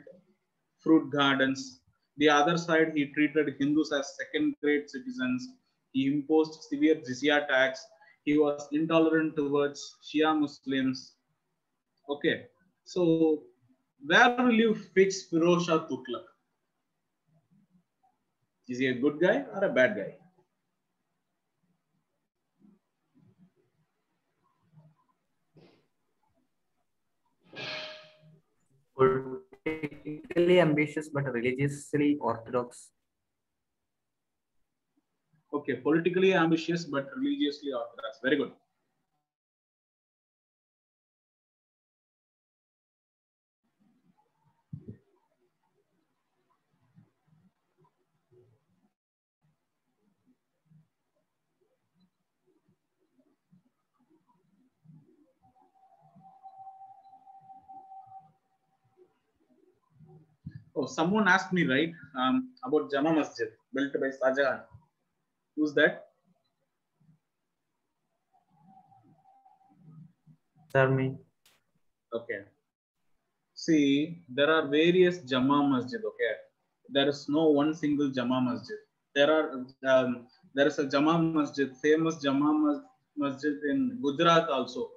fruit 0.79 1.09
gardens. 1.11 1.78
The 2.19 2.29
other 2.29 2.57
side, 2.57 2.91
he 2.95 3.05
treated 3.13 3.55
Hindus 3.59 3.93
as 3.93 4.15
second-grade 4.17 4.89
citizens. 4.89 5.47
He 5.93 6.07
imposed 6.07 6.63
severe 6.63 6.95
jizya 6.95 7.47
tax. 7.47 7.85
He 8.25 8.37
was 8.37 8.67
intolerant 8.73 9.37
towards 9.37 9.97
Shia 10.03 10.37
Muslims. 10.37 11.15
Okay, 12.09 12.47
so 12.83 13.43
where 14.05 14.35
will 14.37 14.53
you 14.53 14.75
fix 14.75 15.29
Firoz 15.31 15.65
Shah? 15.65 15.87
Is 18.67 18.79
he 18.79 18.87
a 18.87 18.93
good 18.93 19.19
guy 19.19 19.45
or 19.53 19.63
a 19.63 19.69
bad 19.69 19.95
guy? 19.95 20.15
Politically 29.69 30.59
ambitious 30.59 31.09
but 31.09 31.25
religiously 31.31 32.17
orthodox. 32.19 32.89
Okay, 35.53 35.75
politically 35.75 36.33
ambitious 36.33 36.85
but 36.85 37.07
religiously 37.15 37.71
orthodox. 37.71 38.19
Very 38.23 38.37
good. 38.37 38.51
Someone 60.89 61.27
asked 61.27 61.53
me, 61.53 61.65
right, 61.65 61.91
um, 62.17 62.53
about 62.63 62.91
Jama 62.91 63.13
Masjid 63.13 63.49
built 63.73 63.93
by 63.93 64.11
Shah 64.11 64.59
Who's 65.55 65.73
that? 65.73 66.05
Sir, 70.71 70.87
me. 70.89 71.17
Okay. 72.13 72.41
See, 73.55 74.21
there 74.29 74.49
are 74.49 74.67
various 74.67 75.19
Jama 75.19 75.61
Masjid. 75.67 75.99
Okay, 75.99 76.33
there 76.89 77.09
is 77.09 77.27
no 77.27 77.49
one 77.49 77.73
single 77.73 78.09
Jama 78.09 78.39
Masjid. 78.39 78.77
There 79.15 79.29
are 79.29 79.65
um, 79.85 80.27
there 80.55 80.67
is 80.67 80.79
a 80.79 80.87
Jama 80.87 81.19
Masjid, 81.19 81.75
famous 81.83 82.21
Jama 82.21 82.53
Mas- 82.53 82.85
Masjid 83.17 83.55
in 83.69 83.99
Gujarat 84.01 84.47
also, 84.49 84.89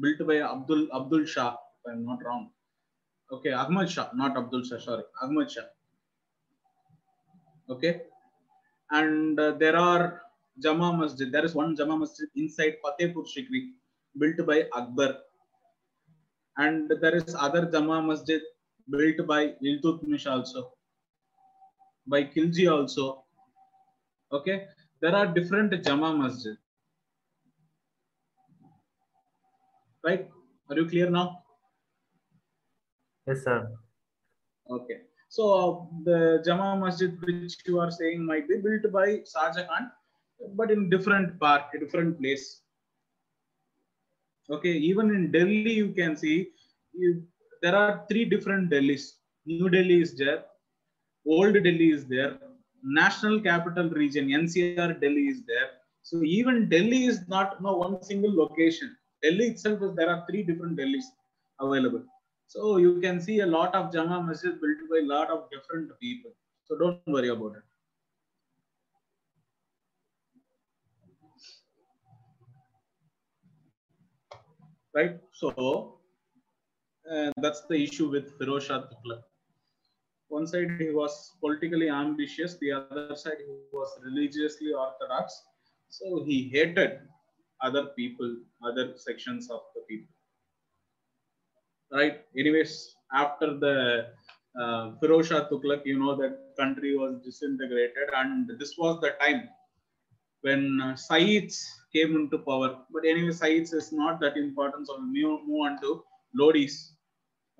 built 0.00 0.26
by 0.26 0.40
Abdul 0.40 0.88
Abdul 0.94 1.26
Shah. 1.26 1.52
If 1.52 1.92
I'm 1.92 2.06
not 2.06 2.24
wrong. 2.24 2.50
Okay, 3.32 3.52
Ahmad 3.52 3.88
Shah, 3.88 4.08
not 4.14 4.36
Abdul 4.36 4.64
Shah. 4.64 4.78
Sorry, 4.78 5.04
Ahmad 5.22 5.50
Shah. 5.50 5.68
Okay, 7.68 8.02
and 8.90 9.38
uh, 9.38 9.52
there 9.52 9.76
are 9.76 10.22
Jama 10.58 10.96
Masjid. 10.96 11.30
There 11.30 11.44
is 11.44 11.54
one 11.54 11.76
Jama 11.76 11.96
Masjid 11.96 12.28
inside 12.34 12.74
Fatehpur 12.84 13.24
Sikri, 13.24 13.70
built 14.18 14.44
by 14.46 14.64
Akbar. 14.74 15.18
And 16.56 16.90
there 17.00 17.14
is 17.14 17.36
other 17.38 17.70
Jama 17.70 18.02
Masjid 18.02 18.42
built 18.90 19.24
by 19.28 19.54
Iltutmish 19.64 20.28
also, 20.30 20.72
by 22.06 22.24
Khilji 22.24 22.70
also. 22.70 23.24
Okay, 24.32 24.66
there 25.00 25.14
are 25.14 25.26
different 25.26 25.84
Jama 25.84 26.12
Masjid. 26.16 26.56
Right? 30.02 30.28
Are 30.68 30.76
you 30.76 30.88
clear 30.88 31.10
now? 31.10 31.39
Yes, 33.30 33.44
sir. 33.44 33.58
Okay. 34.76 34.98
So 35.28 35.42
uh, 35.56 35.72
the 36.04 36.42
Jama 36.44 36.68
Masjid 36.84 37.12
which 37.24 37.56
you 37.64 37.78
are 37.78 37.90
saying 37.90 38.26
might 38.26 38.48
be 38.48 38.56
built 38.56 38.92
by 38.92 39.20
Shah 39.32 39.52
Jahan, 39.56 39.90
but 40.56 40.72
in 40.72 40.90
different 40.90 41.38
part, 41.38 41.62
a 41.74 41.78
different 41.78 42.18
place. 42.20 42.62
Okay, 44.50 44.72
even 44.90 45.14
in 45.14 45.30
Delhi, 45.30 45.74
you 45.82 45.92
can 45.92 46.16
see 46.16 46.48
you, 46.92 47.22
there 47.62 47.76
are 47.76 48.04
three 48.10 48.24
different 48.24 48.70
Delhis. 48.70 49.04
New 49.46 49.68
Delhi 49.68 50.00
is 50.00 50.16
there, 50.16 50.42
Old 51.24 51.54
Delhi 51.54 51.90
is 51.92 52.06
there, 52.06 52.36
National 52.82 53.40
Capital 53.40 53.90
Region 53.90 54.28
(NCR) 54.28 55.00
Delhi 55.00 55.26
is 55.34 55.42
there. 55.46 55.68
So 56.02 56.24
even 56.24 56.68
Delhi 56.68 57.04
is 57.04 57.20
not 57.28 57.62
no 57.62 57.76
one 57.76 58.02
single 58.02 58.34
location. 58.34 58.96
Delhi 59.22 59.50
itself 59.52 59.82
is 59.82 59.94
there 59.94 60.10
are 60.10 60.24
three 60.28 60.42
different 60.42 60.76
Delhis 60.76 61.04
available. 61.60 62.02
So 62.50 62.78
you 62.78 63.00
can 63.00 63.20
see 63.20 63.38
a 63.40 63.46
lot 63.46 63.76
of 63.76 63.92
Jama 63.92 64.24
Masjid 64.24 64.60
built 64.60 64.78
by 64.90 64.96
a 64.98 65.06
lot 65.06 65.30
of 65.30 65.48
different 65.52 65.88
people. 66.00 66.32
So 66.64 66.76
don't 66.76 67.00
worry 67.06 67.28
about 67.28 67.52
it. 67.58 67.62
Right. 74.92 75.20
So 75.32 76.00
uh, 77.08 77.30
that's 77.36 77.62
the 77.68 77.84
issue 77.84 78.10
with 78.10 78.36
Firoz 78.36 78.62
Shah 78.62 78.80
Tughlaq. 78.80 79.22
One 80.26 80.48
side 80.48 80.72
he 80.80 80.90
was 80.90 81.34
politically 81.40 81.88
ambitious, 81.88 82.56
the 82.60 82.72
other 82.72 83.14
side 83.14 83.38
he 83.46 83.60
was 83.72 83.96
religiously 84.02 84.72
orthodox. 84.72 85.40
So 85.88 86.24
he 86.24 86.48
hated 86.52 86.98
other 87.62 87.86
people, 87.96 88.38
other 88.64 88.94
sections 88.96 89.48
of 89.50 89.60
the 89.76 89.82
people 89.88 90.12
right? 91.92 92.20
Anyways, 92.38 92.94
after 93.12 93.58
the 93.58 94.06
uh, 94.58 94.92
Firoz 95.00 95.26
Shah 95.26 95.48
Tughlaq, 95.48 95.84
you 95.84 95.98
know 95.98 96.16
that 96.16 96.56
country 96.58 96.96
was 96.96 97.16
disintegrated, 97.24 98.08
and 98.16 98.50
this 98.58 98.76
was 98.78 99.00
the 99.00 99.10
time 99.20 99.48
when 100.42 100.80
uh, 100.82 100.94
Sayyids 100.94 101.62
came 101.94 102.14
into 102.16 102.38
power. 102.38 102.78
But 102.92 103.04
anyway, 103.04 103.30
Sayyids 103.30 103.74
is 103.74 103.92
not 103.92 104.20
that 104.20 104.36
important, 104.36 104.86
so 104.86 104.98
we 104.98 105.22
move, 105.22 105.40
move 105.46 105.60
on 105.66 105.80
to 105.82 106.04
Lodis. 106.38 106.92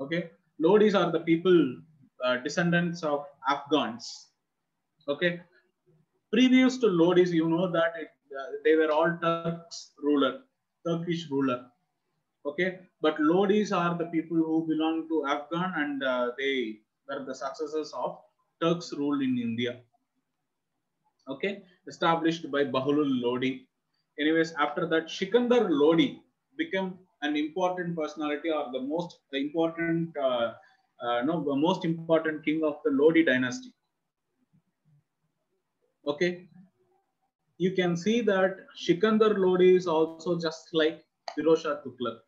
Okay, 0.00 0.30
Lodis 0.62 0.94
are 0.94 1.10
the 1.10 1.20
people 1.20 1.76
uh, 2.24 2.36
descendants 2.38 3.02
of 3.02 3.24
Afghans. 3.48 4.28
Okay, 5.08 5.40
previous 6.32 6.78
to 6.78 6.86
Lodis, 6.86 7.30
you 7.30 7.48
know 7.48 7.70
that 7.70 7.92
it, 7.98 8.08
uh, 8.38 8.46
they 8.64 8.76
were 8.76 8.90
all 8.90 9.16
Turks 9.22 9.92
ruler, 10.02 10.40
Turkish 10.86 11.28
ruler 11.30 11.69
okay? 12.46 12.80
But 13.00 13.16
lodis 13.18 13.72
are 13.72 13.96
the 13.96 14.06
people 14.06 14.36
who 14.36 14.66
belong 14.66 15.08
to 15.08 15.24
afghan 15.26 15.72
and 15.76 16.02
uh, 16.02 16.30
they 16.38 16.78
were 17.08 17.24
the 17.24 17.34
successors 17.34 17.92
of 17.94 18.18
turks 18.62 18.92
rule 18.92 19.20
in 19.20 19.38
india. 19.38 19.80
Okay? 21.28 21.62
Established 21.86 22.50
by 22.50 22.64
bahulul 22.64 23.12
lodi. 23.24 23.66
Anyways 24.18 24.52
after 24.58 24.86
that 24.86 25.06
shikandar 25.06 25.68
lodi 25.70 26.20
became 26.56 26.98
an 27.22 27.36
important 27.36 27.96
personality 27.96 28.50
or 28.50 28.64
the 28.72 28.80
most 28.80 29.18
the 29.32 29.38
important 29.38 30.16
uh, 30.16 30.52
uh, 31.02 31.22
no 31.22 31.42
the 31.44 31.56
most 31.66 31.84
important 31.84 32.44
king 32.44 32.62
of 32.64 32.76
the 32.84 32.90
lodi 32.90 33.24
dynasty. 33.24 33.72
Okay? 36.06 36.48
You 37.58 37.72
can 37.72 37.96
see 37.96 38.22
that 38.22 38.56
Shikandar 38.74 39.38
Lodi 39.38 39.76
is 39.76 39.86
also 39.86 40.38
just 40.38 40.70
like 40.72 41.04
Firozshah 41.36 41.82
Tughlaq. 41.84 42.18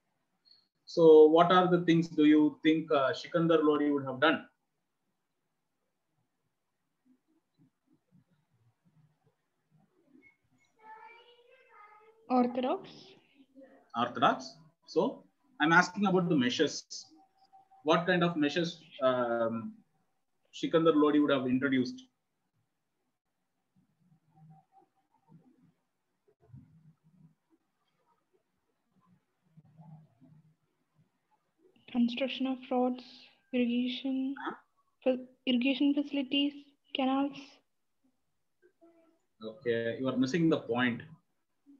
So 0.84 1.26
what 1.26 1.50
are 1.50 1.70
the 1.70 1.84
things 1.84 2.08
do 2.08 2.24
you 2.24 2.58
think 2.62 2.90
uh, 2.90 3.12
Shikandar 3.12 3.62
Lodi 3.62 3.90
would 3.90 4.04
have 4.04 4.20
done? 4.20 4.44
Orthodox. 12.28 12.88
Orthodox. 13.96 14.56
So 14.86 15.24
I'm 15.60 15.72
asking 15.72 16.06
about 16.06 16.28
the 16.28 16.36
measures. 16.36 17.06
What 17.84 18.06
kind 18.06 18.24
of 18.24 18.36
measures 18.36 18.80
um, 19.02 19.74
Shikandar 20.54 20.94
Lodi 20.94 21.18
would 21.18 21.30
have 21.30 21.46
introduced? 21.46 22.04
Construction 31.92 32.46
of 32.46 32.58
roads, 32.70 33.04
irrigation, 33.52 34.34
fa- 35.04 35.18
irrigation 35.46 35.92
facilities, 35.92 36.54
canals. 36.96 37.36
Okay, 39.44 39.98
you 40.00 40.08
are 40.08 40.16
missing 40.16 40.48
the 40.48 40.58
point. 40.58 41.02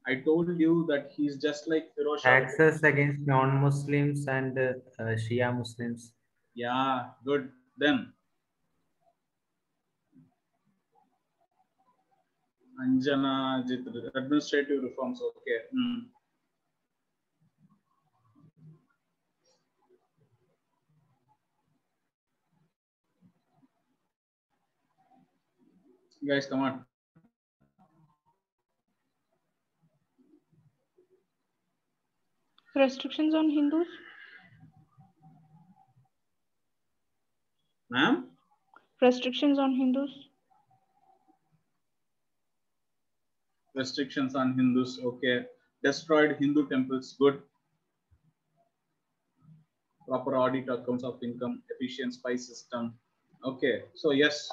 I 0.05 0.15
told 0.15 0.59
you 0.59 0.85
that 0.89 1.11
he's 1.15 1.37
just 1.37 1.67
like 1.67 1.85
Firozshah. 1.97 2.21
Taxes 2.23 2.83
against 2.83 3.19
non-Muslims 3.25 4.27
and 4.27 4.57
uh, 4.59 4.73
Shia 4.99 5.57
Muslims. 5.57 6.13
Yeah, 6.53 7.05
good. 7.25 7.49
Then 7.77 8.13
Anjana, 12.81 13.63
administrative 14.15 14.83
reforms. 14.83 15.21
Okay. 15.21 15.59
Guys, 26.27 26.45
come 26.45 26.61
on. 26.61 26.85
Restrictions 32.75 33.35
on 33.35 33.49
Hindus. 33.49 33.87
Ma'am? 37.89 38.25
Restrictions 39.01 39.59
on 39.59 39.75
Hindus. 39.75 40.09
Restrictions 43.75 44.33
on 44.33 44.57
Hindus. 44.57 44.99
Okay. 45.03 45.45
Destroyed 45.83 46.37
Hindu 46.39 46.69
temples. 46.69 47.15
Good. 47.19 47.41
Proper 50.07 50.37
audit 50.37 50.69
accounts 50.69 51.03
of 51.03 51.21
income, 51.21 51.61
efficient 51.69 52.13
spy 52.13 52.35
system. 52.37 52.93
Okay. 53.45 53.83
So 53.93 54.11
yes, 54.11 54.49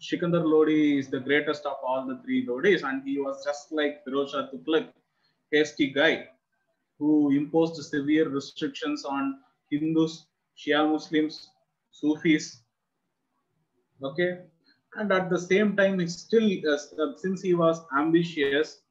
Shikandar 0.00 0.44
Lodi 0.44 0.98
is 0.98 1.08
the 1.08 1.20
greatest 1.20 1.66
of 1.66 1.76
all 1.82 2.06
the 2.06 2.20
three 2.24 2.46
Lodis, 2.46 2.82
and 2.82 3.02
he 3.02 3.18
was 3.18 3.44
just 3.44 3.72
like 3.72 4.04
Firozshah 4.04 4.50
Tughlaq, 4.52 4.88
hasty 5.50 5.88
guy 5.90 6.28
who 6.98 7.32
imposed 7.32 7.82
severe 7.82 8.28
restrictions 8.28 9.04
on 9.04 9.40
Hindus, 9.70 10.26
Shia 10.56 10.88
Muslims, 10.90 11.50
Sufis. 11.90 12.62
Okay, 14.02 14.42
and 14.96 15.12
at 15.12 15.30
the 15.30 15.38
same 15.38 15.76
time, 15.76 15.98
he 15.98 16.06
still, 16.06 16.48
uh, 16.70 16.78
since 17.16 17.42
he 17.42 17.54
was 17.54 17.80
ambitious, 17.98 18.82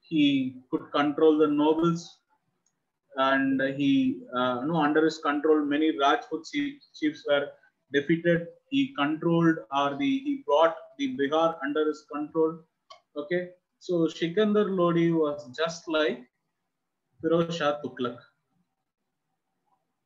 he 0.00 0.56
could 0.70 0.90
control 0.92 1.38
the 1.38 1.46
nobles, 1.46 2.18
and 3.16 3.60
he, 3.76 4.22
uh, 4.34 4.62
no, 4.64 4.76
under 4.76 5.04
his 5.04 5.18
control, 5.18 5.64
many 5.64 5.96
Rajput 5.98 6.44
chiefs 6.52 7.24
were 7.28 7.48
defeated. 7.92 8.48
He 8.70 8.94
controlled, 8.94 9.58
or 9.76 9.96
the 9.96 10.18
he 10.18 10.42
brought 10.46 10.76
the 10.98 11.16
Bihar 11.16 11.56
under 11.64 11.86
his 11.86 12.04
control. 12.12 12.58
Okay, 13.16 13.50
so 13.78 14.06
Shikandar 14.06 14.68
Lodi 14.76 15.12
was 15.12 15.48
just 15.56 15.88
like 15.88 16.26
Firozshah 17.22 17.80
Tughlaq. 17.82 18.18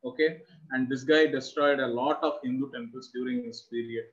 Okay, 0.04 0.42
and 0.72 0.88
this 0.88 1.04
guy 1.04 1.26
destroyed 1.26 1.80
a 1.80 1.86
lot 1.86 2.22
of 2.22 2.34
Hindu 2.42 2.70
temples 2.72 3.10
during 3.14 3.44
his 3.44 3.62
period. 3.62 4.04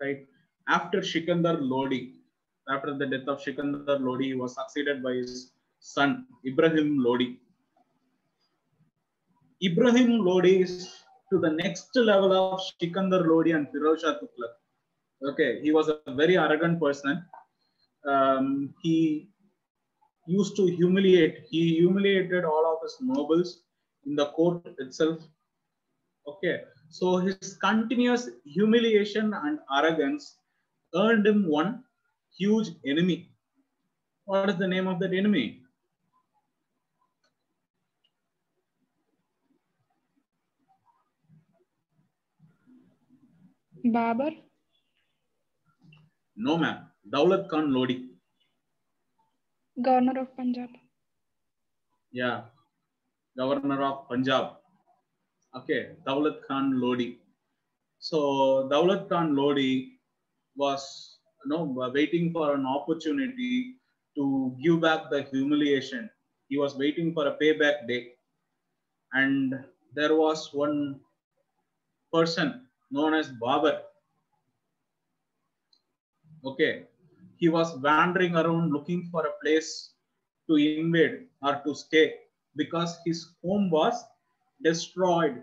Right 0.00 0.26
after 0.68 0.98
Shikandar 0.98 1.58
Lodi, 1.60 2.14
after 2.68 2.96
the 2.96 3.06
death 3.06 3.28
of 3.28 3.40
Shikandar 3.40 4.00
Lodi, 4.00 4.26
he 4.26 4.34
was 4.34 4.54
succeeded 4.54 5.02
by 5.02 5.14
his 5.14 5.52
son 5.80 6.26
Ibrahim 6.46 6.98
Lodi. 6.98 7.38
Ibrahim 9.64 10.24
Lodi 10.24 10.62
is 10.62 11.02
to 11.32 11.38
the 11.38 11.50
next 11.50 11.96
level 11.96 12.32
of 12.38 12.60
Shikandar 12.60 13.26
Lodi 13.26 13.52
and 13.52 13.66
Firozshah 13.68 14.18
Tughlaq. 14.20 14.52
Okay, 15.30 15.60
he 15.62 15.72
was 15.72 15.88
a 15.88 16.14
very 16.14 16.36
arrogant 16.36 16.78
person. 16.78 17.24
Um, 18.06 18.74
he 18.82 19.30
used 20.26 20.56
to 20.56 20.66
humiliate. 20.66 21.46
He 21.50 21.76
humiliated 21.76 22.44
all 22.44 22.66
of 22.72 22.82
his 22.82 22.96
nobles 23.00 23.62
in 24.04 24.14
the 24.14 24.26
court 24.26 24.62
itself. 24.78 25.20
Okay, 26.28 26.60
so 26.90 27.16
his 27.16 27.56
continuous 27.62 28.28
humiliation 28.44 29.32
and 29.32 29.58
arrogance 29.78 30.36
earned 30.94 31.26
him 31.26 31.48
one 31.48 31.82
huge 32.36 32.68
enemy. 32.86 33.30
What 34.26 34.50
is 34.50 34.56
the 34.56 34.68
name 34.68 34.86
of 34.86 35.00
that 35.00 35.14
enemy? 35.14 35.61
Babar. 43.84 44.32
No, 46.36 46.56
ma'am. 46.56 46.86
Daulat 47.10 47.48
Khan 47.48 47.72
Lodi. 47.72 48.10
Governor 49.80 50.20
of 50.20 50.36
Punjab. 50.36 50.70
Yeah, 52.12 52.42
governor 53.36 53.82
of 53.82 54.08
Punjab. 54.08 54.56
Okay, 55.56 55.96
Daulat 56.06 56.46
Khan 56.46 56.80
Lodi. 56.80 57.18
So 57.98 58.68
Daulat 58.70 59.08
Khan 59.08 59.34
Lodi 59.34 59.98
was 60.56 61.18
you 61.44 61.50
know 61.50 61.64
waiting 61.92 62.32
for 62.32 62.54
an 62.54 62.66
opportunity 62.66 63.76
to 64.16 64.56
give 64.62 64.80
back 64.80 65.10
the 65.10 65.22
humiliation. 65.22 66.08
He 66.48 66.58
was 66.58 66.76
waiting 66.76 67.12
for 67.14 67.26
a 67.26 67.36
payback 67.38 67.88
day, 67.88 68.12
and 69.12 69.54
there 69.94 70.14
was 70.14 70.52
one 70.52 71.00
person 72.12 72.66
known 72.92 73.14
as 73.14 73.28
Babar. 73.40 73.82
Okay, 76.44 76.84
he 77.36 77.48
was 77.48 77.76
wandering 77.78 78.36
around 78.36 78.72
looking 78.72 79.08
for 79.10 79.26
a 79.26 79.34
place 79.42 79.94
to 80.48 80.56
invade 80.56 81.28
or 81.42 81.60
to 81.64 81.74
stay 81.74 82.14
because 82.56 82.98
his 83.06 83.30
home 83.44 83.70
was 83.70 84.04
destroyed. 84.62 85.42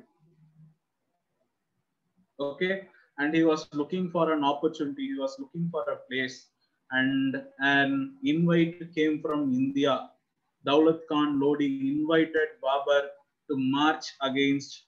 Okay, 2.39 2.87
and 3.17 3.33
he 3.33 3.43
was 3.43 3.67
looking 3.73 4.09
for 4.11 4.31
an 4.31 4.43
opportunity, 4.43 5.07
he 5.07 5.15
was 5.19 5.35
looking 5.39 5.69
for 5.71 5.83
a 5.89 5.97
place, 6.09 6.47
and 6.91 7.41
an 7.59 8.15
invite 8.23 8.93
came 8.95 9.21
from 9.21 9.53
India. 9.53 10.09
Daulat 10.65 10.99
Khan 11.09 11.39
Lodi 11.39 11.91
invited 11.91 12.49
Babar 12.61 13.03
to 13.49 13.57
march 13.57 14.05
against 14.21 14.83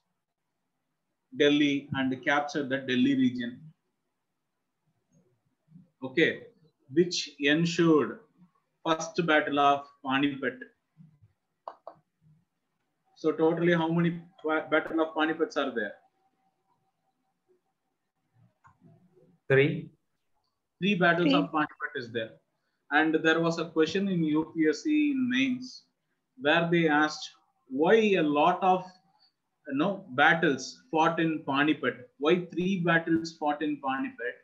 Delhi 1.38 1.90
and 1.94 2.24
capture 2.24 2.64
the 2.64 2.78
Delhi 2.78 3.16
region. 3.16 3.60
Okay, 6.04 6.44
which 6.94 7.32
ensured 7.40 8.20
first 8.86 9.26
battle 9.26 9.60
of 9.60 9.88
Panipat. 10.06 10.58
So 13.16 13.32
totally 13.32 13.74
how 13.74 13.88
many 13.88 14.20
pa- 14.44 14.68
battle 14.70 15.00
of 15.02 15.14
Panipats 15.14 15.56
are 15.56 15.72
there? 15.74 15.94
Three. 19.48 19.92
Three 20.80 20.96
battles 20.96 21.30
Three. 21.30 21.36
of 21.36 21.52
Panipat 21.52 21.94
is 21.96 22.12
there. 22.12 22.32
And 22.92 23.16
there 23.24 23.40
was 23.40 23.60
a 23.60 23.66
question 23.70 24.08
in 24.08 24.24
UPSC 24.24 25.12
in 25.12 25.30
mains 25.30 25.84
where 26.40 26.68
they 26.70 26.88
asked 26.88 27.30
why 27.70 27.96
a 27.96 28.22
lot 28.22 28.62
of 28.64 28.84
know, 29.74 30.06
battles 30.12 30.82
fought 30.92 31.20
in 31.20 31.44
Panipat. 31.48 32.04
Why 32.20 32.46
three 32.52 32.82
battles 32.86 33.38
fought 33.38 33.62
in 33.62 33.80
Panipat? 33.82 34.36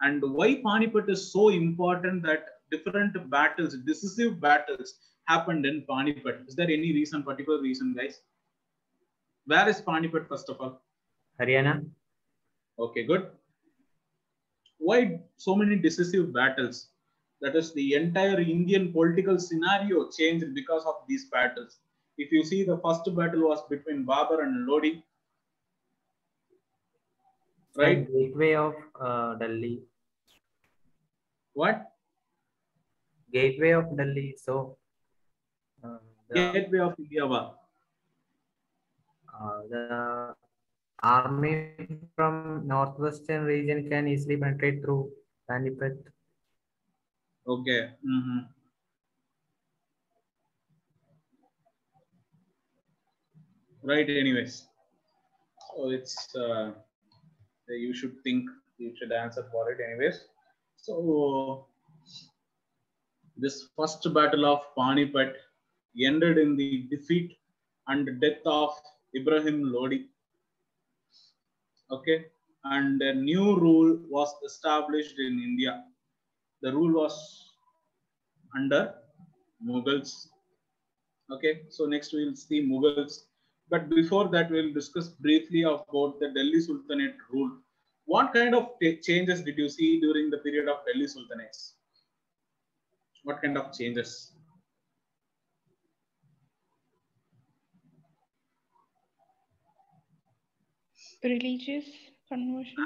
And 0.00 0.22
why 0.22 0.56
Panipat 0.56 1.08
is 1.08 1.32
so 1.32 1.48
important 1.48 2.22
that 2.24 2.46
different 2.70 3.30
battles, 3.30 3.76
decisive 3.86 4.40
battles 4.40 4.94
happened 5.26 5.66
in 5.66 5.84
Panipat. 5.88 6.46
Is 6.48 6.54
there 6.54 6.66
any 6.66 6.92
reason, 6.92 7.22
particular 7.22 7.60
reason, 7.60 7.94
guys? 7.94 8.20
Where 9.46 9.68
is 9.68 9.80
Panipat, 9.80 10.28
first 10.28 10.48
of 10.48 10.60
all? 10.60 10.82
Haryana. 11.40 11.86
Okay, 12.78 13.04
good. 13.04 13.28
Why 14.78 15.20
so 15.36 15.54
many 15.54 15.76
decisive 15.76 16.32
battles? 16.32 16.88
That 17.40 17.54
is, 17.56 17.72
the 17.74 17.94
entire 17.94 18.40
Indian 18.40 18.92
political 18.92 19.38
scenario 19.38 20.10
changed 20.10 20.54
because 20.54 20.84
of 20.84 20.94
these 21.08 21.26
battles. 21.26 21.78
If 22.18 22.32
you 22.32 22.44
see, 22.44 22.64
the 22.64 22.78
first 22.78 23.04
battle 23.14 23.48
was 23.48 23.62
between 23.68 24.06
Babur 24.06 24.42
and 24.42 24.66
Lodi, 24.66 25.02
right? 27.76 28.06
Gateway 28.12 28.54
of 28.54 28.74
uh, 28.98 29.34
Delhi. 29.34 29.82
What? 31.52 31.92
Gateway 33.32 33.70
of 33.70 33.96
Delhi. 33.96 34.34
So 34.38 34.78
uh, 35.84 35.98
the, 36.30 36.52
Gateway 36.52 36.78
of 36.80 36.94
India 36.98 37.26
uh, 37.26 37.52
the 39.68 40.34
army 41.02 41.72
from 42.14 42.66
northwestern 42.66 43.44
region 43.44 43.88
can 43.88 44.08
easily 44.08 44.36
penetrate 44.36 44.82
through 44.82 45.10
Panipat. 45.50 45.98
Okay. 47.46 47.90
mhm. 48.04 48.55
Right. 53.86 54.10
Anyways, 54.10 54.66
so 55.68 55.90
it's 55.90 56.34
uh, 56.34 56.72
you 57.68 57.94
should 57.94 58.14
think 58.24 58.48
you 58.78 58.92
should 58.98 59.12
answer 59.12 59.46
for 59.52 59.70
it. 59.70 59.78
Anyways, 59.80 60.24
so 60.76 61.66
this 63.36 63.68
first 63.76 64.02
battle 64.12 64.44
of 64.44 64.62
Panipat 64.76 65.34
ended 66.04 66.36
in 66.36 66.56
the 66.56 66.88
defeat 66.90 67.36
and 67.86 68.20
death 68.20 68.44
of 68.44 68.70
Ibrahim 69.14 69.72
Lodi. 69.72 70.06
Okay, 71.92 72.24
and 72.64 73.00
a 73.00 73.14
new 73.14 73.56
rule 73.56 74.00
was 74.10 74.34
established 74.44 75.20
in 75.20 75.38
India. 75.38 75.84
The 76.60 76.72
rule 76.72 76.92
was 76.92 77.52
under 78.56 78.94
Mughals. 79.64 80.26
Okay, 81.30 81.62
so 81.68 81.86
next 81.86 82.12
we'll 82.12 82.34
see 82.34 82.68
Mughals. 82.68 83.25
But 83.68 83.90
before 83.90 84.28
that, 84.28 84.50
we'll 84.50 84.72
discuss 84.72 85.08
briefly 85.08 85.62
about 85.62 86.20
the 86.20 86.30
Delhi 86.34 86.60
Sultanate 86.60 87.16
rule. 87.30 87.58
What 88.04 88.32
kind 88.32 88.54
of 88.54 88.68
changes 89.02 89.42
did 89.42 89.58
you 89.58 89.68
see 89.68 90.00
during 90.00 90.30
the 90.30 90.38
period 90.38 90.68
of 90.68 90.78
Delhi 90.86 91.06
Sultanates? 91.06 91.72
What 93.24 93.42
kind 93.42 93.58
of 93.58 93.72
changes? 93.76 94.32
Religious 101.24 101.86
conversion. 102.28 102.76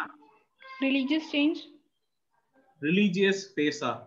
Religious 0.81 1.31
change. 1.31 1.59
Religious 2.81 3.53
pesa. 3.53 4.07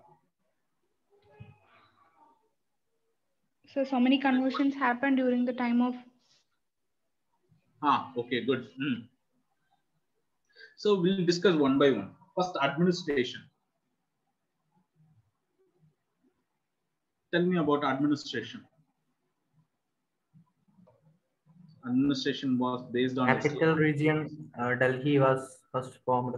So 3.71 3.83
so 3.83 3.99
many 3.99 4.17
conversions 4.17 4.73
happened 4.73 5.17
during 5.17 5.45
the 5.45 5.53
time 5.53 5.81
of 5.81 5.93
Ah, 7.83 8.11
okay, 8.17 8.45
good. 8.45 8.67
Hmm. 8.79 9.01
So 10.77 10.99
we'll 10.99 11.25
discuss 11.25 11.55
one 11.55 11.77
by 11.77 11.91
one. 11.91 12.11
First, 12.35 12.57
administration. 12.63 13.41
Tell 17.33 17.41
me 17.41 17.57
about 17.57 17.83
administration. 17.83 18.61
Administration 21.85 22.57
was 22.57 22.85
based 22.91 23.17
on 23.17 23.27
Capital 23.27 23.75
region 23.75 24.49
uh, 24.57 24.75
Delhi 24.75 25.19
was 25.19 25.57
first 25.71 25.97
formed. 26.05 26.35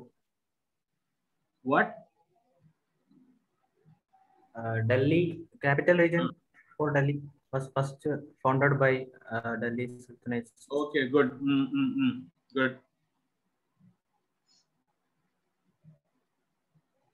what? 1.61 1.95
Uh, 4.55 4.81
Delhi 4.87 5.41
capital 5.61 5.97
region 5.97 6.29
for 6.77 6.91
Delhi 6.91 7.21
was 7.55 7.69
first 7.75 8.07
founded 8.43 8.73
by 8.83 8.93
uh, 9.31 9.55
Delhi 9.61 9.85
Sultanate. 10.05 10.49
Okay, 10.79 11.03
good. 11.15 11.29
Mm, 11.49 11.67
mm, 11.77 11.91
mm. 12.01 12.13
Good. 12.53 12.77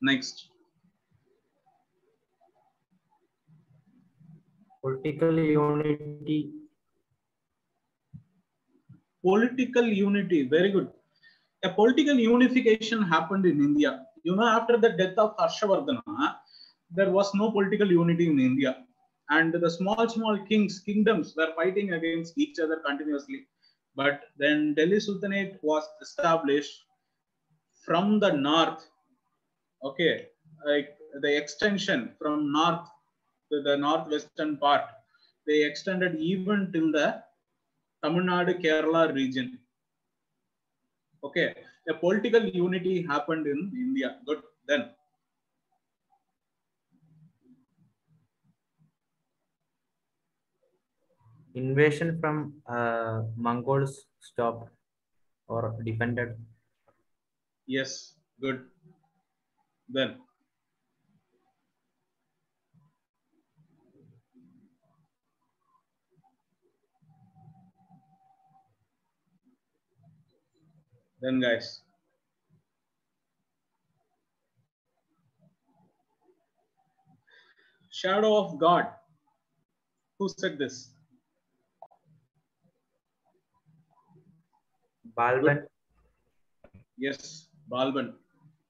Next. 0.01 0.47
Political 4.83 5.39
unity. 5.39 6.39
Political 9.23 9.85
unity. 10.05 10.39
Very 10.55 10.71
good. 10.71 10.89
A 11.63 11.69
political 11.69 12.15
unification 12.15 13.03
happened 13.03 13.45
in 13.45 13.59
India. 13.69 13.91
You 14.23 14.35
know, 14.35 14.47
after 14.47 14.77
the 14.77 14.89
death 15.01 15.17
of 15.17 15.37
Harshavardhana, 15.37 16.37
there 16.89 17.11
was 17.11 17.29
no 17.35 17.51
political 17.51 17.91
unity 17.91 18.27
in 18.27 18.39
India. 18.39 18.71
And 19.31 19.53
the 19.53 19.71
small, 19.71 20.07
small 20.09 20.37
kings, 20.49 20.79
kingdoms 20.79 21.33
were 21.37 21.53
fighting 21.55 21.93
against 21.93 22.37
each 22.37 22.59
other 22.59 22.77
continuously. 22.85 23.47
But 23.95 24.25
then 24.37 24.73
Delhi 24.73 24.99
Sultanate 24.99 25.57
was 25.63 25.85
established 26.01 26.83
from 27.85 28.19
the 28.19 28.31
north. 28.33 28.85
Okay, 29.83 30.27
like 30.65 30.97
the 31.21 31.35
extension 31.35 32.11
from 32.19 32.51
north 32.51 32.87
to 33.51 33.61
the 33.61 33.77
northwestern 33.77 34.57
part, 34.57 34.83
they 35.47 35.63
extended 35.63 36.15
even 36.15 36.71
till 36.73 36.91
the 36.91 37.23
Tamil 38.03 38.23
Nadu, 38.23 38.61
Kerala 38.61 39.13
region. 39.13 39.57
Okay, 41.23 41.55
a 41.89 41.93
political 41.93 42.43
unity 42.43 43.01
happened 43.01 43.47
in 43.47 43.71
India. 43.75 44.17
Good. 44.25 44.41
Then 44.67 44.89
Invasion 51.55 52.19
from 52.19 52.53
uh, 52.67 53.23
Mongols 53.35 54.05
stopped 54.19 54.69
or 55.47 55.75
defended. 55.83 56.37
yes, 57.67 58.15
good. 58.41 58.65
Then 59.89 60.17
then 71.21 71.39
guys. 71.39 71.81
Shadow 77.91 78.37
of 78.37 78.57
God. 78.57 78.87
Who 80.17 80.29
said 80.29 80.57
this? 80.57 80.90
Balban. 85.17 85.65
Yes, 86.97 87.47
Balban. 87.71 88.13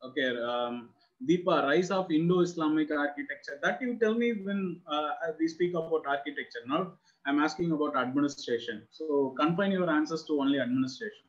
Okay, 0.03 0.29
um, 0.41 0.89
Deepa, 1.27 1.63
rise 1.63 1.91
of 1.91 2.11
Indo-Islamic 2.11 2.89
architecture. 2.91 3.59
That 3.61 3.81
you 3.81 3.97
tell 3.99 4.15
me 4.15 4.33
when 4.33 4.81
uh, 4.87 5.11
we 5.39 5.47
speak 5.47 5.71
about 5.71 6.03
architecture. 6.07 6.59
Now 6.67 6.93
I'm 7.25 7.39
asking 7.39 7.71
about 7.71 7.95
administration. 7.95 8.83
So 8.89 9.35
confine 9.39 9.71
your 9.71 9.89
answers 9.89 10.23
to 10.25 10.39
only 10.39 10.59
administration. 10.59 11.25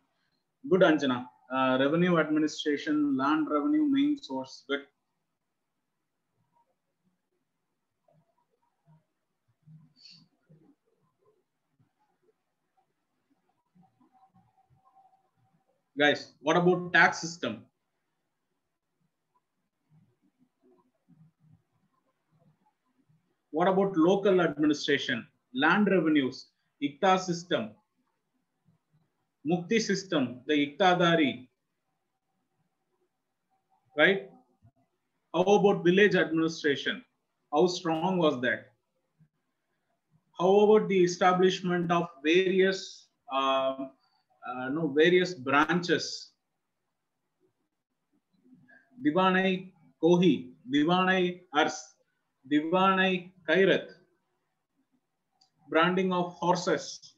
Good, 0.71 0.81
Anjana. 0.81 1.27
Uh, 1.53 1.77
revenue 1.79 2.19
administration, 2.19 3.17
land 3.17 3.49
revenue 3.51 3.85
main 3.85 4.17
source. 4.17 4.65
Good. 4.69 4.87
Guys, 16.03 16.33
what 16.41 16.57
about 16.57 16.93
tax 16.93 17.21
system? 17.21 17.65
What 23.53 23.69
about 23.69 23.97
local 23.97 24.41
administration, 24.41 25.25
land 25.55 25.87
revenues, 25.89 26.49
Iqta 26.83 27.21
system, 27.21 27.71
Muqti 29.47 29.81
system, 29.81 30.41
the 30.49 30.55
Iqtadari, 30.67 31.47
right? 33.97 34.29
How 35.33 35.43
about 35.43 35.85
village 35.85 36.17
administration? 36.17 37.05
How 37.53 37.69
strong 37.69 38.19
was 38.19 38.41
that? 38.41 38.73
How 40.41 40.53
about 40.61 40.89
the 40.89 41.05
establishment 41.05 41.93
of 41.93 42.09
various, 42.25 43.07
um, 43.33 43.93
uh, 44.49 44.69
no, 44.69 44.89
various 44.89 45.35
branches? 45.35 46.33
Divanai 49.05 49.73
Kohi, 50.03 50.51
Divanai 50.73 51.41
Ars, 51.55 51.95
Divanai 52.51 53.33
Kairat, 53.49 53.89
branding 55.69 56.13
of 56.13 56.33
horses. 56.35 57.15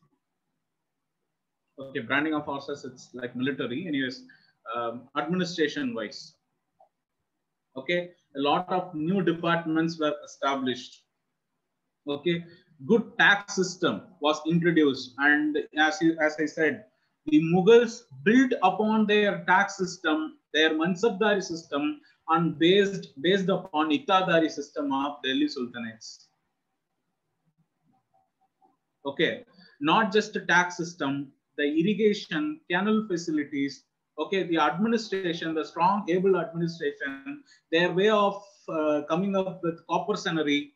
Okay, 1.79 2.01
branding 2.01 2.35
of 2.35 2.45
horses, 2.45 2.85
it's 2.85 3.11
like 3.15 3.35
military. 3.35 3.87
Anyways, 3.87 4.23
um, 4.75 5.09
administration 5.17 5.95
wise. 5.95 6.35
Okay, 7.77 8.11
a 8.37 8.41
lot 8.41 8.69
of 8.73 8.95
new 8.95 9.23
departments 9.23 9.99
were 9.99 10.15
established. 10.25 11.03
Okay, 12.09 12.45
good 12.87 13.19
tax 13.19 13.55
system 13.55 14.03
was 14.21 14.41
introduced, 14.47 15.15
and 15.19 15.59
as 15.79 16.01
you, 16.01 16.17
as 16.21 16.37
I 16.39 16.47
said, 16.47 16.85
the 17.27 17.41
Mughals 17.41 18.03
built 18.23 18.53
upon 18.63 19.07
their 19.07 19.45
tax 19.47 19.77
system, 19.77 20.39
their 20.53 20.71
Mansabdari 20.71 21.43
system, 21.43 22.01
and 22.29 22.59
based 22.59 23.09
based 23.21 23.49
upon 23.49 23.91
Iqtadari 23.91 24.51
system 24.51 24.93
of 24.93 25.23
Delhi 25.23 25.47
Sultanates. 25.47 26.27
Okay, 29.07 29.45
not 29.81 30.13
just 30.13 30.37
a 30.37 30.41
tax 30.41 30.77
system, 30.77 31.33
the 31.57 31.65
irrigation, 31.65 32.61
canal 32.71 33.07
facilities, 33.09 33.85
okay, 34.19 34.45
the 34.45 34.59
administration, 34.59 35.55
the 35.55 35.65
strong, 35.65 36.05
able 36.09 36.39
administration, 36.41 37.43
their 37.71 37.93
way 37.93 38.09
of 38.09 38.43
uh, 38.69 39.03
coming 39.09 39.37
up 39.37 39.61
with 39.63 39.87
copper 39.89 40.17
scenery, 40.17 40.73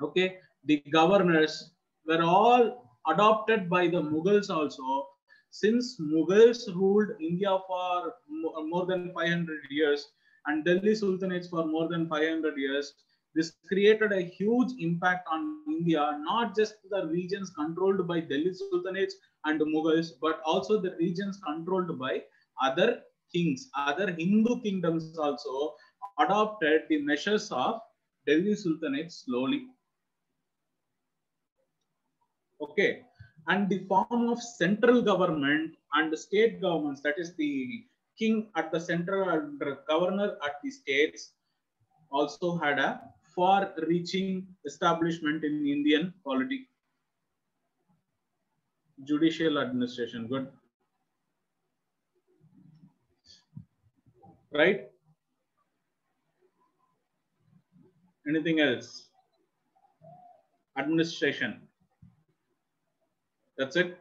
okay, 0.00 0.38
the 0.64 0.82
governors 0.92 1.72
were 2.06 2.22
all 2.22 2.83
adopted 3.06 3.68
by 3.68 3.86
the 3.86 4.02
Mughals 4.02 4.50
also. 4.50 5.08
Since 5.50 6.00
Mughals 6.00 6.66
ruled 6.74 7.10
India 7.20 7.56
for 7.66 8.08
uh, 8.08 8.62
more 8.62 8.86
than 8.86 9.12
500 9.14 9.60
years 9.70 10.08
and 10.46 10.64
Delhi 10.64 10.92
Sultanates 10.92 11.48
for 11.48 11.64
more 11.64 11.88
than 11.88 12.08
500 12.08 12.56
years, 12.56 12.94
this 13.34 13.52
created 13.68 14.12
a 14.12 14.20
huge 14.20 14.72
impact 14.78 15.26
on 15.30 15.62
India, 15.68 16.18
not 16.22 16.56
just 16.56 16.74
the 16.90 17.06
regions 17.06 17.50
controlled 17.50 18.06
by 18.06 18.20
Delhi 18.20 18.52
Sultanates 18.52 19.14
and 19.44 19.60
Mughals, 19.60 20.10
but 20.20 20.40
also 20.44 20.80
the 20.80 20.94
regions 20.98 21.40
controlled 21.44 21.98
by 21.98 22.22
other 22.62 23.00
kings, 23.32 23.68
other 23.76 24.12
Hindu 24.12 24.60
kingdoms 24.62 25.18
also 25.18 25.74
adopted 26.20 26.82
the 26.88 27.02
measures 27.02 27.50
of 27.50 27.80
Delhi 28.26 28.54
Sultanate 28.54 29.10
slowly. 29.10 29.66
Okay, 32.64 33.02
and 33.48 33.68
the 33.68 33.80
form 33.90 34.28
of 34.28 34.40
central 34.40 35.02
government 35.02 35.76
and 35.94 36.18
state 36.18 36.60
governments, 36.60 37.02
that 37.02 37.18
is 37.18 37.34
the 37.36 37.84
king 38.18 38.48
at 38.56 38.72
the 38.72 38.80
center 38.80 39.18
and 39.32 39.62
governor 39.88 40.36
at 40.44 40.54
the 40.62 40.70
states, 40.70 41.32
also 42.10 42.56
had 42.56 42.78
a 42.78 43.00
far-reaching 43.34 44.46
establishment 44.64 45.44
in 45.44 45.66
Indian 45.66 46.14
polity. 46.24 46.68
Judicial 49.02 49.58
administration, 49.58 50.26
good. 50.26 50.48
Right? 54.52 54.88
Anything 58.26 58.60
else? 58.60 59.08
Administration. 60.78 61.63
That's 63.56 63.76
it. 63.76 63.96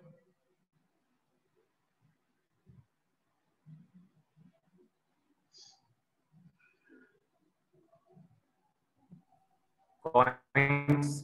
coins 10.03 11.23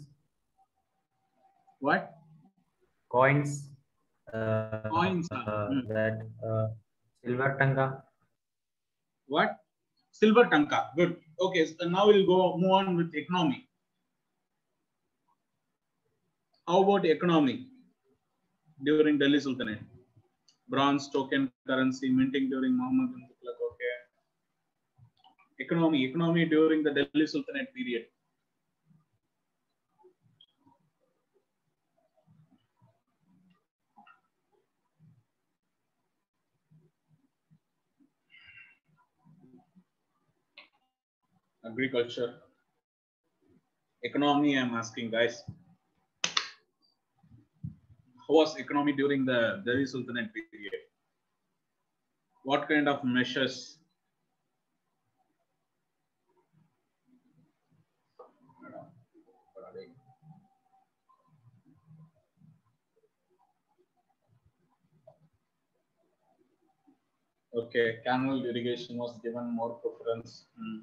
What? 1.79 2.15
coins 3.09 3.69
uh, 4.33 4.87
Coins, 4.89 5.27
uh, 5.31 5.67
hmm. 5.67 5.87
that 5.87 6.21
uh, 6.45 6.67
silver 7.23 7.55
tanga 7.59 8.03
What? 9.29 9.57
Silver 10.11 10.45
Tanka. 10.49 10.89
Good. 10.97 11.17
Okay, 11.39 11.65
so 11.67 11.87
now 11.87 12.07
we'll 12.07 12.25
go 12.25 12.57
move 12.57 12.71
on 12.71 12.97
with 12.97 13.13
economy. 13.13 13.69
How 16.67 16.83
about 16.83 17.05
economy 17.05 17.68
during 18.83 19.17
Delhi 19.17 19.39
Sultanate? 19.39 19.81
Bronze 20.69 21.09
token 21.09 21.51
currency 21.67 22.09
minting 22.09 22.49
during 22.49 22.77
Muhammad 22.77 23.11
bin 23.13 23.23
Tughlaq. 23.27 23.57
Okay. 23.69 23.93
Economy, 25.65 26.05
economy 26.05 26.45
during 26.45 26.83
the 26.83 26.91
Delhi 26.91 27.27
Sultanate 27.27 27.73
period. 27.73 28.05
Agriculture. 41.65 42.35
Economy, 44.01 44.57
I'm 44.57 44.73
asking 44.75 45.11
guys. 45.11 45.43
Was 48.29 48.55
economy 48.57 48.93
during 48.93 49.25
the 49.25 49.61
Delhi 49.65 49.85
Sultanate 49.85 50.31
period? 50.33 50.81
What 52.43 52.67
kind 52.69 52.87
of 52.87 53.03
measures? 53.03 53.79
Okay, 67.53 67.99
canal 68.03 68.45
irrigation 68.45 68.97
was 68.97 69.19
given 69.21 69.51
more 69.55 69.73
preference. 69.81 70.45
Hmm. 70.57 70.79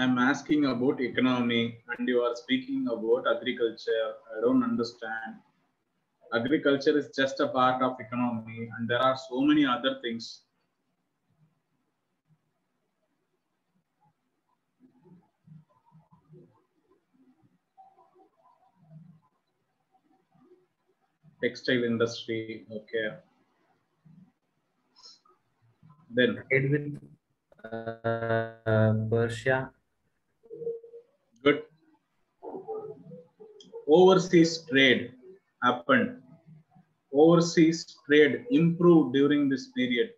I'm 0.00 0.16
asking 0.16 0.64
about 0.64 1.00
economy 1.00 1.78
and 1.98 2.06
you 2.08 2.20
are 2.20 2.36
speaking 2.36 2.86
about 2.86 3.24
agriculture. 3.26 4.12
I 4.36 4.40
don't 4.40 4.62
understand. 4.62 5.38
Agriculture 6.32 6.96
is 6.96 7.08
just 7.16 7.40
a 7.40 7.48
part 7.48 7.82
of 7.82 7.96
economy 7.98 8.70
and 8.78 8.88
there 8.88 9.00
are 9.00 9.16
so 9.28 9.40
many 9.40 9.66
other 9.66 9.98
things. 10.00 10.42
Textile 21.42 21.82
industry, 21.82 22.66
okay. 22.70 23.16
Then 26.10 26.44
with 26.52 27.00
uh, 27.64 28.92
Persia 29.10 29.72
good 31.48 31.62
overseas 33.88 34.64
trade 34.70 35.12
happened. 35.62 36.22
Overseas 37.12 37.84
trade 38.06 38.44
improved 38.50 39.14
during 39.14 39.48
this 39.48 39.68
period. 39.76 40.10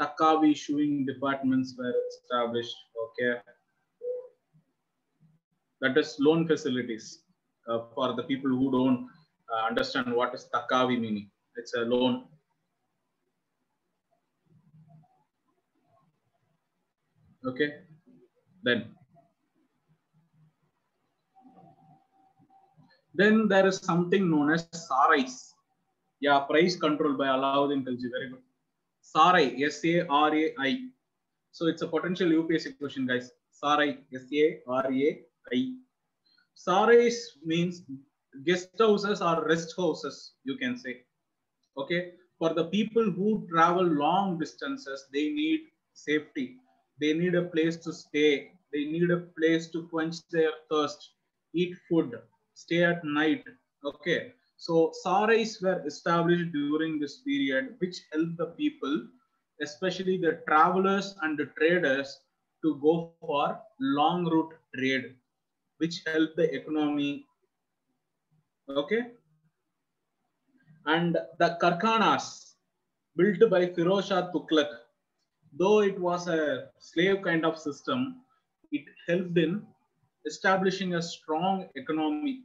Takavi 0.00 0.52
issuing 0.52 1.06
departments 1.06 1.74
were 1.78 1.94
established 2.10 2.74
okay? 3.04 3.40
That 5.82 5.98
is 5.98 6.16
loan 6.18 6.46
facilities 6.46 7.24
uh, 7.68 7.80
for 7.94 8.14
the 8.14 8.22
people 8.22 8.50
who 8.50 8.70
don't 8.72 9.08
uh, 9.52 9.66
understand 9.68 10.12
what 10.14 10.34
is 10.34 10.48
takavi 10.54 10.98
meaning. 10.98 11.30
It's 11.56 11.74
a 11.74 11.80
loan. 11.80 12.24
Okay? 17.46 17.70
Then 18.62 18.94
Then 23.14 23.48
there 23.48 23.66
is 23.66 23.76
something 23.78 24.30
known 24.30 24.52
as 24.52 24.64
sarais. 24.72 25.52
Yeah, 26.20 26.40
price 26.40 26.76
control 26.76 27.14
by 27.14 27.26
Alauddin 27.26 27.84
Khilji. 27.84 28.10
Very 28.10 28.28
good. 28.30 28.42
Sarai, 29.00 29.62
S-A-R-A-I. 29.64 30.78
So 31.50 31.66
it's 31.66 31.82
a 31.82 31.86
potential 31.86 32.28
UPSC 32.28 32.78
question, 32.78 33.06
guys. 33.06 33.30
Sarai, 33.50 33.98
S-A-R-A-I. 34.14 35.74
Sarais 36.56 37.16
means 37.44 37.82
guest 38.46 38.70
houses 38.78 39.20
or 39.20 39.44
rest 39.46 39.74
houses, 39.76 40.32
you 40.44 40.56
can 40.56 40.76
say. 40.78 41.02
Okay. 41.76 42.12
For 42.38 42.54
the 42.54 42.64
people 42.64 43.10
who 43.10 43.46
travel 43.50 43.84
long 43.84 44.38
distances, 44.38 45.06
they 45.12 45.28
need 45.30 45.60
safety. 45.92 46.56
They 47.00 47.12
need 47.12 47.34
a 47.34 47.42
place 47.42 47.76
to 47.78 47.92
stay. 47.92 48.52
They 48.72 48.84
need 48.86 49.10
a 49.10 49.18
place 49.38 49.68
to 49.68 49.86
quench 49.88 50.16
their 50.30 50.50
thirst, 50.70 51.10
eat 51.54 51.76
food, 51.88 52.18
stay 52.54 52.84
at 52.84 53.04
night. 53.04 53.44
Okay. 53.84 54.32
So 54.56 54.92
sarais 55.04 55.60
were 55.62 55.82
established 55.86 56.52
during 56.52 57.00
this 57.00 57.18
period, 57.18 57.74
which 57.78 57.96
helped 58.12 58.36
the 58.36 58.46
people, 58.46 59.08
especially 59.60 60.18
the 60.18 60.40
travelers 60.46 61.16
and 61.22 61.36
the 61.36 61.46
traders, 61.58 62.20
to 62.62 62.78
go 62.80 63.12
for 63.20 63.60
long 63.80 64.24
route 64.24 64.54
trade, 64.76 65.16
which 65.78 66.02
helped 66.06 66.36
the 66.36 66.54
economy. 66.54 67.26
Okay. 68.68 69.10
And 70.86 71.18
the 71.38 71.58
karkhanas 71.60 72.54
built 73.16 73.50
by 73.50 73.66
Firoz 73.66 74.08
Shah 74.08 74.30
though 75.58 75.80
it 75.80 75.98
was 75.98 76.28
a 76.28 76.68
slave 76.78 77.22
kind 77.22 77.44
of 77.44 77.58
system, 77.58 78.22
it 78.70 78.84
helped 79.06 79.36
in 79.36 79.66
establishing 80.26 80.94
a 80.94 81.02
strong 81.02 81.68
economy. 81.74 82.42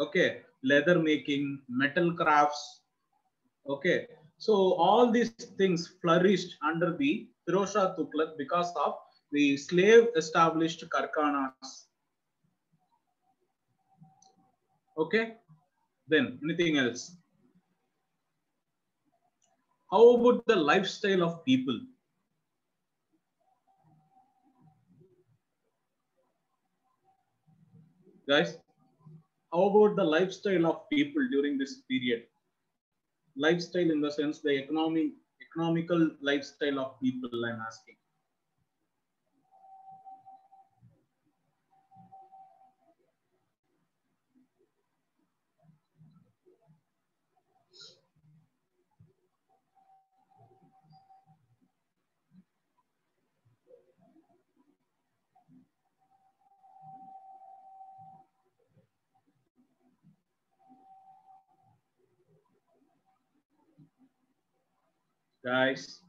Okay, 0.00 0.42
leather 0.62 0.98
making, 0.98 1.60
metal 1.68 2.12
crafts. 2.14 2.80
Okay, 3.68 4.06
so 4.38 4.74
all 4.74 5.10
these 5.10 5.30
things 5.30 5.94
flourished 6.00 6.56
under 6.62 6.96
the 6.96 7.28
Firoz 7.48 7.72
Shah 7.72 7.94
Tughlaq 7.94 8.36
because 8.38 8.72
of 8.76 8.94
the 9.30 9.56
slave 9.56 10.08
established 10.16 10.84
karkhanas. 10.88 11.86
Okay, 14.98 15.34
then 16.08 16.38
anything 16.44 16.78
else? 16.78 17.16
How 19.90 20.16
about 20.16 20.44
the 20.46 20.56
lifestyle 20.56 21.22
of 21.22 21.44
people? 21.44 21.78
Guys, 28.28 28.56
how 29.52 29.64
about 29.64 29.96
the 29.96 30.04
lifestyle 30.04 30.66
of 30.66 30.88
people 30.90 31.26
during 31.32 31.58
this 31.58 31.82
period? 31.90 32.22
Lifestyle 33.36 33.90
in 33.90 34.00
the 34.00 34.10
sense 34.10 34.40
the 34.40 34.50
economic 34.50 35.12
economical 35.42 36.10
lifestyle 36.20 36.78
of 36.78 37.00
people 37.00 37.44
I'm 37.44 37.60
asking. 37.60 37.96
Guys, 65.44 66.00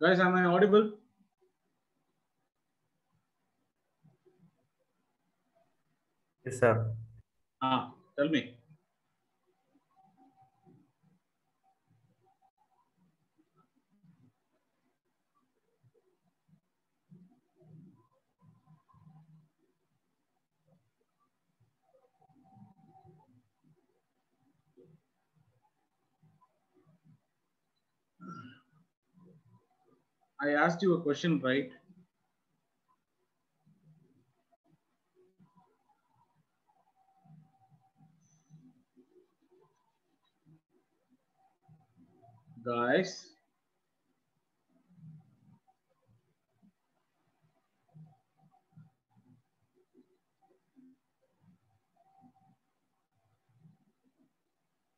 guys, 0.00 0.20
am 0.20 0.34
I 0.36 0.44
audible? 0.44 0.92
Yes, 6.44 6.58
sir. 6.60 6.94
Ah, 7.62 7.92
tell 8.16 8.28
me. 8.28 8.56
I 30.44 30.50
asked 30.50 30.82
you 30.82 30.92
a 30.94 31.00
question, 31.02 31.40
right? 31.40 31.72
Guys, 42.64 43.30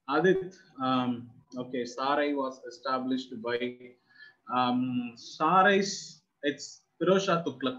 Adit, 0.09 0.55
um, 0.83 1.29
okay, 1.57 1.85
Sarai 1.85 2.35
was 2.35 2.61
established 2.67 3.31
by 3.43 3.59
um, 4.55 5.15
Sarai's, 5.17 6.23
it's 6.43 6.83
Firoz 7.01 7.27
Shah 7.27 7.43
Tughlaq. 7.43 7.79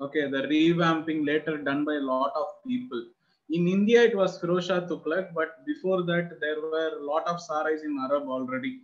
Okay, 0.00 0.30
the 0.30 0.42
revamping 0.42 1.26
later 1.26 1.58
done 1.58 1.84
by 1.84 1.94
a 1.94 2.00
lot 2.00 2.32
of 2.34 2.46
people. 2.66 3.04
In 3.50 3.66
India, 3.68 4.02
it 4.02 4.16
was 4.16 4.40
Firoz 4.40 4.68
Shah 4.68 4.80
Tughlaq, 4.80 5.34
but 5.34 5.64
before 5.66 6.02
that, 6.04 6.38
there 6.40 6.60
were 6.60 6.98
a 7.00 7.04
lot 7.04 7.26
of 7.26 7.38
Sarais 7.40 7.84
in 7.84 7.98
Arab 8.08 8.28
already. 8.28 8.80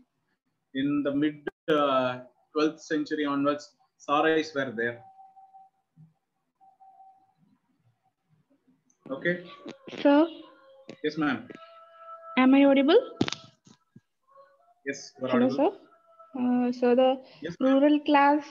In 0.75 1.03
the 1.05 1.15
mid 1.15 1.37
uh, 1.71 2.21
12th 2.57 2.81
century 2.81 3.25
onwards, 3.25 3.77
Sarais 4.07 4.55
were 4.55 4.73
there. 4.77 5.01
Okay, 9.09 9.45
Sir, 10.03 10.27
yes, 11.05 11.17
ma'am. 11.17 11.49
am 12.39 12.55
I 12.55 12.65
audible? 12.65 12.99
Yes, 14.87 15.13
Hello, 15.29 15.49
sir. 15.51 15.71
Uh, 16.39 16.73
so 16.73 16.95
the 16.95 17.23
Yes, 17.41 17.57
rural 17.61 18.01
class, 18.01 18.45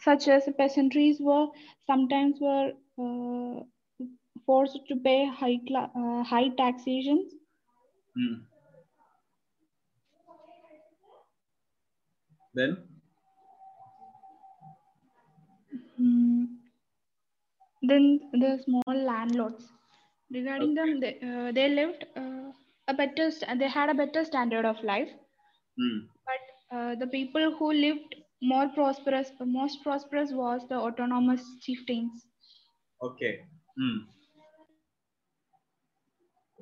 such 0.00 0.28
as 0.28 0.48
peasantries, 0.58 1.20
were 1.20 1.46
sometimes 1.86 2.40
were 2.40 2.72
uh, 2.98 3.64
forced 4.46 4.80
to 4.88 4.96
pay 4.96 5.26
high 5.26 5.58
cla- 5.66 5.92
uh, 5.94 6.22
high 6.24 6.48
taxation. 6.50 7.28
Hmm. 8.14 8.46
Then, 12.54 12.88
Hmm. 15.96 16.44
Then 17.82 18.30
the 18.32 18.58
small 18.64 18.82
landlords. 18.94 19.70
Regarding 20.30 20.74
them, 20.74 21.00
they, 21.00 21.20
uh, 21.20 21.52
they 21.52 21.68
lived 21.68 22.06
uh, 22.16 22.52
a 22.88 22.94
better. 22.94 23.30
They 23.56 23.68
had 23.68 23.90
a 23.90 23.94
better 23.94 24.24
standard 24.24 24.64
of 24.64 24.82
life. 24.82 25.10
Hmm. 25.78 25.98
But 26.26 26.76
uh, 26.76 26.94
the 26.96 27.06
people 27.06 27.56
who 27.58 27.72
lived 27.72 28.14
more 28.40 28.68
prosperous, 28.68 29.30
most 29.40 29.82
prosperous 29.82 30.32
was 30.32 30.66
the 30.68 30.76
autonomous 30.76 31.42
chieftains. 31.60 32.26
Okay. 33.02 33.40
Hmm. 33.78 33.98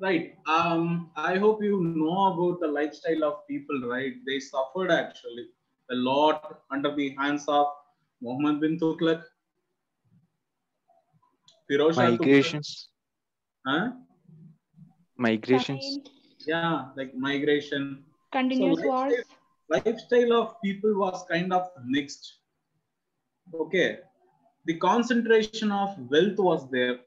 Right. 0.01 0.35
Um, 0.47 1.11
I 1.15 1.37
hope 1.37 1.63
you 1.63 1.79
know 1.83 2.33
about 2.33 2.59
the 2.59 2.67
lifestyle 2.67 3.23
of 3.23 3.47
people, 3.47 3.87
right? 3.87 4.13
They 4.25 4.39
suffered 4.39 4.91
actually 4.91 5.47
a 5.91 5.95
lot 5.95 6.61
under 6.71 6.95
the 6.95 7.15
hands 7.19 7.45
of 7.47 7.67
Muhammad 8.21 8.61
bin 8.61 8.79
Tughlaq. 8.79 9.23
Firoz 11.69 11.95
Shah 11.95 12.01
Tughlaq. 12.01 12.19
Migrations. 12.19 12.89
Huh? 13.67 13.91
Migrations. 15.17 15.99
Yeah, 16.47 16.85
like 16.95 17.13
migration. 17.15 18.03
Continuous 18.31 18.57
So 18.57 18.65
wars. 18.83 19.19
lifestyle, 19.19 19.81
lifestyle 19.83 20.33
of 20.33 20.55
people 20.63 20.97
was 20.99 21.23
kind 21.29 21.51
of 21.53 21.69
mixed. 21.85 22.39
Okay. 23.53 23.99
The 24.65 24.77
concentration 24.77 25.63
of 25.71 25.95
wealth 26.09 26.37
was 26.39 26.69
there 26.71 26.97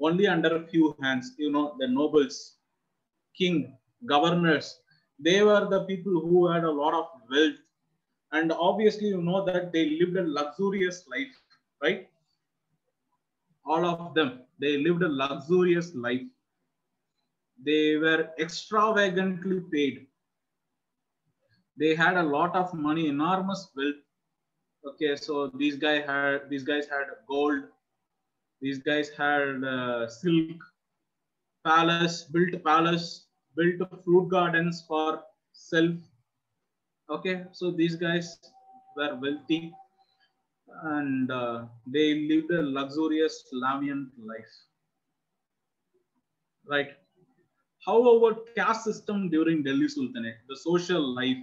only 0.00 0.26
under 0.26 0.56
a 0.56 0.66
few 0.66 0.94
hands. 1.00 1.32
You 1.38 1.50
know, 1.50 1.74
the 1.78 1.86
nobles, 1.88 2.56
king, 3.36 3.76
governors, 4.06 4.78
they 5.18 5.42
were 5.42 5.66
the 5.70 5.84
people 5.84 6.20
who 6.20 6.48
had 6.48 6.64
a 6.64 6.70
lot 6.70 6.94
of 6.94 7.06
wealth. 7.30 7.58
And 8.32 8.52
obviously, 8.52 9.08
you 9.08 9.22
know 9.22 9.44
that 9.46 9.72
they 9.72 9.90
lived 9.90 10.16
a 10.16 10.22
luxurious 10.22 11.06
life, 11.08 11.34
right? 11.82 12.06
All 13.66 13.84
of 13.84 14.14
them, 14.14 14.40
they 14.60 14.78
lived 14.78 15.02
a 15.02 15.08
luxurious 15.08 15.94
life. 15.94 16.22
They 17.64 17.96
were 17.96 18.30
extravagantly 18.38 19.60
paid 19.72 20.06
they 21.78 21.94
had 21.94 22.16
a 22.16 22.22
lot 22.22 22.54
of 22.56 22.72
money, 22.74 23.08
enormous 23.08 23.70
wealth. 23.76 24.02
Okay, 24.86 25.16
so 25.16 25.48
these 25.48 25.76
guys 25.76 26.04
had 26.06 26.48
these 26.50 26.62
guys 26.64 26.86
had 26.86 27.06
gold, 27.28 27.62
these 28.60 28.78
guys 28.78 29.10
had 29.10 29.64
uh, 29.64 30.08
silk, 30.08 30.62
palace, 31.64 32.24
built 32.24 32.62
palace, 32.64 33.26
built 33.56 33.88
fruit 34.04 34.28
gardens 34.28 34.84
for 34.88 35.22
self. 35.52 35.96
Okay, 37.10 37.44
so 37.52 37.70
these 37.70 37.96
guys 37.96 38.38
were 38.96 39.14
wealthy 39.20 39.72
and 40.84 41.30
uh, 41.30 41.64
they 41.86 42.14
lived 42.28 42.50
a 42.50 42.62
luxurious 42.62 43.44
Lamian 43.54 44.10
life. 44.18 44.54
Right. 46.66 46.92
How 47.84 48.16
about 48.16 48.46
caste 48.54 48.84
system 48.84 49.28
during 49.30 49.62
Delhi 49.62 49.88
Sultanate? 49.88 50.36
The 50.48 50.56
social 50.56 51.02
life, 51.14 51.36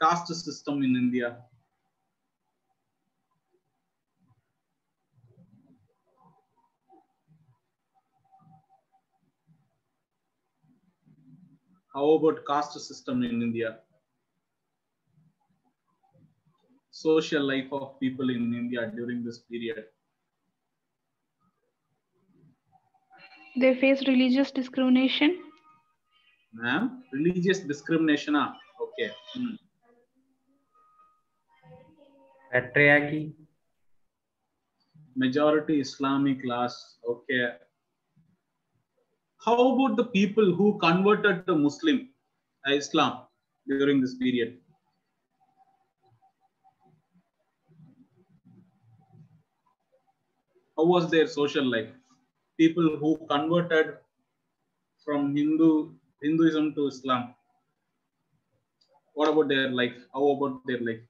caste 0.00 0.34
system 0.34 0.82
in 0.82 0.96
India. 0.96 1.36
How 11.94 12.08
about 12.12 12.46
caste 12.46 12.80
system 12.80 13.22
in 13.22 13.42
India? 13.42 13.78
Social 16.90 17.42
life 17.42 17.72
of 17.72 17.98
people 18.00 18.30
in 18.30 18.54
India 18.54 18.90
during 18.94 19.24
this 19.24 19.38
period. 19.38 19.84
They 23.56 23.74
face 23.74 24.06
religious 24.06 24.50
discrimination. 24.50 25.38
Ma'am, 26.52 27.02
religious 27.12 27.60
discrimination. 27.60 28.36
Ah, 28.36 28.54
okay. 28.80 29.10
Hmm. 29.34 29.54
Patriarchy. 32.52 33.32
Majority 35.16 35.80
Islamic 35.80 36.42
class. 36.42 36.96
Okay. 37.08 37.52
How 39.44 39.54
about 39.74 39.96
the 39.96 40.04
people 40.04 40.52
who 40.54 40.78
converted 40.78 41.46
to 41.46 41.54
Muslim, 41.56 42.08
uh, 42.68 42.72
Islam 42.72 43.22
during 43.68 44.00
this 44.00 44.14
period? 44.16 44.58
How 50.76 50.84
was 50.84 51.10
their 51.10 51.26
social 51.26 51.64
life? 51.64 51.88
People 52.58 52.96
who 52.96 53.16
converted 53.28 53.96
from 55.04 55.34
Hindu 55.34 55.92
Hinduism 56.22 56.74
to 56.74 56.86
Islam. 56.88 57.34
What 59.14 59.28
about 59.30 59.48
their 59.48 59.68
life? 59.68 59.96
How 60.12 60.26
about 60.28 60.66
their 60.66 60.80
life? 60.80 61.00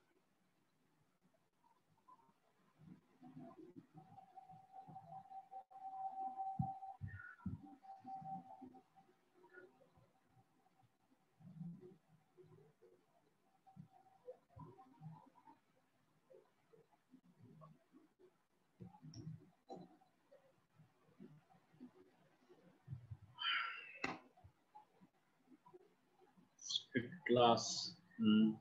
Class. 27.31 27.95
Hmm. 28.19 28.51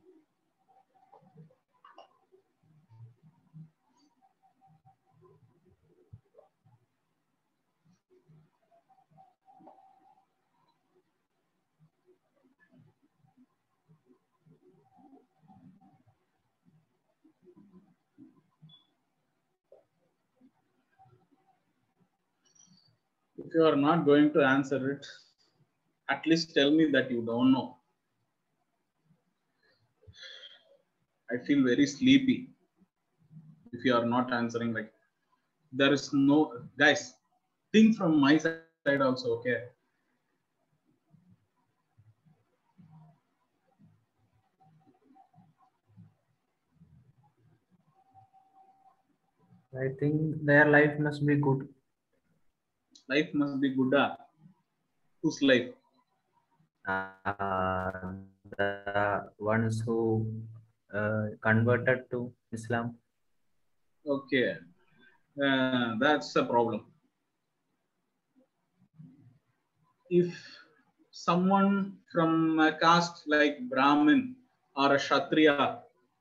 If 23.38 23.52
you 23.54 23.64
are 23.64 23.74
not 23.74 24.04
going 24.04 24.32
to 24.34 24.44
answer 24.44 24.92
it, 24.92 25.04
at 26.10 26.26
least 26.26 26.54
tell 26.54 26.70
me 26.70 26.92
that 26.92 27.10
you 27.10 27.22
don't 27.26 27.52
know. 27.52 27.79
I 31.32 31.38
feel 31.38 31.62
very 31.64 31.86
sleepy 31.86 32.48
if 33.72 33.84
you 33.84 33.94
are 33.94 34.04
not 34.04 34.32
answering. 34.32 34.72
Like, 34.72 34.92
there 35.72 35.92
is 35.92 36.12
no, 36.12 36.52
guys, 36.78 37.14
think 37.72 37.96
from 37.96 38.20
my 38.20 38.36
side 38.38 39.00
also, 39.00 39.38
okay? 39.38 39.64
I 49.72 49.88
think 50.00 50.44
their 50.44 50.68
life 50.68 50.98
must 50.98 51.24
be 51.24 51.36
good. 51.36 51.68
Life 53.08 53.30
must 53.34 53.60
be 53.60 53.70
good. 53.70 53.94
Ah. 53.94 54.16
Whose 55.22 55.40
life? 55.42 55.70
Uh, 56.86 58.12
the 58.58 59.30
ones 59.38 59.82
who 59.86 60.26
uh, 60.94 61.26
converted 61.42 62.10
to 62.10 62.32
Islam. 62.52 62.96
Okay. 64.06 64.56
Uh, 65.42 65.94
that's 66.00 66.32
the 66.32 66.44
problem. 66.44 66.86
If 70.10 70.34
someone 71.12 71.96
from 72.12 72.58
a 72.58 72.72
caste 72.72 73.24
like 73.26 73.68
Brahmin 73.68 74.34
or 74.76 74.94
a 74.94 74.98
Kshatriya 74.98 75.78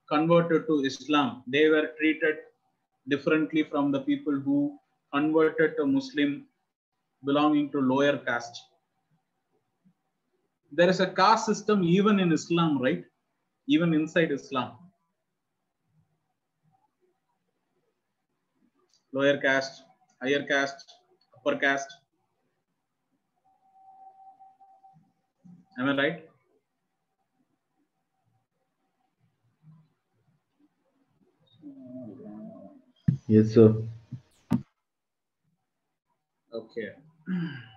converted 0.08 0.68
to 0.68 0.84
Islam, 0.84 1.44
they 1.48 1.70
were 1.70 1.92
treated 1.98 2.38
differently 3.08 3.64
from 3.64 3.92
the 3.92 4.02
people 4.02 4.40
who 4.40 4.78
converted 5.14 5.76
to 5.78 5.86
Muslim 5.86 6.46
belonging 7.26 7.72
to 7.72 7.80
lower 7.82 8.18
caste. 8.18 8.62
There 10.72 10.90
is 10.90 11.00
a 11.00 11.08
caste 11.08 11.48
system 11.48 11.84
even 11.84 12.20
in 12.20 12.32
Islam, 12.32 12.80
right? 12.80 13.04
Even 13.70 13.94
inside 13.94 14.32
Islam. 14.32 14.72
Lower 19.14 19.38
caste, 19.38 19.84
higher 20.20 20.44
caste, 20.48 20.96
upper 21.38 21.56
caste. 21.60 21.96
Am 25.78 25.88
I 25.88 25.96
right? 25.98 26.30
Yes, 33.28 33.54
sir. 33.54 33.76
Okay. 36.54 36.90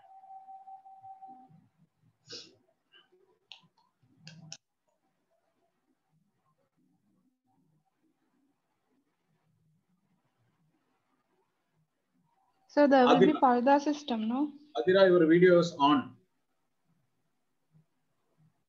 So 12.72 12.86
there 12.86 13.06
will 13.06 13.18
be 13.20 13.26
Adila. 13.26 13.40
parda 13.40 13.80
system, 13.82 14.28
no? 14.28 14.50
Adira, 14.78 15.06
your 15.06 15.26
video 15.26 15.58
is 15.58 15.74
on. 15.78 16.12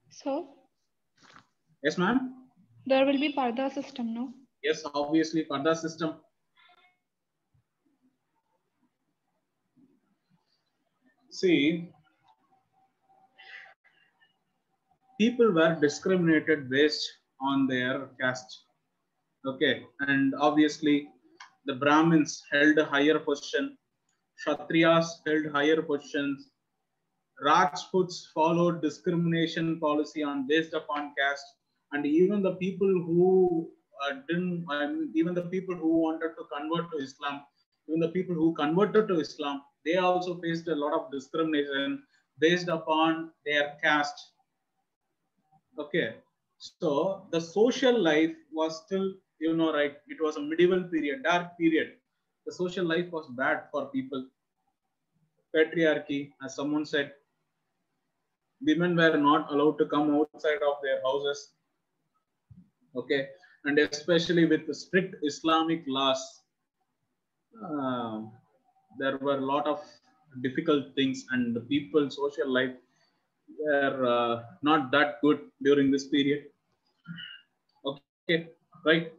So 0.10 0.50
Yes, 1.84 1.98
ma'am? 1.98 2.34
there 2.86 3.06
will 3.06 3.20
be 3.20 3.32
parda 3.34 3.72
system, 3.74 4.14
no? 4.14 4.34
Yes, 4.62 4.84
obviously, 4.94 5.46
Parda 5.46 5.76
system. 5.76 6.16
See, 11.32 11.90
people 15.20 15.52
were 15.54 15.78
discriminated 15.80 16.70
based 16.70 17.10
on 17.42 17.68
their 17.68 18.10
caste. 18.20 18.66
Okay, 19.46 19.84
and 20.02 20.34
obviously, 20.40 21.08
the 21.66 21.76
Brahmins 21.76 22.42
held 22.52 22.78
a 22.78 22.86
higher 22.86 23.20
position, 23.20 23.78
Kshatriyas 24.40 25.06
held 25.26 25.52
higher 25.52 25.82
positions, 25.82 26.50
Rajputs 27.42 28.32
followed 28.34 28.82
discrimination 28.82 29.80
policy 29.80 30.24
on 30.24 30.48
based 30.48 30.74
upon 30.74 31.14
caste, 31.18 31.46
and 31.92 32.06
even 32.06 32.42
the 32.42 32.56
people 32.56 32.88
who 32.88 33.70
uh, 34.04 34.16
didn't, 34.28 34.66
mean, 34.68 35.12
even 35.16 35.34
the 35.34 35.44
people 35.44 35.76
who 35.76 35.98
wanted 36.00 36.32
to 36.38 36.46
convert 36.56 36.92
to 36.92 36.98
Islam, 36.98 37.42
even 37.88 38.00
the 38.00 38.10
people 38.10 38.36
who 38.36 38.54
converted 38.54 39.08
to 39.08 39.20
Islam, 39.20 39.62
they 39.86 39.98
also 39.98 40.40
faced 40.42 40.68
a 40.68 40.76
lot 40.76 40.94
of 40.94 41.12
discrimination 41.12 42.04
based 42.40 42.68
upon 42.68 43.32
their 43.46 43.78
caste. 43.84 44.32
Okay, 45.78 46.16
so 46.58 47.28
the 47.32 47.42
social 47.42 48.00
life 48.00 48.36
was 48.52 48.84
still, 48.86 49.14
you 49.40 49.56
know, 49.56 49.74
right? 49.74 49.98
It 50.08 50.22
was 50.22 50.38
a 50.38 50.42
medieval 50.42 50.84
period, 50.84 51.24
dark 51.24 51.58
period. 51.58 51.94
The 52.46 52.52
social 52.52 52.86
life 52.86 53.12
was 53.12 53.28
bad 53.30 53.64
for 53.72 53.86
people. 53.88 54.26
Patriarchy, 55.56 56.32
as 56.44 56.56
someone 56.56 56.86
said, 56.86 57.14
women 58.66 58.96
were 58.96 59.18
not 59.18 59.52
allowed 59.52 59.78
to 59.78 59.86
come 59.86 60.14
outside 60.16 60.62
of 60.68 60.78
their 60.82 61.02
houses. 61.04 61.52
Okay, 62.96 63.28
and 63.66 63.80
especially 63.80 64.46
with 64.46 64.74
strict 64.76 65.16
Islamic 65.24 65.84
laws, 65.88 66.42
uh, 67.64 68.22
there 69.00 69.18
were 69.18 69.38
a 69.38 69.46
lot 69.46 69.68
of 69.68 69.82
difficult 70.42 70.94
things, 70.96 71.26
and 71.32 71.56
the 71.56 71.62
people's 71.62 72.16
social 72.16 72.52
life 72.52 72.76
were 73.60 74.06
uh, 74.06 74.44
not 74.62 74.92
that 74.92 75.22
good 75.22 75.40
during 75.62 75.92
this 75.92 76.08
period. 76.08 76.46
Okay, 77.86 78.50
right. 78.86 79.14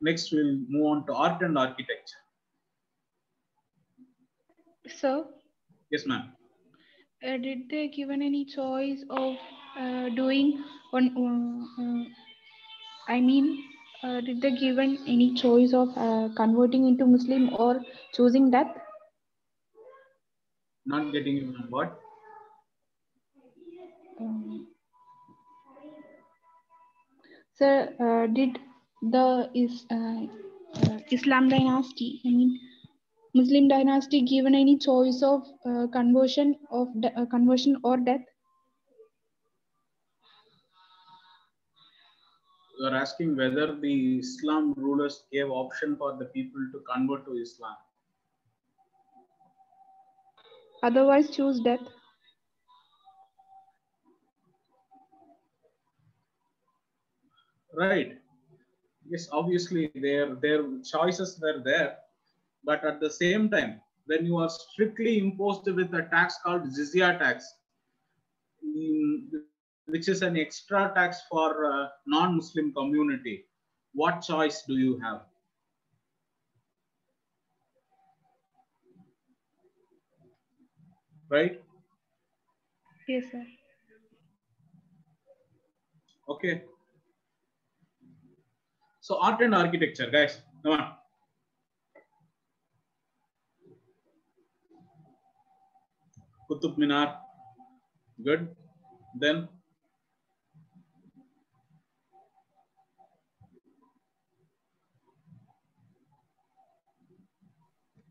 Next, 0.00 0.32
we'll 0.32 0.58
move 0.68 0.86
on 0.86 1.06
to 1.06 1.14
art 1.14 1.42
and 1.42 1.58
architecture. 1.58 2.19
So 4.90 5.32
Yes, 5.90 6.06
ma'am. 6.06 6.36
uh, 7.26 7.36
did 7.36 7.68
they 7.70 7.88
given 7.88 8.20
any 8.22 8.44
choice 8.44 9.04
of 9.10 9.36
uh, 9.76 10.08
doing 10.10 10.64
on? 10.92 11.04
Uh, 11.24 11.82
uh, 11.82 12.04
I 13.08 13.20
mean, 13.20 13.62
uh, 14.02 14.22
did 14.22 14.40
they 14.40 14.52
given 14.56 14.96
any 15.06 15.34
choice 15.34 15.74
of 15.74 15.90
uh, 15.98 16.30
converting 16.34 16.86
into 16.86 17.04
Muslim 17.06 17.54
or 17.54 17.82
choosing 18.14 18.50
death? 18.50 18.74
Not 20.84 21.10
getting 21.10 21.36
you 21.38 21.54
what? 21.70 21.98
Um, 24.20 24.68
sir, 27.58 27.94
uh, 28.06 28.26
did 28.32 28.58
the 29.02 29.50
is 29.54 29.86
uh, 29.90 30.26
uh, 30.74 30.98
Islam 31.10 31.48
dynasty, 31.48 32.20
I 32.24 32.30
mean 32.30 32.58
Muslim 33.34 33.68
dynasty, 33.68 34.22
given 34.22 34.54
any 34.54 34.76
choice 34.76 35.22
of 35.22 35.46
uh, 35.64 35.86
conversion 35.92 36.56
of 36.70 36.88
uh, 37.16 37.26
conversion 37.26 37.76
or 37.84 37.96
death? 37.96 38.24
You 42.78 42.86
are 42.86 42.94
asking 42.96 43.36
whether 43.36 43.76
the 43.76 44.18
Islam 44.18 44.72
rulers 44.76 45.24
gave 45.30 45.50
option 45.50 45.96
for 45.96 46.16
the 46.16 46.24
people 46.24 46.60
to 46.72 46.80
convert 46.92 47.24
to 47.26 47.32
Islam. 47.34 47.76
Otherwise, 50.82 51.30
choose 51.30 51.60
death. 51.60 51.80
Right. 57.74 58.18
Yes, 59.08 59.28
obviously 59.30 59.90
their 59.94 60.34
their 60.34 60.64
choices 60.82 61.38
were 61.40 61.60
there, 61.62 61.98
but 62.64 62.84
at 62.84 63.00
the 63.00 63.10
same 63.10 63.48
time, 63.48 63.80
when 64.06 64.26
you 64.26 64.36
are 64.38 64.50
strictly 64.50 65.18
imposed 65.18 65.66
with 65.66 65.94
a 65.94 66.02
tax 66.10 66.38
called 66.44 66.64
jizya 66.64 67.18
tax, 67.18 67.54
which 69.86 70.08
is 70.08 70.22
an 70.22 70.36
extra 70.36 70.92
tax 70.94 71.22
for 71.30 71.90
non-Muslim 72.06 72.72
community, 72.72 73.44
what 73.92 74.22
choice 74.22 74.62
do 74.66 74.76
you 74.76 74.98
have? 75.00 75.22
Right? 81.28 81.60
Yes, 83.08 83.24
sir. 83.30 83.44
Okay. 86.28 86.62
So 89.00 89.18
art 89.20 89.40
and 89.40 89.54
architecture, 89.54 90.10
guys, 90.10 90.42
come 90.62 90.72
on. 90.72 90.92
Qutub 96.50 96.76
Minar, 96.76 97.16
good. 98.24 98.48
Then 99.14 99.48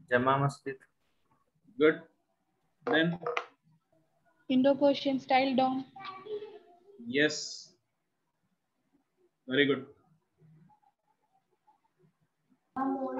Jama 0.10 0.40
Masjid. 0.40 0.78
good. 1.78 2.02
Then 2.86 3.20
Indo-Persian 4.48 5.20
style 5.20 5.56
dome. 5.56 5.86
yes, 7.06 7.74
very 9.48 9.66
good. 9.66 9.86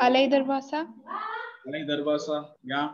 Alai 0.08 0.26
Darwaza. 0.32 0.88
Alai 1.68 1.86
Darwaza, 1.92 2.40
yeah. 2.64 2.90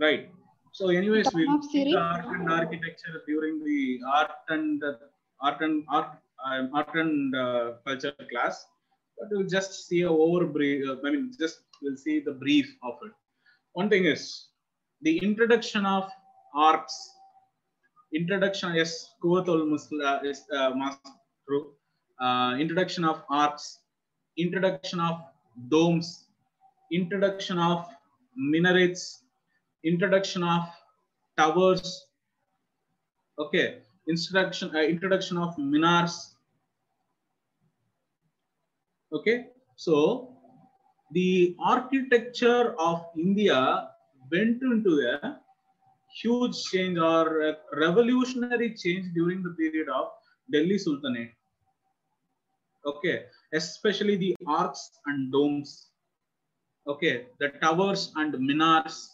Right. 0.00 0.30
So, 0.72 0.88
anyways, 0.88 1.26
Dome 1.30 1.34
we'll 1.34 1.58
of 1.58 1.64
see 1.64 1.84
the 1.84 1.98
art 1.98 2.24
and 2.24 2.50
architecture 2.50 3.22
during 3.26 3.62
the 3.62 4.00
art 4.10 4.30
and 4.48 4.82
uh, 4.82 4.94
art 5.42 5.60
and 5.60 5.84
art 5.90 6.12
um, 6.46 6.70
art 6.74 6.94
and 6.94 7.36
uh, 7.36 7.72
culture 7.86 8.14
class. 8.30 8.64
But 9.18 9.28
we'll 9.30 9.46
just 9.46 9.86
see 9.86 10.02
a 10.02 10.10
over 10.10 10.46
brief. 10.46 10.88
Uh, 10.88 10.96
I 11.06 11.10
mean, 11.10 11.32
just 11.38 11.58
we'll 11.82 11.98
see 11.98 12.20
the 12.20 12.32
brief 12.32 12.74
of 12.82 12.94
it. 13.04 13.12
One 13.74 13.90
thing 13.90 14.06
is 14.06 14.46
the 15.02 15.18
introduction 15.18 15.84
of 15.84 16.10
arts. 16.54 16.96
Introduction, 18.14 18.74
yes, 18.74 19.14
Kuwatul 19.22 19.68
Musla 19.72 20.24
is 20.24 20.42
uh, 20.56 20.72
true. 21.46 21.72
Uh, 22.20 22.56
introduction 22.58 23.04
of 23.04 23.22
arts, 23.30 23.80
introduction 24.38 24.98
of 24.98 25.20
domes, 25.68 26.24
introduction 26.90 27.58
of 27.58 27.86
minarets, 28.34 29.24
introduction 29.84 30.42
of 30.42 30.68
towers. 31.36 32.06
Okay, 33.38 33.78
introduction 34.08 34.74
uh, 34.74 34.80
introduction 34.80 35.38
of 35.38 35.56
minars. 35.56 36.34
Okay, 39.12 39.46
so 39.76 40.36
the 41.12 41.56
architecture 41.58 42.74
of 42.78 43.04
India 43.16 43.88
went 44.30 44.62
into 44.62 45.00
a 45.00 45.38
huge 46.22 46.62
change 46.64 46.98
or 46.98 47.56
revolutionary 47.72 48.74
change 48.74 49.12
during 49.14 49.42
the 49.42 49.50
period 49.50 49.88
of 49.88 50.10
Delhi 50.52 50.78
Sultanate. 50.78 51.32
Okay, 52.86 53.24
especially 53.52 54.16
the 54.16 54.36
arcs 54.46 54.90
and 55.06 55.32
domes. 55.32 55.88
Okay, 56.86 57.26
the 57.38 57.48
towers 57.60 58.12
and 58.16 58.34
minars. 58.34 59.08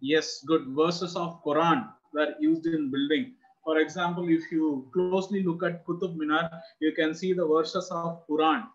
Yes, 0.00 0.42
good 0.46 0.68
verses 0.68 1.14
of 1.14 1.42
Quran 1.44 1.88
were 2.14 2.34
used 2.40 2.66
in 2.66 2.90
building. 2.90 3.34
For 3.64 3.78
example, 3.78 4.28
if 4.28 4.50
you 4.50 4.88
closely 4.92 5.42
look 5.42 5.62
at 5.62 5.86
Qutub 5.86 6.16
Minar, 6.16 6.50
you 6.80 6.92
can 6.92 7.14
see 7.14 7.34
the 7.34 7.46
verses 7.46 7.90
of 7.90 8.26
Quran, 8.26 8.66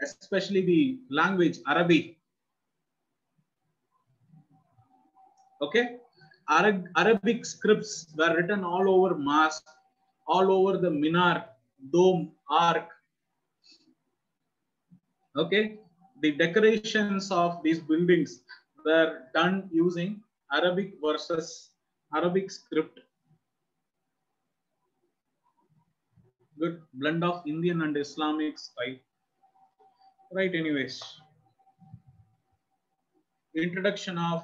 especially 0.00 0.62
the 0.64 0.98
language 1.10 1.58
Arabic. 1.66 2.16
Okay, 5.60 5.96
Arab, 6.48 6.86
Arabic 6.96 7.44
scripts 7.44 8.12
were 8.16 8.34
written 8.36 8.62
all 8.64 8.88
over 8.88 9.16
mosque, 9.16 9.66
all 10.28 10.50
over 10.52 10.78
the 10.78 10.90
minar, 10.90 11.44
dome, 11.92 12.32
arc. 12.48 12.88
Okay, 15.36 15.78
the 16.20 16.32
decorations 16.32 17.30
of 17.32 17.62
these 17.64 17.80
buildings 17.80 18.42
were 18.84 19.22
done 19.34 19.68
using 19.72 20.20
Arabic 20.52 20.94
versus 21.02 21.70
Arabic 22.14 22.50
script. 22.50 23.00
Good 26.58 26.82
blend 26.94 27.24
of 27.24 27.42
Indian 27.46 27.82
and 27.82 27.96
Islamic 27.96 28.58
style. 28.58 28.98
Right, 30.32 30.54
anyways. 30.54 31.02
Introduction 33.54 34.18
of 34.18 34.42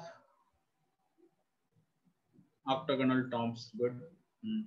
octagonal 2.67 3.29
tombs. 3.29 3.71
Good. 3.77 3.99
Hmm. 4.43 4.61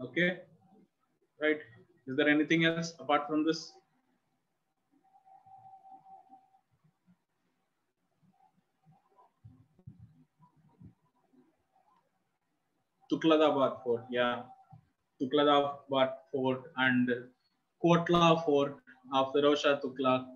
Okay. 0.00 0.38
Right. 1.40 1.60
Is 2.06 2.16
there 2.16 2.28
anything 2.28 2.64
else 2.64 2.94
apart 2.98 3.26
from 3.26 3.44
this? 3.44 3.72
Tughlaqabad 13.10 13.82
Fort, 13.82 14.04
yeah. 14.10 14.42
Tughlaqabad 15.20 16.12
Fort 16.30 16.62
and 16.76 17.08
Kotla 17.82 18.44
Fort 18.44 18.76
of 19.14 19.32
Firoz 19.32 19.58
Shah 19.58 19.78
Tughlaq. 19.80 20.26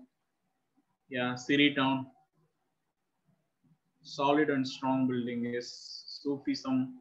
Yeah, 1.09 1.35
Siri 1.35 1.75
town. 1.75 2.07
Solid 4.01 4.49
and 4.49 4.67
strong 4.67 5.07
building 5.07 5.45
is 5.45 5.69
Sufism. 6.23 6.95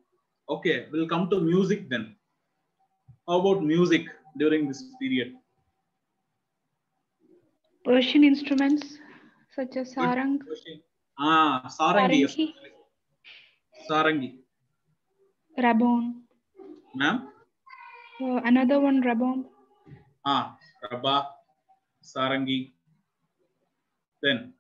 Okay, 0.48 0.86
we'll 0.92 1.08
come 1.08 1.30
to 1.30 1.40
music 1.40 1.88
then. 1.88 2.16
How 3.30 3.38
about 3.38 3.62
music 3.62 4.06
during 4.36 4.66
this 4.66 4.82
period? 5.00 5.34
Persian 7.84 8.24
instruments 8.24 8.98
such 9.54 9.76
as 9.76 9.94
sarang, 9.94 10.40
Ah, 11.16 11.62
Sarangi. 11.70 12.26
Sarangi. 12.26 12.46
Sarangi. 13.88 14.30
rabon. 15.62 16.26
Ma'am? 16.96 17.28
Uh, 18.20 18.40
another 18.50 18.80
one, 18.80 19.00
rabon. 19.00 19.44
Ah, 20.26 20.58
Rabba, 20.90 21.28
Sarangi. 22.02 22.72
Then, 24.22 24.54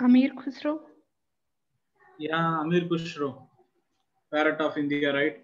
Amir 0.00 0.32
Khusro. 0.36 0.80
Yeah, 2.18 2.60
Amir 2.60 2.82
Khusro, 2.92 3.43
parrot 4.34 4.60
of 4.60 4.76
India, 4.76 5.12
right? 5.14 5.36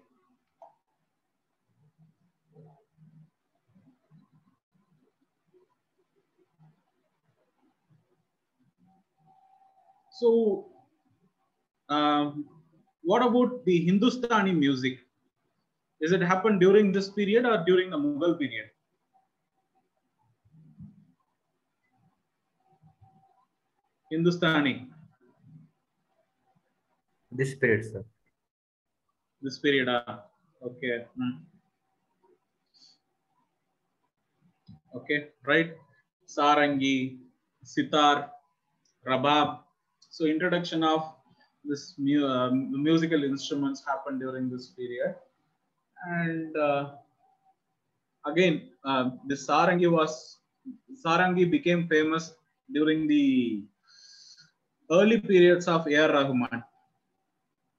So, 10.19 10.65
um, 11.89 12.45
what 13.01 13.25
about 13.25 13.65
the 13.65 13.85
Hindustani 13.85 14.51
music? 14.51 14.99
Is 16.01 16.11
it 16.11 16.21
happened 16.21 16.59
during 16.59 16.91
this 16.91 17.09
period 17.09 17.45
or 17.45 17.63
during 17.65 17.89
the 17.91 17.97
Mughal 17.97 18.37
period? 18.37 18.69
Hindustani, 24.11 24.91
This 27.31 27.55
period, 27.55 27.85
sir. 27.85 28.03
This 29.41 29.57
period. 29.59 29.89
ah, 29.89 30.25
okay. 30.63 31.05
hmm. 31.17 31.31
Okay, 34.95 35.29
right. 35.45 35.71
Sarangi, 36.27 37.17
sitar, 37.63 38.31
rabab. 39.07 39.59
So 40.09 40.25
introduction 40.25 40.83
of 40.83 41.15
this 41.63 41.95
mu- 41.97 42.25
uh, 42.27 42.51
musical 42.51 43.23
instruments 43.23 43.83
happened 43.85 44.19
during 44.19 44.49
this 44.49 44.67
period. 44.67 45.15
And 46.05 46.55
uh, 46.57 46.91
again, 48.25 48.69
uh, 48.83 49.11
the 49.27 49.35
sarangi 49.35 49.89
was 49.89 50.39
sarangi 51.05 51.49
became 51.49 51.87
famous 51.87 52.33
during 52.71 53.07
the 53.07 53.63
early 54.91 55.19
periods 55.19 55.67
of 55.67 55.87
A.R. 55.87 56.11
Rahman. 56.11 56.63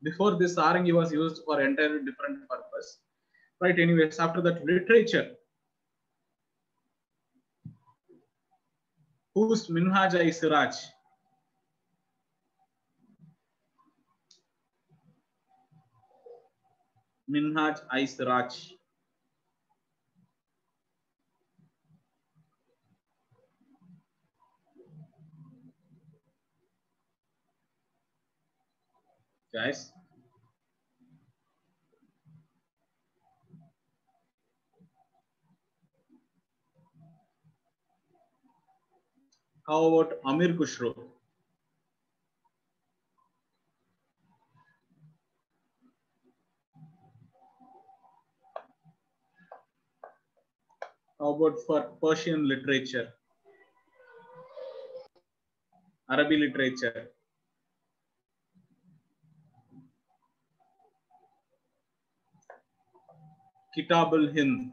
Before 0.03 0.37
this, 0.37 0.57
sarangi 0.57 0.93
was 0.93 1.13
used 1.13 1.43
for 1.45 1.61
entirely 1.61 2.05
different 2.05 2.49
purpose. 2.49 2.99
Right. 3.61 3.79
Anyways, 3.79 4.19
after 4.19 4.41
that, 4.43 4.65
literature. 4.65 5.31
Whose 9.35 9.69
Minhaj 9.69 10.15
is 10.27 10.41
Siraj? 10.41 10.75
Minhaj 17.31 17.81
i 17.91 18.05
Guys, 29.53 29.93
how 39.67 39.79
about 39.87 40.21
Amir 40.25 40.55
Khusro? 40.55 40.95
How 51.19 51.31
about 51.33 51.59
for 51.67 51.85
Persian 52.03 52.47
literature? 52.47 53.15
Arabic 56.09 56.39
literature. 56.39 57.12
Kitab 63.75 64.13
al-Hind. 64.15 64.73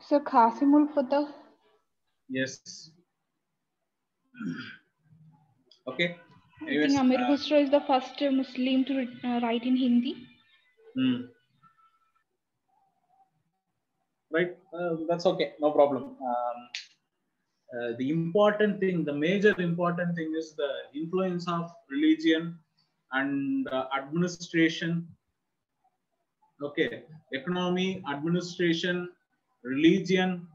So 0.00 0.20
Khazain-ul-Futuh. 0.20 1.28
Yes. 2.28 2.90
Okay. 5.86 6.16
I 6.62 6.66
think 6.66 6.98
Amir 6.98 7.20
uh, 7.20 7.28
Khusro 7.28 7.62
is 7.62 7.70
the 7.70 7.80
first 7.86 8.22
uh, 8.22 8.30
Muslim 8.30 8.86
to 8.86 9.06
uh, 9.22 9.40
write 9.40 9.64
in 9.64 9.76
Hindi. 9.76 10.16
Hmm. 10.96 11.26
Right, 14.32 14.56
uh, 14.72 14.96
that's 15.06 15.26
okay, 15.26 15.52
no 15.60 15.72
problem. 15.72 16.16
Um, 16.30 16.58
uh, 17.76 17.92
the 17.98 18.08
important 18.08 18.80
thing, 18.80 19.04
the 19.04 19.12
major 19.12 19.54
important 19.60 20.16
thing 20.16 20.32
is 20.38 20.54
the 20.56 20.70
influence 20.94 21.46
of 21.48 21.70
religion 21.90 22.58
and 23.12 23.68
uh, 23.68 23.86
administration. 23.96 25.06
Okay, 26.62 27.02
economy, 27.32 28.02
administration, 28.10 29.08
religion, 29.62 30.46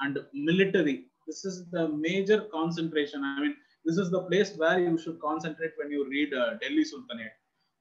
and 0.00 0.18
military. 0.32 1.06
This 1.26 1.44
is 1.44 1.64
the 1.70 1.88
major 1.88 2.42
concentration. 2.52 3.22
I 3.24 3.40
mean, 3.40 3.56
this 3.84 3.96
is 3.96 4.10
the 4.10 4.22
place 4.22 4.56
where 4.56 4.78
you 4.78 4.98
should 4.98 5.20
concentrate 5.20 5.72
when 5.76 5.90
you 5.90 6.08
read 6.08 6.34
uh, 6.34 6.54
Delhi 6.60 6.84
Sultanate, 6.84 7.32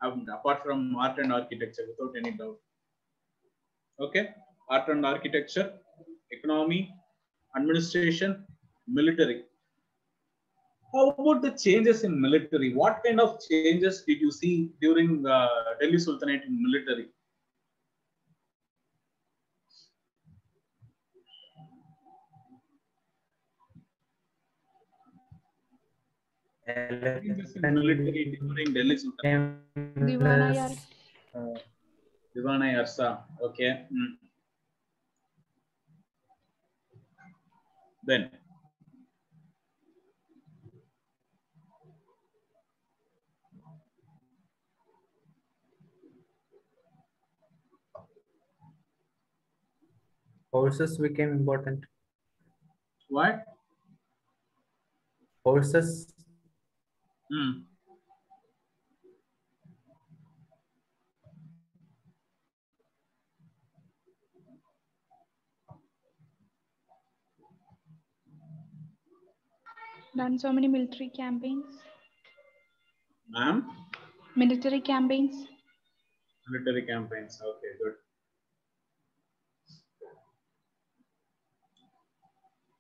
um, 0.02 0.26
apart 0.32 0.64
from 0.64 0.96
art 0.96 1.18
and 1.18 1.34
architecture, 1.34 1.84
without 1.90 2.16
any 2.18 2.38
doubt. 2.38 2.58
Okay, 4.00 4.30
art 4.70 4.88
and 4.90 5.06
architecture, 5.06 5.74
economy, 6.32 6.92
administration, 7.56 8.46
military. 8.88 9.44
How 10.94 11.10
about 11.10 11.42
the 11.42 11.50
changes 11.52 12.04
in 12.04 12.22
military? 12.22 12.72
What 12.74 13.02
kind 13.04 13.20
of 13.20 13.40
changes 13.50 14.04
did 14.04 14.22
you 14.22 14.32
see 14.32 14.70
during 14.80 15.26
uh, 15.26 15.48
Delhi 15.82 15.98
Sultanate 15.98 16.44
in 16.44 16.62
military? 16.62 17.08
Changes 26.68 27.56
in 27.56 27.74
military 27.74 28.38
during 28.40 28.74
Delhi 28.74 28.98
Sultanate. 28.98 29.58
Uh, 31.34 31.58
Diwan-i-Arz. 32.36 33.00
Okay. 33.42 33.86
Hmm. 33.90 34.14
Then 38.06 38.30
Horses 50.54 51.00
became 51.00 51.30
important. 51.32 51.84
what? 53.10 53.44
Horses. 55.44 56.14
Hmm. 57.32 57.52
Done 70.16 70.38
so 70.38 70.54
many 70.54 70.68
military 70.68 71.10
campaigns. 71.10 71.66
Ma'am? 73.28 73.68
Military 74.36 74.80
campaigns. 74.82 75.48
Military 76.48 76.86
campaigns. 76.86 77.42
Okay, 77.42 77.72
good. 77.84 78.03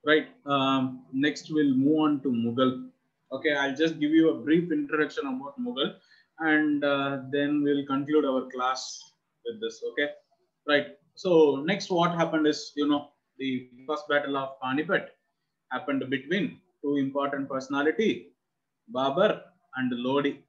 Right. 0.05 0.27
Um, 0.45 1.03
next, 1.13 1.49
we'll 1.51 1.73
move 1.73 1.99
on 1.99 2.21
to 2.21 2.29
Mughal. 2.29 2.89
Okay, 3.31 3.53
I'll 3.53 3.75
just 3.75 3.99
give 3.99 4.11
you 4.11 4.29
a 4.31 4.33
brief 4.35 4.71
introduction 4.71 5.25
about 5.27 5.59
Mughal 5.59 5.95
and 6.39 6.83
uh, 6.83 7.19
then 7.31 7.63
we'll 7.63 7.85
conclude 7.85 8.25
our 8.25 8.49
class 8.51 8.99
with 9.45 9.61
this. 9.61 9.81
Okay. 9.91 10.09
Right. 10.67 10.87
So, 11.15 11.57
next, 11.65 11.89
what 11.89 12.11
happened 12.15 12.47
is, 12.47 12.73
you 12.75 12.87
know, 12.87 13.09
the 13.37 13.69
first 13.87 14.07
battle 14.09 14.37
of 14.37 14.59
Panipat 14.63 15.07
happened 15.71 16.03
between 16.09 16.59
two 16.81 16.97
important 16.97 17.49
personality, 17.49 18.33
Babur 18.93 19.41
and 19.77 19.91
Lodi. 19.91 20.39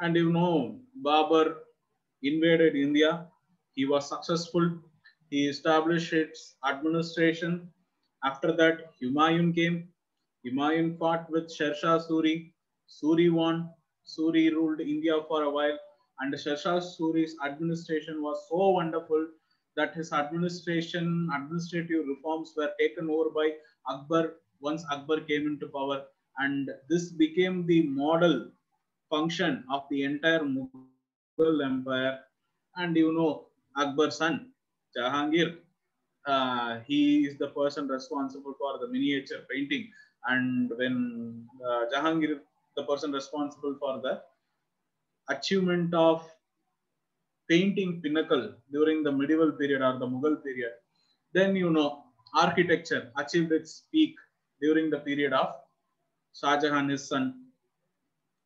And 0.00 0.16
you 0.16 0.32
know, 0.32 0.78
Babur 1.04 1.56
invaded 2.22 2.74
India. 2.76 3.26
He 3.74 3.84
was 3.86 4.08
successful. 4.08 4.70
He 5.30 5.46
established 5.48 6.12
its 6.12 6.56
administration. 6.66 7.68
After 8.24 8.52
that, 8.52 8.92
Humayun 9.00 9.54
came. 9.54 9.88
Humayun 10.44 10.98
fought 10.98 11.30
with 11.30 11.52
Sher 11.52 11.74
Shah 11.74 11.98
Suri. 11.98 12.52
Suri 12.88 13.32
won. 13.32 13.70
Suri 14.06 14.50
ruled 14.52 14.80
India 14.80 15.14
for 15.28 15.44
a 15.44 15.50
while. 15.50 15.78
And 16.20 16.38
Sher 16.38 16.56
Shah 16.56 16.80
Suri's 16.80 17.36
administration 17.44 18.22
was 18.22 18.46
so 18.48 18.70
wonderful 18.70 19.26
that 19.76 19.94
his 19.94 20.12
administration, 20.12 21.28
administrative 21.34 22.06
reforms 22.06 22.52
were 22.56 22.70
taken 22.78 23.08
over 23.08 23.30
by 23.30 23.52
Akbar 23.88 24.34
once 24.60 24.84
Akbar 24.90 25.20
came 25.20 25.46
into 25.46 25.68
power, 25.68 26.02
and 26.38 26.70
this 26.88 27.10
became 27.12 27.66
the 27.66 27.82
model 27.82 28.50
function 29.08 29.64
of 29.72 29.84
the 29.90 30.02
entire 30.04 30.40
Mughal 30.40 31.64
empire. 31.64 32.18
And 32.76 32.96
you 32.96 33.12
know, 33.12 33.46
Akbar's 33.76 34.18
son, 34.18 34.52
Jahangir, 34.96 35.56
uh, 36.26 36.80
he 36.86 37.26
is 37.26 37.38
the 37.38 37.48
person 37.48 37.88
responsible 37.88 38.54
for 38.58 38.78
the 38.78 38.88
miniature 38.88 39.40
painting. 39.50 39.90
And 40.26 40.70
when 40.76 41.46
uh, 41.64 41.86
Jahangir, 41.94 42.40
the 42.76 42.84
person 42.84 43.12
responsible 43.12 43.76
for 43.80 44.00
the 44.00 44.22
achievement 45.28 45.94
of 45.94 46.28
painting 47.48 48.00
pinnacle 48.02 48.54
during 48.72 49.02
the 49.02 49.12
medieval 49.12 49.52
period 49.52 49.82
or 49.82 49.98
the 49.98 50.06
Mughal 50.06 50.42
period, 50.42 50.72
then 51.32 51.56
you 51.56 51.70
know 51.70 52.04
architecture 52.34 53.10
achieved 53.16 53.52
its 53.52 53.84
peak 53.92 54.14
during 54.60 54.90
the 54.90 54.98
period 54.98 55.32
of 55.32 55.54
Shah 56.34 56.58
Jahan, 56.60 56.88
his 56.88 57.08
son. 57.08 57.46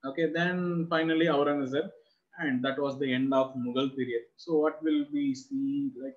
Okay, 0.05 0.27
then 0.33 0.87
finally 0.89 1.27
Aurangzeb, 1.27 1.91
and 2.39 2.65
that 2.65 2.79
was 2.79 2.99
the 2.99 3.13
end 3.13 3.33
of 3.35 3.55
Mughal 3.55 3.95
period. 3.97 4.23
So 4.37 4.59
what 4.59 4.83
will 4.83 5.05
we 5.13 5.35
see 5.35 5.93
like 6.03 6.17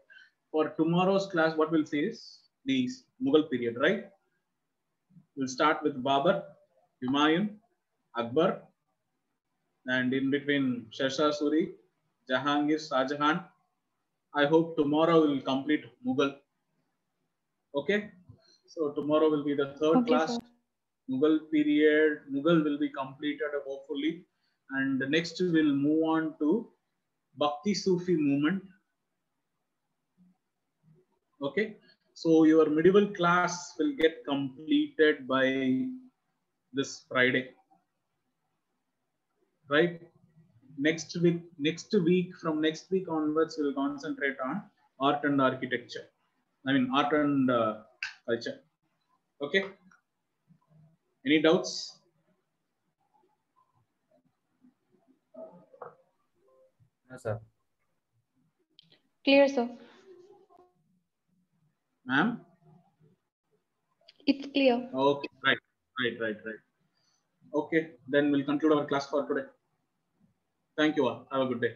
for 0.52 0.70
tomorrow's 0.70 1.28
class? 1.28 1.56
What 1.56 1.72
we'll 1.72 1.86
see 1.86 2.02
is 2.02 2.40
the 2.66 2.90
Mughal 3.24 3.50
period, 3.50 3.78
right? 3.80 4.06
We'll 5.36 5.48
start 5.48 5.84
with 5.84 6.04
Babur, 6.04 6.44
Humayun, 7.04 7.56
Akbar, 8.16 8.62
and 9.86 10.14
in 10.14 10.32
between 10.32 10.88
Sher 10.92 11.10
Suri, 11.10 11.74
Jahangir, 12.30 12.80
Shah. 12.80 13.44
I 14.36 14.46
hope 14.46 14.76
tomorrow 14.78 15.22
we'll 15.22 15.42
complete 15.42 15.86
Mughal. 16.06 16.36
Okay, 17.76 18.12
so 18.66 18.92
tomorrow 18.92 19.30
will 19.30 19.44
be 19.44 19.56
the 19.56 19.74
third 19.80 19.98
Okay, 19.98 20.08
class. 20.08 20.36
sir. 20.36 20.42
Mughal 21.10 21.40
period, 21.52 22.24
Mughal 22.32 22.64
will 22.64 22.78
be 22.78 22.90
completed 22.90 23.52
hopefully. 23.66 24.26
And 24.72 25.00
next 25.10 25.40
we'll 25.40 25.76
move 25.76 26.04
on 26.04 26.36
to 26.40 26.70
Bhakti 27.38 27.74
Sufi 27.74 28.16
movement. 28.18 28.64
Okay, 31.42 31.76
so 32.14 32.46
your 32.46 32.68
medieval 32.68 33.08
class 33.08 33.76
will 33.78 33.94
get 33.94 34.26
completed 34.26 35.28
by 35.28 35.86
this 36.74 37.04
Friday. 37.08 37.50
Right? 39.70 40.02
Next 40.80 41.16
week, 41.22 41.42
next 41.60 41.94
week, 41.94 42.36
from 42.38 42.62
next 42.62 42.90
week 42.90 43.08
onwards, 43.10 43.56
we'll 43.60 43.74
concentrate 43.74 44.38
on 44.44 44.64
art 45.00 45.24
and 45.24 45.40
architecture. 45.40 46.08
I 46.66 46.74
mean, 46.74 46.90
art 46.94 47.14
and 47.14 47.52
uh, 47.52 47.78
culture. 48.28 48.60
Okay. 49.42 49.66
Any 51.26 51.42
doubts? 51.42 52.00
No, 57.10 57.18
sir. 57.18 57.40
Clear, 59.24 59.48
sir. 59.48 59.70
Ma'am? 62.08 62.42
It's 64.28 64.48
clear. 64.54 64.76
Okay, 64.94 65.28
right, 65.46 65.58
right, 66.00 66.16
right, 66.22 66.38
right. 66.46 66.62
Okay, 67.54 67.92
then 68.08 68.32
we'll 68.32 68.44
conclude 68.46 68.74
our 68.78 68.86
class 68.86 69.08
for 69.08 69.26
today. 69.28 69.48
Thank 70.78 70.96
you 70.96 71.08
all. 71.08 71.28
Have 71.32 71.42
a 71.42 71.46
good 71.48 71.62
day. 71.62 71.76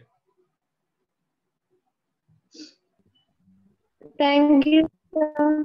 Thank 4.18 4.66
you, 4.66 4.88
sir. 5.12 5.64